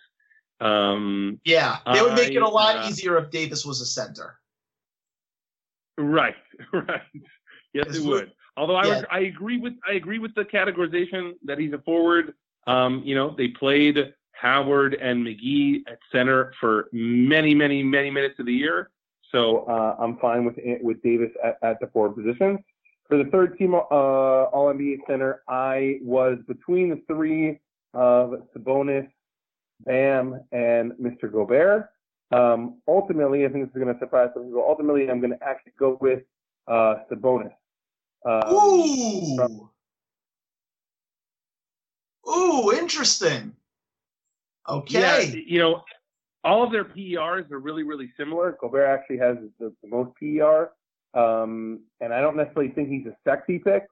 Um, 0.60 1.40
Yeah, 1.44 1.80
they 1.92 2.02
would 2.02 2.14
make 2.14 2.32
it 2.32 2.42
a 2.42 2.48
lot 2.48 2.78
uh, 2.78 2.88
easier 2.88 3.18
if 3.18 3.30
Davis 3.30 3.66
was 3.66 3.82
a 3.82 3.86
center. 3.86 4.40
right, 5.98 6.36
right. 6.74 7.02
Yes, 7.74 7.88
Yes, 7.88 7.98
it 7.98 8.04
would. 8.04 8.32
Although 8.58 8.76
I 8.76 8.86
yeah. 8.86 8.96
would, 8.96 9.08
I 9.12 9.20
agree 9.22 9.58
with 9.58 9.74
I 9.88 9.94
agree 9.94 10.20
with 10.20 10.34
the 10.34 10.46
categorization 10.46 11.34
that 11.44 11.60
he's 11.60 11.74
a 11.74 11.80
forward. 11.80 12.34
Um, 12.68 13.04
you 13.06 13.16
know, 13.16 13.36
they 13.38 13.50
played 13.50 14.14
Howard 14.32 14.96
and 14.96 15.26
McGee 15.26 15.84
at 15.88 16.00
center 16.12 16.54
for 16.60 16.88
many, 16.92 17.54
many, 17.54 17.84
many 17.84 18.10
minutes 18.10 18.40
of 18.40 18.46
the 18.46 18.54
year. 18.54 18.90
So 19.32 19.66
uh, 19.66 19.96
I'm 20.00 20.18
fine 20.18 20.46
with 20.46 20.56
with 20.82 21.02
Davis 21.02 21.32
at, 21.44 21.58
at 21.62 21.80
the 21.80 21.88
forward 21.88 22.16
position. 22.16 22.64
For 23.08 23.18
the 23.24 23.30
third 23.30 23.58
team 23.58 23.76
uh, 23.76 23.78
All 23.80 24.74
NBA 24.74 25.00
center, 25.08 25.42
I 25.48 26.00
was 26.02 26.38
between 26.48 26.90
the 26.90 27.02
three 27.08 27.60
of 27.94 28.34
Sabonis, 28.56 29.08
Bam, 29.86 30.42
and 30.52 30.92
Mr. 30.94 31.32
Gobert. 31.32 31.90
Um, 32.32 32.82
ultimately, 32.88 33.46
I 33.46 33.50
think 33.50 33.66
this 33.66 33.76
is 33.76 33.84
going 33.84 33.94
to 33.94 34.00
surprise 34.00 34.30
some 34.34 34.46
people. 34.46 34.66
Ultimately, 34.68 35.10
I'm 35.10 35.20
going 35.20 35.38
to 35.38 35.44
actually 35.44 35.74
go 35.78 35.98
with 36.02 36.24
uh, 36.68 36.96
Sabonis. 37.12 37.52
Um, 38.26 38.52
Ooh. 38.52 39.70
Ooh, 42.28 42.72
interesting. 42.72 43.54
Okay. 44.68 45.00
Yeah, 45.00 45.16
Okay. 45.18 45.44
you 45.46 45.60
know, 45.60 45.84
all 46.44 46.64
of 46.64 46.72
their 46.72 46.86
PERs 46.86 47.52
are 47.52 47.60
really, 47.60 47.84
really 47.84 48.12
similar. 48.18 48.58
Gobert 48.60 48.88
actually 48.88 49.20
has 49.20 49.38
the, 49.60 49.72
the 49.84 49.88
most 49.88 50.12
PER, 50.20 50.72
um, 51.16 51.82
and 52.02 52.14
I 52.14 52.22
don't 52.22 52.36
necessarily 52.36 52.72
think 52.72 52.90
he's 52.90 53.06
a 53.06 53.16
sexy 53.28 53.60
pick, 53.60 53.84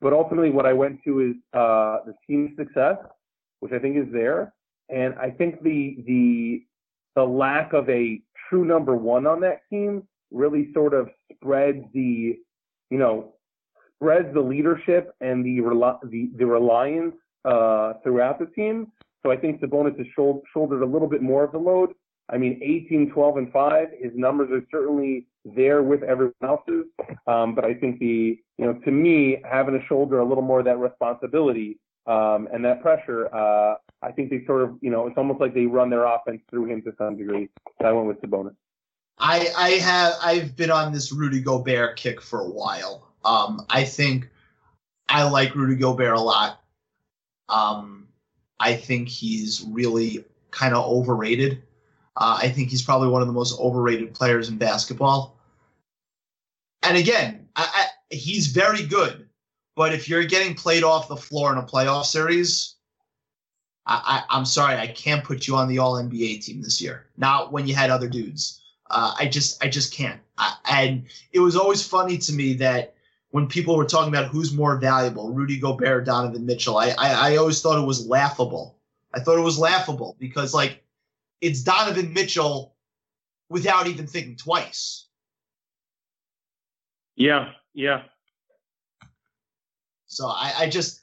but 0.00 0.12
ultimately 0.12 0.50
what 0.50 0.66
I 0.66 0.72
went 0.72 1.00
to 1.04 1.20
is 1.20 1.36
uh, 1.54 1.98
the 2.06 2.14
team 2.26 2.54
success, 2.58 2.96
which 3.60 3.72
I 3.72 3.78
think 3.78 3.96
is 3.96 4.12
there, 4.12 4.52
and 4.88 5.14
I 5.14 5.30
think 5.30 5.62
the 5.62 6.02
the 6.06 6.64
the 7.14 7.22
lack 7.22 7.72
of 7.72 7.88
a 7.88 8.20
true 8.48 8.64
number 8.64 8.96
one 8.96 9.26
on 9.26 9.40
that 9.40 9.60
team 9.70 10.06
really 10.30 10.72
sort 10.72 10.94
of 10.94 11.08
spreads 11.32 11.84
the, 11.92 12.38
you 12.90 12.98
know, 12.98 13.34
spreads 13.96 14.32
the 14.34 14.40
leadership 14.40 15.14
and 15.20 15.44
the 15.44 15.60
rel- 15.60 16.00
the, 16.04 16.30
the 16.36 16.46
reliance 16.46 17.14
uh, 17.44 17.94
throughout 18.02 18.38
the 18.38 18.46
team. 18.46 18.88
So 19.22 19.30
I 19.30 19.36
think 19.36 19.60
Sabonis 19.60 19.96
has 19.98 20.06
shoul- 20.14 20.42
shouldered 20.52 20.82
a 20.82 20.86
little 20.86 21.08
bit 21.08 21.22
more 21.22 21.44
of 21.44 21.52
the 21.52 21.58
load. 21.58 21.90
I 22.32 22.38
mean, 22.38 22.58
18, 22.62 23.10
12, 23.10 23.36
and 23.36 23.52
5, 23.52 23.88
his 24.00 24.12
numbers 24.14 24.50
are 24.50 24.66
certainly 24.70 25.26
there 25.44 25.82
with 25.82 26.02
everyone 26.02 26.32
else's. 26.42 26.86
Um, 27.26 27.54
but 27.54 27.64
I 27.64 27.74
think 27.74 27.98
the, 27.98 28.38
you 28.58 28.66
know, 28.66 28.74
to 28.84 28.90
me, 28.90 29.42
having 29.48 29.78
to 29.78 29.86
shoulder 29.86 30.20
a 30.20 30.24
little 30.24 30.42
more 30.42 30.60
of 30.60 30.64
that 30.64 30.78
responsibility 30.78 31.78
um, 32.06 32.48
and 32.52 32.64
that 32.64 32.80
pressure, 32.80 33.32
uh, 33.34 33.74
I 34.02 34.12
think 34.12 34.30
they 34.30 34.44
sort 34.46 34.62
of, 34.62 34.76
you 34.80 34.90
know, 34.90 35.06
it's 35.06 35.18
almost 35.18 35.40
like 35.40 35.54
they 35.54 35.66
run 35.66 35.90
their 35.90 36.04
offense 36.04 36.40
through 36.48 36.66
him 36.66 36.82
to 36.82 36.94
some 36.96 37.16
degree. 37.16 37.48
So 37.80 37.86
I 37.86 37.92
went 37.92 38.08
with 38.08 38.20
Sabonis. 38.22 38.56
I 39.18 39.52
I 39.56 39.70
have 39.72 40.14
I've 40.22 40.56
been 40.56 40.70
on 40.70 40.92
this 40.92 41.12
Rudy 41.12 41.40
Gobert 41.40 41.96
kick 41.96 42.20
for 42.20 42.40
a 42.40 42.48
while. 42.48 43.12
Um, 43.24 43.64
I 43.68 43.84
think 43.84 44.28
I 45.08 45.22
like 45.24 45.54
Rudy 45.54 45.76
Gobert 45.76 46.16
a 46.16 46.20
lot. 46.20 46.60
Um, 47.48 48.08
I 48.58 48.74
think 48.74 49.08
he's 49.08 49.64
really 49.68 50.24
kind 50.50 50.74
of 50.74 50.84
overrated. 50.84 51.62
Uh, 52.16 52.38
I 52.42 52.48
think 52.48 52.68
he's 52.70 52.82
probably 52.82 53.08
one 53.08 53.22
of 53.22 53.28
the 53.28 53.34
most 53.34 53.58
overrated 53.58 54.14
players 54.14 54.48
in 54.48 54.58
basketball. 54.58 55.36
And 56.82 56.96
again, 56.96 57.48
I, 57.56 57.68
I, 57.72 58.14
he's 58.14 58.48
very 58.48 58.84
good, 58.84 59.28
but 59.76 59.94
if 59.94 60.08
you're 60.08 60.24
getting 60.24 60.54
played 60.54 60.82
off 60.82 61.08
the 61.08 61.16
floor 61.16 61.52
in 61.52 61.58
a 61.58 61.62
playoff 61.62 62.04
series, 62.04 62.74
I, 63.86 64.22
I'm 64.30 64.44
sorry, 64.44 64.76
I 64.76 64.86
can't 64.86 65.24
put 65.24 65.46
you 65.46 65.56
on 65.56 65.68
the 65.68 65.78
All 65.78 65.94
NBA 65.94 66.44
team 66.44 66.62
this 66.62 66.80
year. 66.80 67.06
Not 67.16 67.52
when 67.52 67.66
you 67.66 67.74
had 67.74 67.90
other 67.90 68.08
dudes. 68.08 68.60
Uh, 68.90 69.14
I 69.18 69.26
just 69.26 69.62
I 69.64 69.68
just 69.68 69.92
can't. 69.92 70.20
I, 70.38 70.54
and 70.70 71.04
it 71.32 71.40
was 71.40 71.56
always 71.56 71.86
funny 71.86 72.18
to 72.18 72.32
me 72.32 72.52
that 72.54 72.94
when 73.30 73.48
people 73.48 73.76
were 73.76 73.86
talking 73.86 74.12
about 74.12 74.26
who's 74.26 74.52
more 74.52 74.76
valuable, 74.76 75.32
Rudy 75.32 75.58
Gobert, 75.58 76.04
Donovan 76.04 76.46
Mitchell, 76.46 76.76
I, 76.76 76.90
I 76.90 77.32
I 77.32 77.36
always 77.36 77.60
thought 77.60 77.82
it 77.82 77.86
was 77.86 78.06
laughable. 78.06 78.76
I 79.14 79.20
thought 79.20 79.38
it 79.38 79.42
was 79.42 79.58
laughable 79.58 80.16
because 80.20 80.54
like 80.54 80.81
it's 81.42 81.60
Donovan 81.60 82.14
Mitchell 82.14 82.74
without 83.50 83.86
even 83.88 84.06
thinking 84.06 84.36
twice. 84.36 85.06
Yeah, 87.16 87.50
yeah. 87.74 88.04
So 90.06 90.28
I, 90.28 90.54
I 90.60 90.68
just 90.70 91.02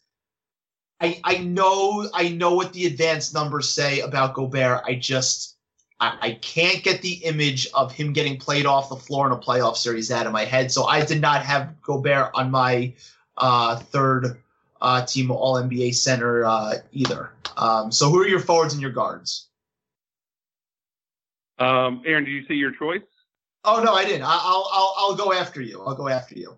I 0.99 1.19
I 1.23 1.37
know 1.37 2.09
I 2.13 2.29
know 2.29 2.55
what 2.55 2.73
the 2.73 2.87
advanced 2.87 3.33
numbers 3.33 3.69
say 3.69 3.99
about 3.99 4.33
Gobert. 4.33 4.81
I 4.85 4.95
just 4.95 5.57
I, 5.99 6.17
I 6.21 6.31
can't 6.41 6.83
get 6.83 7.01
the 7.01 7.13
image 7.25 7.67
of 7.73 7.91
him 7.91 8.13
getting 8.13 8.37
played 8.37 8.65
off 8.65 8.89
the 8.89 8.95
floor 8.95 9.27
in 9.27 9.33
a 9.33 9.37
playoff 9.37 9.75
series 9.75 10.09
out 10.09 10.25
of 10.25 10.31
my 10.31 10.45
head. 10.45 10.71
So 10.71 10.85
I 10.85 11.05
did 11.05 11.21
not 11.21 11.43
have 11.43 11.79
Gobert 11.81 12.31
on 12.33 12.49
my 12.49 12.93
uh, 13.37 13.75
third 13.75 14.41
uh, 14.81 15.05
team 15.05 15.31
All 15.31 15.55
NBA 15.55 15.95
center 15.95 16.45
uh, 16.45 16.75
either. 16.91 17.31
Um, 17.57 17.91
so 17.91 18.09
who 18.09 18.21
are 18.21 18.27
your 18.27 18.39
forwards 18.39 18.73
and 18.73 18.81
your 18.81 18.91
guards? 18.91 19.48
Um, 21.59 22.01
Aaron, 22.05 22.23
did 22.23 22.31
you 22.31 22.45
see 22.47 22.55
your 22.55 22.71
choice? 22.71 23.01
Oh 23.65 23.83
no, 23.83 23.93
I 23.93 24.05
didn't. 24.05 24.23
I, 24.23 24.39
I'll 24.41 24.69
I'll 24.71 24.95
I'll 24.97 25.15
go 25.15 25.33
after 25.33 25.61
you. 25.61 25.81
I'll 25.81 25.95
go 25.95 26.07
after 26.07 26.35
you. 26.35 26.57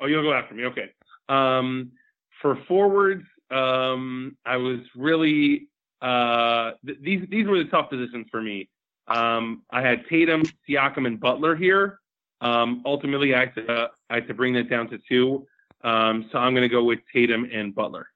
Oh, 0.00 0.06
you'll 0.06 0.22
go 0.22 0.32
after 0.32 0.54
me. 0.54 0.64
Okay. 0.66 0.90
Um, 1.28 1.92
for 2.40 2.56
forwards, 2.68 3.24
um, 3.50 4.36
I 4.44 4.56
was 4.56 4.80
really 4.94 5.68
uh, 6.02 6.72
th- 6.86 6.98
these 7.00 7.26
these 7.30 7.46
were 7.46 7.58
the 7.58 7.70
tough 7.70 7.90
positions 7.90 8.26
for 8.30 8.42
me. 8.42 8.68
Um, 9.08 9.62
I 9.70 9.80
had 9.80 10.06
Tatum, 10.08 10.42
Siakam, 10.68 11.06
and 11.06 11.18
Butler 11.18 11.56
here. 11.56 11.98
Um, 12.40 12.82
ultimately, 12.84 13.34
I 13.34 13.40
had 13.40 13.54
to 13.56 13.90
I 14.10 14.14
had 14.16 14.28
to 14.28 14.34
bring 14.34 14.52
that 14.54 14.68
down 14.68 14.88
to 14.90 14.98
two. 15.08 15.46
Um, 15.82 16.28
so 16.30 16.38
I'm 16.38 16.52
going 16.54 16.68
to 16.68 16.68
go 16.68 16.84
with 16.84 17.00
Tatum 17.12 17.48
and 17.52 17.74
Butler. 17.74 18.08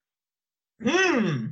Hmm. 0.84 1.46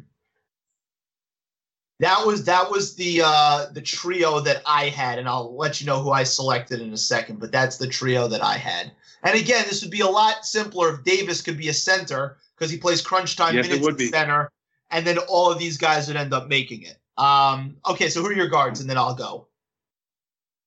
That 2.01 2.26
was 2.26 2.44
that 2.44 2.70
was 2.70 2.96
the 2.96 3.20
uh, 3.22 3.66
the 3.72 3.82
trio 3.82 4.40
that 4.40 4.62
I 4.64 4.88
had, 4.88 5.18
and 5.18 5.28
I'll 5.28 5.55
let 5.55 5.82
you 5.82 5.86
know 5.86 6.03
who 6.03 6.11
I 6.11 6.22
selected 6.22 6.80
in 6.80 6.94
a 6.94 6.96
second. 6.96 7.40
But 7.40 7.53
that's 7.53 7.76
the 7.76 7.86
trio 7.86 8.26
that 8.26 8.42
I 8.42 8.57
had. 8.57 8.90
And 9.22 9.38
again, 9.38 9.66
this 9.68 9.82
would 9.82 9.90
be 9.90 10.01
a 10.01 10.07
lot 10.07 10.46
simpler 10.46 10.94
if 10.94 11.05
Davis 11.05 11.42
could 11.42 11.59
be 11.59 11.68
a 11.68 11.74
center 11.74 12.38
because 12.57 12.70
he 12.70 12.78
plays 12.78 13.03
crunch 13.03 13.36
time 13.36 13.55
Yes, 13.55 13.68
minutes 13.68 13.86
at 13.86 14.01
center, 14.01 14.51
and 14.90 15.07
then 15.07 15.18
all 15.28 15.53
of 15.53 15.59
these 15.59 15.76
guys 15.76 16.09
would 16.09 16.16
end 16.16 16.32
up 16.32 16.48
making 16.48 16.84
it. 16.84 16.96
Um, 17.18 17.76
okay, 17.86 18.09
so 18.09 18.22
who 18.22 18.28
are 18.28 18.32
your 18.32 18.48
guards, 18.48 18.80
and 18.80 18.88
then 18.88 18.96
I'll 18.96 19.14
go. 19.14 19.48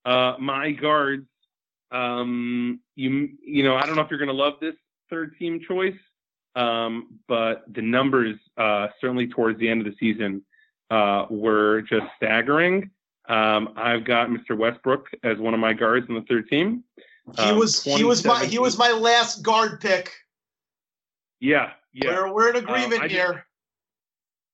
Uh, 0.05 0.35
my 0.39 0.69
guards, 0.69 1.25
um, 1.89 2.79
you 2.95 3.29
you 3.43 3.63
know, 3.63 3.75
I 3.75 3.87
don't 3.87 3.95
know 3.95 4.03
if 4.03 4.11
you're 4.11 4.19
going 4.19 4.27
to 4.27 4.35
love 4.35 4.59
this 4.61 4.75
third 5.09 5.35
team 5.39 5.59
choice, 5.67 5.97
um, 6.55 7.19
but 7.27 7.63
the 7.73 7.81
numbers 7.81 8.35
uh, 8.55 8.89
certainly 9.01 9.25
towards 9.25 9.57
the 9.57 9.67
end 9.67 9.81
of 9.83 9.91
the 9.91 9.97
season 9.99 10.43
uh, 10.89 11.25
were 11.29 11.81
just 11.83 12.05
staggering. 12.17 12.89
Um, 13.29 13.73
I've 13.77 14.03
got 14.05 14.29
Mr. 14.29 14.57
Westbrook 14.57 15.07
as 15.23 15.37
one 15.37 15.53
of 15.53 15.59
my 15.59 15.73
guards 15.73 16.07
in 16.09 16.15
the 16.15 16.21
third 16.23 16.49
team. 16.49 16.83
He 17.37 17.51
Um, 17.51 17.57
was 17.57 17.83
he 17.83 18.03
was 18.03 18.25
my 18.25 18.45
he 18.45 18.59
was 18.59 18.77
my 18.77 18.91
last 18.91 19.43
guard 19.43 19.79
pick. 19.79 20.11
Yeah, 21.39 21.71
yeah. 21.93 22.09
We're 22.11 22.33
we're 22.33 22.49
in 22.49 22.57
agreement 22.57 23.01
just- 23.03 23.13
here. 23.13 23.45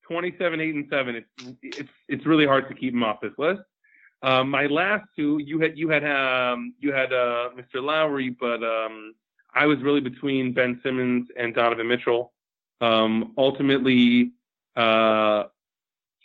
27, 0.08 0.60
8, 0.60 0.74
and 0.76 0.88
7. 0.90 1.16
It's 1.16 1.54
it's 1.62 1.90
it's 2.08 2.26
really 2.26 2.46
hard 2.48 2.68
to 2.70 2.74
keep 2.76 2.94
them 2.94 3.04
off 3.04 3.22
this 3.22 3.34
list. 3.38 3.62
Um, 4.24 4.50
my 4.50 4.66
last 4.66 5.06
two, 5.16 5.38
you 5.40 5.60
had 5.60 5.78
you 5.78 5.90
had 5.90 6.04
um, 6.04 6.74
you 6.80 6.92
had 6.92 7.14
uh, 7.14 7.50
Mr. 7.56 7.82
Lowry, 7.82 8.30
but 8.30 8.64
um, 8.64 9.14
I 9.54 9.66
was 9.66 9.80
really 9.80 10.02
between 10.02 10.52
Ben 10.54 10.80
Simmons 10.84 11.28
and 11.38 11.54
Donovan 11.56 11.88
Mitchell. 11.88 12.34
Um, 12.82 13.34
ultimately, 13.38 14.32
uh, 14.76 15.44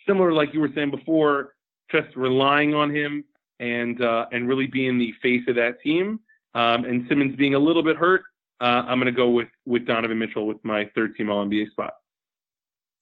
similar 0.06 0.32
like 0.32 0.52
you 0.54 0.60
were 0.60 0.70
saying 0.74 0.90
before, 0.90 1.54
just 1.90 2.14
relying 2.16 2.74
on 2.74 2.94
him 2.94 3.24
and 3.60 4.00
uh, 4.02 4.26
and 4.32 4.48
really 4.48 4.66
being 4.66 4.98
the 4.98 5.12
face 5.22 5.42
of 5.48 5.54
that 5.56 5.80
team. 5.82 6.20
Um, 6.54 6.84
and 6.84 7.06
Simmons 7.08 7.34
being 7.36 7.54
a 7.54 7.58
little 7.58 7.82
bit 7.82 7.96
hurt, 7.96 8.22
uh, 8.60 8.84
I'm 8.86 8.98
going 9.00 9.12
to 9.12 9.12
go 9.12 9.30
with 9.30 9.48
with 9.66 9.86
Donovan 9.86 10.18
Mitchell 10.18 10.46
with 10.46 10.64
my 10.64 10.88
third 10.94 11.16
team 11.16 11.30
All 11.30 11.44
NBA 11.44 11.70
spot. 11.70 11.94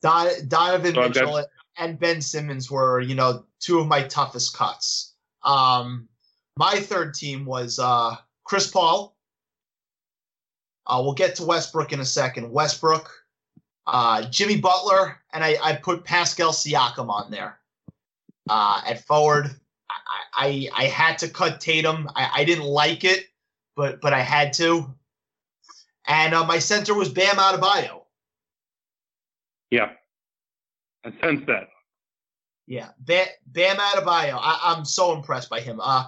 Don, 0.02 0.28
Donovan 0.48 0.94
So 0.94 1.02
I've 1.02 1.14
got- 1.14 1.24
Mitchell 1.26 1.44
and 1.78 1.98
Ben 1.98 2.20
Simmons 2.20 2.70
were, 2.70 3.00
you 3.00 3.14
know, 3.14 3.44
two 3.60 3.78
of 3.78 3.86
my 3.86 4.02
toughest 4.02 4.56
cuts. 4.56 5.14
Um, 5.42 6.08
my 6.56 6.80
third 6.80 7.14
team 7.14 7.44
was 7.44 7.78
uh, 7.78 8.16
Chris 8.44 8.70
Paul. 8.70 9.16
Uh, 10.86 11.00
we'll 11.02 11.14
get 11.14 11.36
to 11.36 11.44
Westbrook 11.44 11.92
in 11.92 12.00
a 12.00 12.04
second. 12.04 12.50
Westbrook, 12.50 13.10
uh, 13.86 14.24
Jimmy 14.28 14.56
Butler, 14.60 15.18
and 15.32 15.42
I, 15.44 15.56
I 15.62 15.76
put 15.76 16.04
Pascal 16.04 16.52
Siakam 16.52 17.08
on 17.08 17.30
there. 17.30 17.58
Uh, 18.48 18.80
at 18.86 19.04
forward, 19.04 19.50
I, 20.34 20.68
I 20.74 20.84
I 20.84 20.84
had 20.86 21.18
to 21.18 21.28
cut 21.28 21.60
Tatum. 21.60 22.08
I, 22.16 22.30
I 22.34 22.44
didn't 22.44 22.64
like 22.64 23.04
it, 23.04 23.26
but 23.76 24.00
but 24.00 24.12
I 24.12 24.20
had 24.20 24.52
to. 24.54 24.92
And 26.06 26.34
uh, 26.34 26.44
my 26.44 26.58
center 26.58 26.94
was 26.94 27.08
Bam 27.08 27.36
Adebayo. 27.36 28.02
Yeah. 29.70 29.92
I 31.04 31.12
sense 31.20 31.42
that. 31.46 31.68
Yeah, 32.66 32.88
Bam, 33.00 33.26
Bam 33.46 33.76
Adebayo. 33.76 34.38
I, 34.40 34.60
I'm 34.62 34.84
so 34.84 35.14
impressed 35.14 35.50
by 35.50 35.60
him. 35.60 35.80
Uh, 35.82 36.06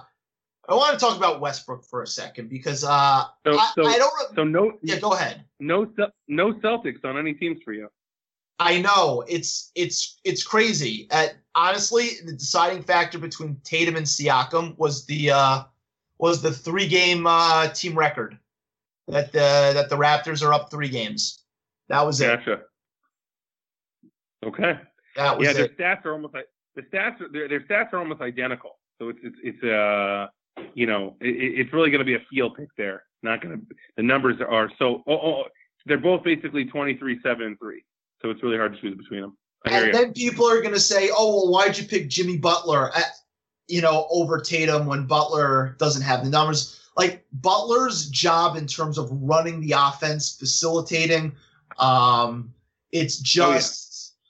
I 0.67 0.73
want 0.73 0.97
to 0.97 1.05
talk 1.05 1.17
about 1.17 1.41
Westbrook 1.41 1.85
for 1.85 2.01
a 2.01 2.07
second 2.07 2.49
because 2.49 2.83
uh, 2.83 3.25
So 3.45 3.57
I, 3.57 3.71
so 3.75 3.85
I 3.85 3.97
don't. 3.97 4.13
re- 4.19 4.35
so 4.35 4.43
no 4.43 4.77
Yeah, 4.81 4.99
go 4.99 5.13
ahead. 5.13 5.43
no 5.59 5.91
no 6.27 6.53
Celtics 6.53 7.03
on 7.05 7.17
any 7.17 7.33
teams 7.33 7.61
for 7.63 7.73
you. 7.73 7.89
I 8.59 8.81
know 8.81 9.23
it's 9.27 9.71
it's 9.75 10.19
it's 10.23 10.43
crazy. 10.43 11.07
At 11.11 11.35
honestly, 11.53 12.09
the 12.25 12.33
deciding 12.33 12.83
factor 12.83 13.19
between 13.19 13.59
Tatum 13.63 13.95
and 13.95 14.05
Siakam 14.05 14.77
was 14.77 15.05
the 15.05 15.31
uh, 15.31 15.63
was 16.17 16.41
the 16.41 16.51
three 16.51 16.87
game 16.87 17.27
uh, 17.27 17.67
team 17.69 17.97
record 17.97 18.37
that 19.07 19.31
the 19.31 19.71
that 19.73 19.89
the 19.89 19.97
Raptors 19.97 20.45
are 20.45 20.53
up 20.53 20.71
three 20.71 20.89
games. 20.89 21.43
That 21.89 22.05
was 22.05 22.21
it. 22.21 22.27
Gotcha. 22.27 22.61
Okay. 24.45 24.79
That 25.15 25.37
was 25.37 25.47
Yeah, 25.47 25.53
their 25.53 25.67
stats 25.69 26.05
are 26.05 26.13
almost 26.13 26.33
like 26.33 26.47
the 26.75 26.81
stats 26.83 27.21
are 27.21 27.29
their, 27.29 27.47
their 27.47 27.61
stats 27.61 27.93
are 27.93 27.99
almost 27.99 28.21
identical. 28.21 28.79
So 28.99 29.09
it's 29.09 29.19
it's 29.21 29.37
it's 29.43 29.63
uh 29.63 30.27
you 30.73 30.85
know, 30.85 31.15
it, 31.21 31.35
it's 31.59 31.73
really 31.73 31.89
going 31.89 31.99
to 31.99 32.05
be 32.05 32.15
a 32.15 32.23
feel 32.29 32.49
pick 32.49 32.69
there. 32.77 33.03
Not 33.23 33.41
going 33.41 33.59
to. 33.59 33.65
The 33.97 34.03
numbers 34.03 34.37
are 34.47 34.69
so. 34.77 35.03
Oh, 35.07 35.13
oh, 35.13 35.43
they're 35.85 35.97
both 35.97 36.23
basically 36.23 36.65
23, 36.65 37.19
seven, 37.21 37.47
and 37.47 37.59
three. 37.59 37.83
So 38.21 38.29
it's 38.29 38.41
really 38.41 38.57
hard 38.57 38.73
to 38.73 38.81
choose 38.81 38.97
between 38.97 39.21
them. 39.21 39.37
And 39.65 39.93
then 39.93 40.13
people 40.13 40.47
are 40.47 40.61
going 40.61 40.73
to 40.73 40.79
say, 40.79 41.09
"Oh, 41.11 41.35
well, 41.35 41.51
why'd 41.51 41.77
you 41.77 41.87
pick 41.87 42.09
Jimmy 42.09 42.37
Butler?" 42.37 42.95
At, 42.95 43.05
you 43.67 43.81
know, 43.81 44.07
over 44.11 44.39
Tatum 44.39 44.85
when 44.85 45.07
Butler 45.07 45.75
doesn't 45.79 46.03
have 46.03 46.23
the 46.23 46.29
numbers. 46.29 46.81
Like 46.95 47.25
Butler's 47.33 48.09
job 48.09 48.55
in 48.55 48.67
terms 48.67 48.97
of 48.97 49.09
running 49.11 49.59
the 49.59 49.73
offense, 49.77 50.37
facilitating, 50.37 51.35
um, 51.77 52.53
it's 52.91 53.17
just, 53.17 54.13
oh, 54.13 54.25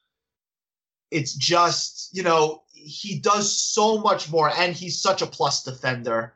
yeah. 1.11 1.19
it's 1.19 1.33
just, 1.35 2.15
you 2.15 2.23
know, 2.23 2.63
he 2.85 3.19
does 3.19 3.57
so 3.57 3.97
much 3.97 4.29
more, 4.29 4.51
and 4.57 4.75
he's 4.75 4.99
such 4.99 5.21
a 5.21 5.27
plus 5.27 5.63
defender 5.63 6.33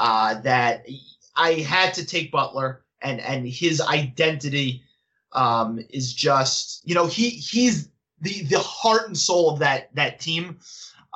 uh, 0.00 0.40
that 0.40 0.86
I 1.36 1.54
had 1.54 1.94
to 1.94 2.06
take 2.06 2.32
Butler, 2.32 2.84
and 3.02 3.20
and 3.20 3.46
his 3.46 3.80
identity 3.80 4.82
um, 5.32 5.84
is 5.90 6.12
just, 6.12 6.86
you 6.88 6.94
know, 6.94 7.06
he 7.06 7.30
he's 7.30 7.88
the 8.20 8.42
the 8.44 8.58
heart 8.58 9.06
and 9.06 9.18
soul 9.18 9.50
of 9.50 9.58
that 9.58 9.94
that 9.94 10.18
team. 10.18 10.58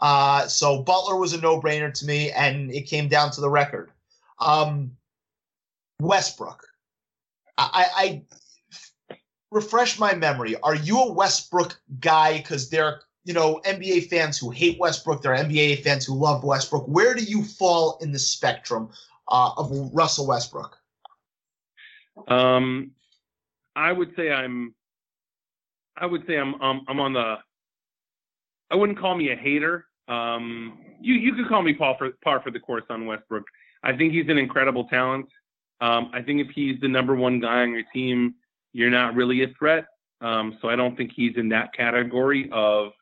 Uh, 0.03 0.47
so 0.47 0.83
Butler 0.83 1.16
was 1.16 1.33
a 1.33 1.41
no 1.41 1.61
brainer 1.61 1.93
to 1.93 2.07
me, 2.07 2.31
and 2.33 2.70
it 2.70 2.83
came 2.83 3.09
down 3.09 3.31
to 3.33 3.41
the 3.41 3.51
record. 3.51 3.91
Um, 4.39 4.93
Westbrook, 6.01 6.66
I, 7.57 7.87
I 7.97 9.16
refresh 9.51 9.99
my 9.99 10.14
memory. 10.14 10.57
Are 10.62 10.74
you 10.74 11.01
a 11.01 11.12
Westbrook 11.12 11.81
guy? 12.01 12.37
Because 12.37 12.68
there 12.68 13.01
you 13.27 13.35
know 13.35 13.61
NBA 13.64 14.09
fans 14.09 14.39
who 14.39 14.51
hate 14.51 14.79
Westbrook. 14.79 15.20
There 15.20 15.35
are 15.35 15.37
NBA 15.37 15.83
fans 15.83 16.07
who 16.07 16.14
love 16.14 16.45
Westbrook. 16.45 16.87
Where 16.87 17.14
do 17.14 17.24
you 17.24 17.43
fall 17.43 17.99
in 18.01 18.12
the 18.12 18.18
spectrum 18.18 18.89
uh, 19.29 19.51
of 19.57 19.70
Russell 19.93 20.29
Westbrook? 20.29 20.79
Um, 22.29 22.93
I 23.74 23.93
would 23.93 24.14
say 24.16 24.31
I'm. 24.31 24.74
I 25.97 26.07
would 26.07 26.24
say 26.27 26.39
I'm. 26.39 26.61
Um, 26.62 26.85
I'm 26.89 27.01
on 27.01 27.12
the 27.12 27.39
I 28.70 28.77
wouldn't 28.77 28.99
call 28.99 29.16
me 29.16 29.31
a 29.33 29.37
hater. 29.37 29.87
Um, 30.07 30.79
you 31.01 31.14
you 31.14 31.35
could 31.35 31.49
call 31.49 31.62
me 31.62 31.74
par 31.74 31.97
for 31.99 32.11
par 32.22 32.41
for 32.41 32.53
the 32.53 32.61
course 32.61 32.85
on 32.91 33.07
Westbrook. 33.07 33.45
I 33.83 33.97
think 33.97 34.12
he's 34.12 34.29
an 34.29 34.39
incredible 34.39 34.85
talent. 34.85 35.27
Um, 35.81 36.11
I 36.14 36.22
think 36.22 36.41
if 36.41 36.51
he's 36.55 36.81
the 36.81 36.89
number 36.89 37.16
one 37.16 37.41
guy 37.41 37.62
on 37.62 37.72
your 37.72 37.83
team, 37.93 38.37
you're 38.72 38.91
not 38.91 39.14
really 39.14 39.43
a 39.43 39.49
threat. 39.59 39.87
Um, 40.20 40.59
so 40.62 40.68
I 40.68 40.77
don't 40.77 40.97
think 40.97 41.12
he's 41.14 41.37
in 41.37 41.49
that 41.51 41.74
category 41.74 42.49
of 42.53 42.93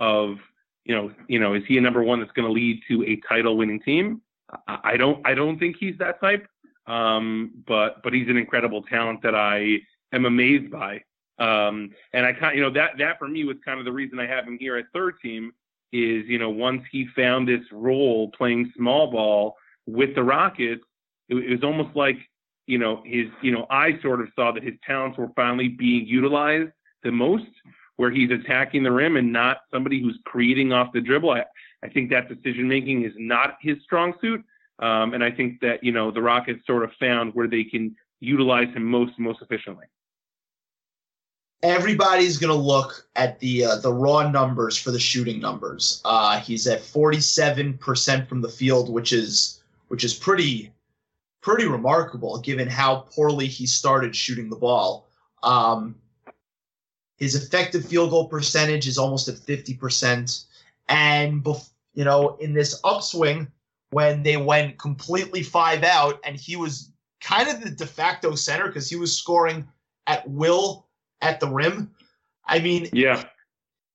of 0.00 0.38
you 0.84 0.94
know 0.94 1.12
you 1.28 1.38
know 1.38 1.54
is 1.54 1.62
he 1.68 1.78
a 1.78 1.80
number 1.80 2.02
one 2.02 2.18
that's 2.18 2.32
going 2.32 2.46
to 2.46 2.52
lead 2.52 2.82
to 2.88 3.04
a 3.04 3.16
title 3.28 3.56
winning 3.56 3.80
team? 3.80 4.22
I, 4.66 4.96
don't 4.96 5.24
I 5.24 5.34
don't 5.34 5.58
think 5.58 5.76
he's 5.78 5.96
that 5.98 6.20
type. 6.20 6.46
Um, 6.86 7.52
but 7.68 8.02
but 8.02 8.12
he's 8.12 8.28
an 8.28 8.36
incredible 8.36 8.82
talent 8.82 9.22
that 9.22 9.34
I 9.34 9.78
am 10.12 10.24
amazed 10.24 10.72
by. 10.72 11.02
Um, 11.38 11.90
and 12.12 12.26
I 12.26 12.32
kind, 12.32 12.56
you 12.56 12.62
know, 12.62 12.70
that 12.70 12.98
that 12.98 13.18
for 13.18 13.28
me 13.28 13.44
was 13.44 13.56
kind 13.64 13.78
of 13.78 13.84
the 13.84 13.92
reason 13.92 14.18
I 14.18 14.26
have 14.26 14.44
him 14.44 14.58
here 14.58 14.76
at 14.76 14.86
third 14.92 15.14
team. 15.22 15.52
Is 15.92 16.24
you 16.26 16.38
know 16.38 16.50
once 16.50 16.82
he 16.90 17.06
found 17.16 17.48
this 17.48 17.64
role 17.72 18.30
playing 18.30 18.72
small 18.76 19.10
ball 19.10 19.56
with 19.86 20.14
the 20.14 20.22
Rockets, 20.22 20.82
it, 21.28 21.34
it 21.34 21.50
was 21.50 21.64
almost 21.64 21.96
like 21.96 22.16
you 22.66 22.78
know 22.78 23.02
his 23.04 23.26
you 23.42 23.52
know 23.52 23.66
I 23.70 24.00
sort 24.00 24.20
of 24.20 24.28
saw 24.36 24.52
that 24.52 24.62
his 24.62 24.74
talents 24.86 25.18
were 25.18 25.30
finally 25.34 25.68
being 25.68 26.06
utilized 26.06 26.70
the 27.02 27.10
most, 27.10 27.46
where 28.00 28.10
he's 28.10 28.30
attacking 28.30 28.82
the 28.82 28.90
rim 28.90 29.18
and 29.18 29.30
not 29.30 29.58
somebody 29.70 30.00
who's 30.00 30.18
creating 30.24 30.72
off 30.72 30.90
the 30.94 31.02
dribble. 31.02 31.32
I, 31.32 31.44
I 31.84 31.88
think 31.90 32.08
that 32.08 32.30
decision 32.30 32.66
making 32.66 33.04
is 33.04 33.12
not 33.18 33.58
his 33.60 33.76
strong 33.84 34.14
suit. 34.22 34.42
Um, 34.78 35.12
and 35.12 35.22
I 35.22 35.30
think 35.30 35.60
that 35.60 35.84
you 35.84 35.92
know 35.92 36.10
the 36.10 36.22
Rockets 36.22 36.66
sort 36.66 36.82
of 36.82 36.92
found 36.98 37.34
where 37.34 37.46
they 37.46 37.62
can 37.62 37.94
utilize 38.20 38.68
him 38.74 38.84
most 38.84 39.18
most 39.18 39.42
efficiently 39.42 39.84
everybody's 41.62 42.38
going 42.38 42.48
to 42.48 42.66
look 42.74 43.06
at 43.16 43.38
the 43.40 43.66
uh, 43.66 43.76
the 43.76 43.92
raw 43.92 44.30
numbers 44.30 44.78
for 44.78 44.92
the 44.92 44.98
shooting 44.98 45.38
numbers. 45.38 46.00
Uh, 46.06 46.40
he's 46.40 46.66
at 46.66 46.80
47% 46.80 48.26
from 48.26 48.40
the 48.40 48.48
field, 48.48 48.90
which 48.90 49.12
is 49.12 49.62
which 49.88 50.04
is 50.04 50.14
pretty 50.14 50.72
pretty 51.42 51.66
remarkable 51.66 52.40
given 52.40 52.66
how 52.66 53.04
poorly 53.14 53.46
he 53.46 53.66
started 53.66 54.16
shooting 54.16 54.48
the 54.48 54.56
ball. 54.56 55.06
Um, 55.42 55.96
his 57.20 57.34
effective 57.34 57.84
field 57.84 58.10
goal 58.10 58.26
percentage 58.26 58.88
is 58.88 58.98
almost 58.98 59.28
at 59.28 59.36
50%. 59.36 60.44
And, 60.88 61.46
you 61.94 62.04
know, 62.04 62.36
in 62.40 62.54
this 62.54 62.80
upswing, 62.82 63.46
when 63.90 64.22
they 64.22 64.38
went 64.38 64.78
completely 64.78 65.42
five 65.42 65.82
out 65.82 66.18
and 66.24 66.36
he 66.36 66.56
was 66.56 66.90
kind 67.20 67.48
of 67.48 67.60
the 67.60 67.70
de 67.70 67.86
facto 67.86 68.34
center 68.34 68.66
because 68.66 68.88
he 68.88 68.96
was 68.96 69.16
scoring 69.16 69.66
at 70.06 70.28
will 70.28 70.86
at 71.20 71.40
the 71.40 71.48
rim. 71.48 71.90
I 72.46 72.58
mean, 72.58 72.88
yeah, 72.92 73.24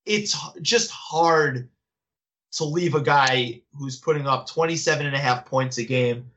it's 0.04 0.38
just 0.62 0.90
hard 0.90 1.68
to 2.52 2.64
leave 2.64 2.94
a 2.94 3.02
guy 3.02 3.60
who's 3.74 3.98
putting 3.98 4.26
up 4.26 4.46
27 4.46 5.04
and 5.04 5.16
a 5.16 5.18
half 5.18 5.44
points 5.44 5.78
a 5.78 5.84
game, 5.84 6.30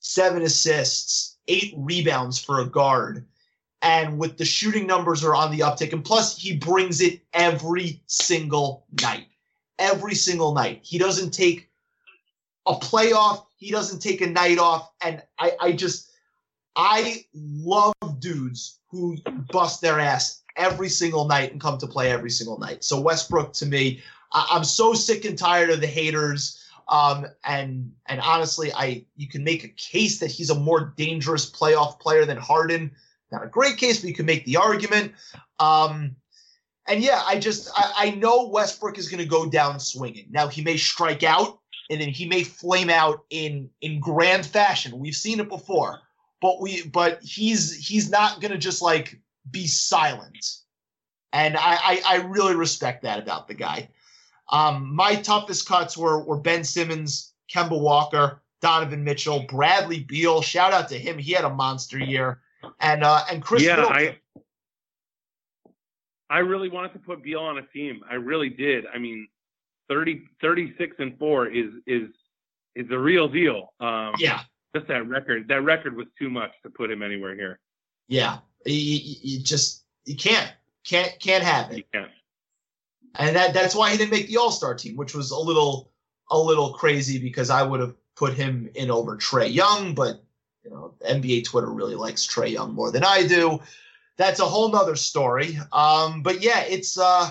seven 0.00 0.42
assists, 0.42 1.38
eight 1.48 1.72
rebounds 1.76 2.38
for 2.38 2.60
a 2.60 2.66
guard. 2.66 3.24
And 3.82 4.18
with 4.18 4.38
the 4.38 4.44
shooting 4.44 4.86
numbers 4.86 5.22
are 5.22 5.34
on 5.34 5.50
the 5.50 5.60
uptick. 5.60 5.92
And 5.92 6.04
plus, 6.04 6.36
he 6.36 6.56
brings 6.56 7.00
it 7.00 7.20
every 7.32 8.02
single 8.06 8.86
night. 9.02 9.26
Every 9.78 10.14
single 10.14 10.54
night. 10.54 10.80
He 10.82 10.98
doesn't 10.98 11.30
take 11.30 11.68
a 12.66 12.74
playoff, 12.74 13.46
he 13.56 13.70
doesn't 13.70 14.00
take 14.00 14.20
a 14.20 14.26
night 14.26 14.58
off. 14.58 14.90
And 15.02 15.22
I, 15.38 15.52
I 15.60 15.72
just, 15.72 16.10
I 16.74 17.24
love 17.34 17.94
dudes 18.18 18.80
who 18.88 19.16
bust 19.52 19.80
their 19.80 20.00
ass 20.00 20.42
every 20.56 20.88
single 20.88 21.26
night 21.26 21.52
and 21.52 21.60
come 21.60 21.78
to 21.78 21.86
play 21.86 22.10
every 22.10 22.30
single 22.30 22.58
night. 22.58 22.82
So 22.82 23.00
Westbrook 23.00 23.52
to 23.54 23.66
me, 23.66 24.02
I, 24.32 24.56
am 24.56 24.64
so 24.64 24.94
sick 24.94 25.24
and 25.24 25.38
tired 25.38 25.70
of 25.70 25.80
the 25.80 25.86
haters. 25.86 26.62
Um, 26.88 27.26
and 27.44 27.92
and 28.06 28.20
honestly, 28.20 28.72
I 28.72 29.04
you 29.16 29.28
can 29.28 29.42
make 29.42 29.64
a 29.64 29.68
case 29.68 30.18
that 30.20 30.30
he's 30.30 30.50
a 30.50 30.54
more 30.54 30.94
dangerous 30.96 31.50
playoff 31.50 31.98
player 31.98 32.24
than 32.24 32.36
Harden. 32.36 32.92
Not 33.32 33.44
a 33.44 33.48
great 33.48 33.76
case, 33.76 34.00
but 34.00 34.08
you 34.08 34.14
can 34.14 34.26
make 34.26 34.44
the 34.44 34.56
argument. 34.56 35.12
Um, 35.58 36.16
and 36.88 37.02
yeah, 37.02 37.22
I 37.26 37.38
just 37.38 37.70
I, 37.76 37.92
I 37.96 38.10
know 38.12 38.48
Westbrook 38.48 38.98
is 38.98 39.08
going 39.08 39.22
to 39.22 39.28
go 39.28 39.48
down 39.48 39.80
swinging. 39.80 40.26
Now 40.30 40.46
he 40.46 40.62
may 40.62 40.76
strike 40.76 41.22
out, 41.22 41.58
and 41.90 42.00
then 42.00 42.08
he 42.08 42.26
may 42.26 42.44
flame 42.44 42.90
out 42.90 43.24
in 43.30 43.68
in 43.80 44.00
grand 44.00 44.46
fashion. 44.46 44.98
We've 44.98 45.14
seen 45.14 45.40
it 45.40 45.48
before 45.48 46.00
but 46.40 46.60
we 46.60 46.82
but 46.88 47.22
he's 47.22 47.74
he's 47.76 48.10
not 48.10 48.40
gonna 48.40 48.58
just 48.58 48.82
like 48.82 49.20
be 49.50 49.66
silent. 49.66 50.46
And 51.32 51.56
I, 51.56 51.74
I, 51.74 52.02
I 52.06 52.16
really 52.16 52.54
respect 52.54 53.02
that 53.02 53.18
about 53.18 53.46
the 53.46 53.54
guy. 53.54 53.90
Um, 54.50 54.94
my 54.94 55.16
toughest 55.16 55.68
cuts 55.68 55.96
were 55.96 56.22
were 56.24 56.38
Ben 56.38 56.64
Simmons, 56.64 57.32
Kemba 57.52 57.78
Walker, 57.78 58.42
Donovan 58.60 59.04
Mitchell, 59.04 59.44
Bradley 59.48 60.00
Beal. 60.00 60.40
Shout 60.40 60.72
out 60.72 60.88
to 60.90 60.98
him. 60.98 61.18
He 61.18 61.32
had 61.32 61.44
a 61.44 61.50
monster 61.50 61.98
year. 61.98 62.40
And 62.80 63.04
uh 63.04 63.24
and 63.30 63.42
Chris 63.42 63.62
Yeah, 63.62 63.76
Middleton. 63.76 63.96
I 63.96 64.18
I 66.28 66.38
really 66.38 66.68
wanted 66.68 66.92
to 66.94 66.98
put 66.98 67.22
Beal 67.22 67.40
on 67.40 67.58
a 67.58 67.66
team. 67.66 68.00
I 68.10 68.14
really 68.14 68.48
did. 68.48 68.84
I 68.92 68.98
mean, 68.98 69.28
30, 69.88 70.24
36 70.40 70.96
and 70.98 71.18
4 71.18 71.46
is 71.48 71.70
is 71.86 72.08
is 72.74 72.90
a 72.90 72.98
real 72.98 73.28
deal. 73.28 73.72
Um, 73.80 74.14
yeah 74.18 74.40
just 74.76 74.88
that 74.88 75.08
record. 75.08 75.48
That 75.48 75.62
record 75.62 75.96
was 75.96 76.06
too 76.18 76.30
much 76.30 76.50
to 76.62 76.70
put 76.70 76.90
him 76.90 77.02
anywhere 77.02 77.34
here. 77.34 77.58
Yeah, 78.08 78.38
you, 78.64 79.16
you 79.22 79.40
just 79.40 79.84
you 80.04 80.16
can't 80.16 80.52
can't 80.84 81.14
can't 81.20 81.42
have 81.42 81.70
it. 81.70 81.78
You 81.78 81.84
can't. 81.92 82.10
And 83.16 83.34
that 83.34 83.54
that's 83.54 83.74
why 83.74 83.90
he 83.90 83.96
didn't 83.96 84.12
make 84.12 84.28
the 84.28 84.36
All 84.36 84.50
Star 84.50 84.74
team, 84.74 84.96
which 84.96 85.14
was 85.14 85.30
a 85.30 85.38
little 85.38 85.90
a 86.30 86.38
little 86.38 86.72
crazy 86.74 87.18
because 87.18 87.50
I 87.50 87.62
would 87.62 87.80
have 87.80 87.94
put 88.16 88.34
him 88.34 88.68
in 88.74 88.90
over 88.90 89.16
Trae 89.16 89.52
Young, 89.52 89.94
but 89.94 90.22
you 90.66 90.72
know 90.72 90.94
NBA 91.08 91.44
Twitter 91.44 91.70
really 91.70 91.94
likes 91.94 92.26
Trae 92.26 92.52
Young 92.52 92.74
more 92.74 92.90
than 92.90 93.04
I 93.04 93.26
do. 93.26 93.60
That's 94.16 94.40
a 94.40 94.44
whole 94.44 94.70
nother 94.70 94.96
story. 94.96 95.58
Um, 95.72 96.22
but 96.22 96.42
yeah, 96.42 96.62
it's 96.62 96.98
uh, 96.98 97.30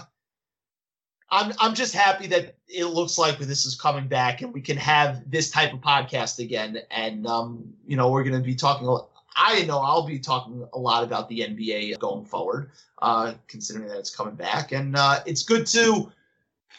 I'm 1.30 1.54
I'm 1.60 1.76
just 1.76 1.94
happy 1.94 2.28
that 2.28 2.56
it 2.68 2.86
looks 2.86 3.18
like 3.18 3.38
this 3.38 3.66
is 3.66 3.76
coming 3.76 4.08
back 4.08 4.42
and 4.42 4.54
we 4.54 4.62
can 4.62 4.78
have 4.78 5.30
this 5.30 5.52
type 5.52 5.74
of 5.74 5.82
podcast 5.82 6.40
again. 6.40 6.80
And 6.92 7.28
um, 7.28 7.74
you 7.86 7.98
know, 7.98 8.10
we're 8.10 8.24
to 8.24 8.40
be 8.40 8.56
talking. 8.56 8.98
I 9.36 9.64
know 9.64 9.80
I'll 9.80 10.08
be 10.08 10.18
talking 10.18 10.66
a 10.72 10.80
lot 10.80 11.04
about 11.04 11.28
the 11.28 11.42
NBA 11.42 12.00
going 12.00 12.24
forward, 12.24 12.72
uh, 13.02 13.34
considering 13.48 13.90
that 13.90 13.98
it's 13.98 14.16
coming 14.16 14.36
back, 14.36 14.72
and 14.72 14.96
uh, 14.96 15.22
it's 15.26 15.44
good 15.44 15.68
to 15.68 16.10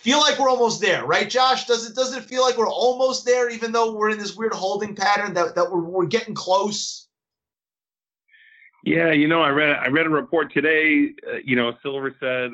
feel 0.01 0.20
like 0.20 0.38
we're 0.38 0.49
almost 0.51 0.80
there, 0.80 1.05
right, 1.05 1.28
Josh? 1.28 1.66
Does 1.66 1.88
it 1.88 1.94
does 1.94 2.14
it 2.14 2.24
feel 2.24 2.42
like 2.42 2.57
we're 2.57 2.68
almost 2.68 3.24
there, 3.24 3.51
even 3.51 3.72
though 3.72 3.92
we're 3.92 4.11
in 4.11 4.18
this 4.18 4.36
weird 4.36 4.55
holding 4.55 4.94
pattern 4.94 5.34
that 5.34 5.55
that 5.55 5.70
we're 5.70 5.82
we're 5.82 6.07
getting 6.07 6.34
close? 6.34 7.09
Yeah, 8.84 9.11
you 9.11 9.28
know, 9.28 9.42
I 9.42 9.51
read 9.51 9.76
I 9.76 9.88
read 9.88 10.07
a 10.07 10.11
report 10.11 10.53
today. 10.53 11.14
Uh, 11.26 11.36
you 11.44 11.57
know, 11.57 11.72
Silver 11.82 12.14
said 12.20 12.53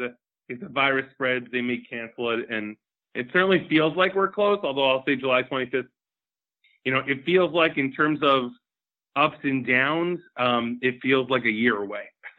if 0.48 0.60
the 0.60 0.68
virus 0.68 1.06
spreads, 1.12 1.46
they 1.52 1.60
may 1.60 1.78
cancel 1.78 2.30
it. 2.30 2.50
And 2.50 2.76
it 3.14 3.28
certainly 3.32 3.66
feels 3.68 3.96
like 3.96 4.14
we're 4.14 4.30
close, 4.30 4.58
although 4.62 4.90
I'll 4.90 5.04
say 5.04 5.16
July 5.16 5.42
25th 5.42 5.88
you 6.84 6.92
know, 6.92 7.02
it 7.06 7.24
feels 7.24 7.52
like 7.52 7.78
in 7.78 7.92
terms 7.92 8.20
of 8.22 8.50
ups 9.14 9.38
and 9.42 9.66
downs, 9.66 10.20
um, 10.36 10.78
it 10.82 11.00
feels 11.00 11.30
like 11.30 11.44
a 11.44 11.50
year 11.50 11.76
away. 11.76 12.04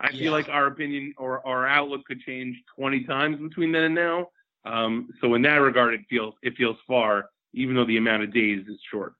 I 0.00 0.10
Yeah. 0.12 0.18
feel 0.18 0.32
like 0.32 0.48
our 0.48 0.66
opinion 0.66 1.14
or 1.18 1.46
our 1.46 1.66
outlook 1.66 2.06
could 2.06 2.20
change 2.20 2.56
20 2.76 3.04
times 3.04 3.38
between 3.40 3.72
then 3.72 3.84
and 3.84 3.94
now. 3.94 4.28
Um, 4.64 5.10
so 5.20 5.34
in 5.34 5.42
that 5.42 5.56
regard, 5.56 5.94
it 5.94 6.00
feels 6.08 6.34
it 6.42 6.56
feels 6.56 6.76
far, 6.86 7.30
even 7.54 7.74
though 7.74 7.84
the 7.84 7.96
amount 7.96 8.22
of 8.22 8.32
days 8.32 8.66
is 8.66 8.80
short. 8.90 9.14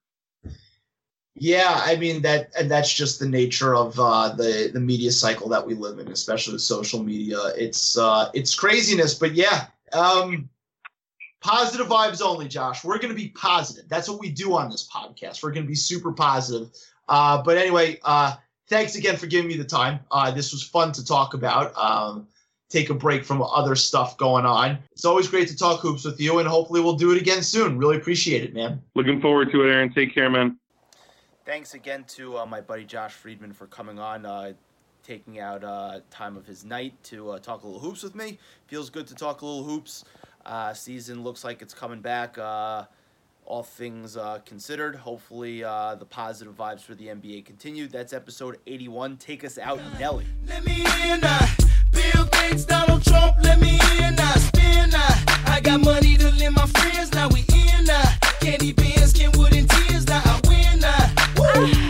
Yeah, 1.35 1.81
I 1.85 1.97
mean 1.97 2.22
that, 2.22 2.51
and 2.59 2.70
that's 2.70 2.93
just 2.93 3.20
the 3.20 3.28
nature 3.28 3.74
of 3.74 3.99
uh, 3.99 4.31
the 4.31 4.70
the 4.72 4.81
media 4.81 5.12
cycle 5.12 5.49
that 5.49 5.64
we 5.64 5.74
live 5.74 5.99
in, 5.99 6.09
especially 6.11 6.55
with 6.55 6.62
social 6.62 7.03
media. 7.03 7.39
It's 7.57 7.97
uh, 7.97 8.31
it's 8.35 8.55
craziness, 8.55 9.14
but 9.14 9.35
yeah, 9.35 9.66
um, 9.93 10.51
positive 11.41 11.87
vibes 11.87 12.20
only, 12.20 12.49
Josh. 12.49 12.85
We're 12.85 12.99
gonna 12.99 13.14
be 13.14 13.28
positive. 13.28 13.89
That's 13.89 14.09
what 14.09 14.20
we 14.20 14.31
do 14.31 14.55
on 14.55 14.70
this 14.70 14.89
podcast. 14.89 15.43
We're 15.43 15.53
gonna 15.53 15.66
be 15.66 15.74
super 15.74 16.12
positive. 16.12 16.70
Uh, 17.09 17.43
but 17.43 17.57
anyway, 17.57 17.99
uh, 18.05 18.37
thanks 18.70 18.94
again 18.94 19.16
for 19.16 19.26
giving 19.26 19.48
me 19.48 19.56
the 19.56 19.64
time. 19.64 20.00
Uh, 20.10 20.30
this 20.30 20.52
was 20.52 20.62
fun 20.62 20.92
to 20.92 21.04
talk 21.04 21.34
about. 21.34 21.76
Um, 21.76 22.26
take 22.70 22.88
a 22.88 22.94
break 22.94 23.24
from 23.24 23.42
other 23.42 23.74
stuff 23.74 24.16
going 24.16 24.46
on. 24.46 24.78
It's 24.92 25.04
always 25.04 25.28
great 25.28 25.48
to 25.48 25.56
talk 25.56 25.80
hoops 25.80 26.04
with 26.04 26.20
you, 26.20 26.38
and 26.38 26.48
hopefully 26.48 26.80
we'll 26.80 26.94
do 26.94 27.10
it 27.10 27.20
again 27.20 27.42
soon. 27.42 27.76
Really 27.76 27.96
appreciate 27.96 28.44
it, 28.44 28.54
man. 28.54 28.80
Looking 28.94 29.20
forward 29.20 29.50
to 29.50 29.62
it, 29.64 29.70
Aaron. 29.70 29.92
Take 29.92 30.14
care, 30.14 30.30
man. 30.30 30.56
Thanks 31.44 31.74
again 31.74 32.04
to 32.10 32.38
uh, 32.38 32.46
my 32.46 32.60
buddy 32.60 32.84
Josh 32.84 33.12
Friedman 33.12 33.52
for 33.52 33.66
coming 33.66 33.98
on, 33.98 34.24
uh, 34.24 34.52
taking 35.02 35.40
out 35.40 35.64
uh, 35.64 36.00
time 36.10 36.36
of 36.36 36.46
his 36.46 36.64
night 36.64 36.94
to 37.04 37.30
uh, 37.30 37.38
talk 37.40 37.64
a 37.64 37.66
little 37.66 37.80
hoops 37.80 38.04
with 38.04 38.14
me. 38.14 38.38
Feels 38.68 38.88
good 38.88 39.08
to 39.08 39.16
talk 39.16 39.42
a 39.42 39.46
little 39.46 39.64
hoops. 39.64 40.04
Uh, 40.46 40.72
season 40.72 41.24
looks 41.24 41.42
like 41.42 41.60
it's 41.60 41.74
coming 41.74 42.00
back. 42.00 42.38
Uh, 43.51 43.53
all 43.53 43.62
things 43.64 44.16
uh, 44.16 44.38
considered, 44.44 44.94
hopefully 44.94 45.64
uh, 45.64 45.94
the 45.96 46.05
positive 46.05 46.57
vibes 46.57 46.82
for 46.82 46.94
the 46.94 47.09
NBA 47.09 47.44
continue. 47.44 47.88
That's 47.88 48.12
episode 48.12 48.59
81. 48.66 49.16
Take 49.16 49.44
us 49.44 49.59
out, 49.59 49.80
Nelly. 49.98 50.26
Let 50.46 50.64
me 50.64 50.84
in 51.05 51.20
now. 51.20 51.46
Bill 51.90 52.26
Gates, 52.26 52.64
Donald 52.64 53.03
Trump, 53.05 53.36
let 53.42 53.61
me 53.61 53.78
in 53.98 54.14
now. 54.14 54.34
Spin 54.34 54.90
now. 54.90 55.24
I 55.46 55.61
got 55.62 55.80
money 55.80 56.16
to 56.16 56.30
lend 56.32 56.55
my 56.55 56.66
friends, 56.66 57.12
now 57.12 57.28
we 57.28 57.40
in. 57.40 57.86
Candy 58.40 58.72
beans, 58.72 59.12
Kenwood 59.12 59.53
and 59.53 59.68
tears, 59.68 60.07
now 60.07 60.22
I 60.24 60.40
win. 60.48 60.80
Woo! 61.36 61.89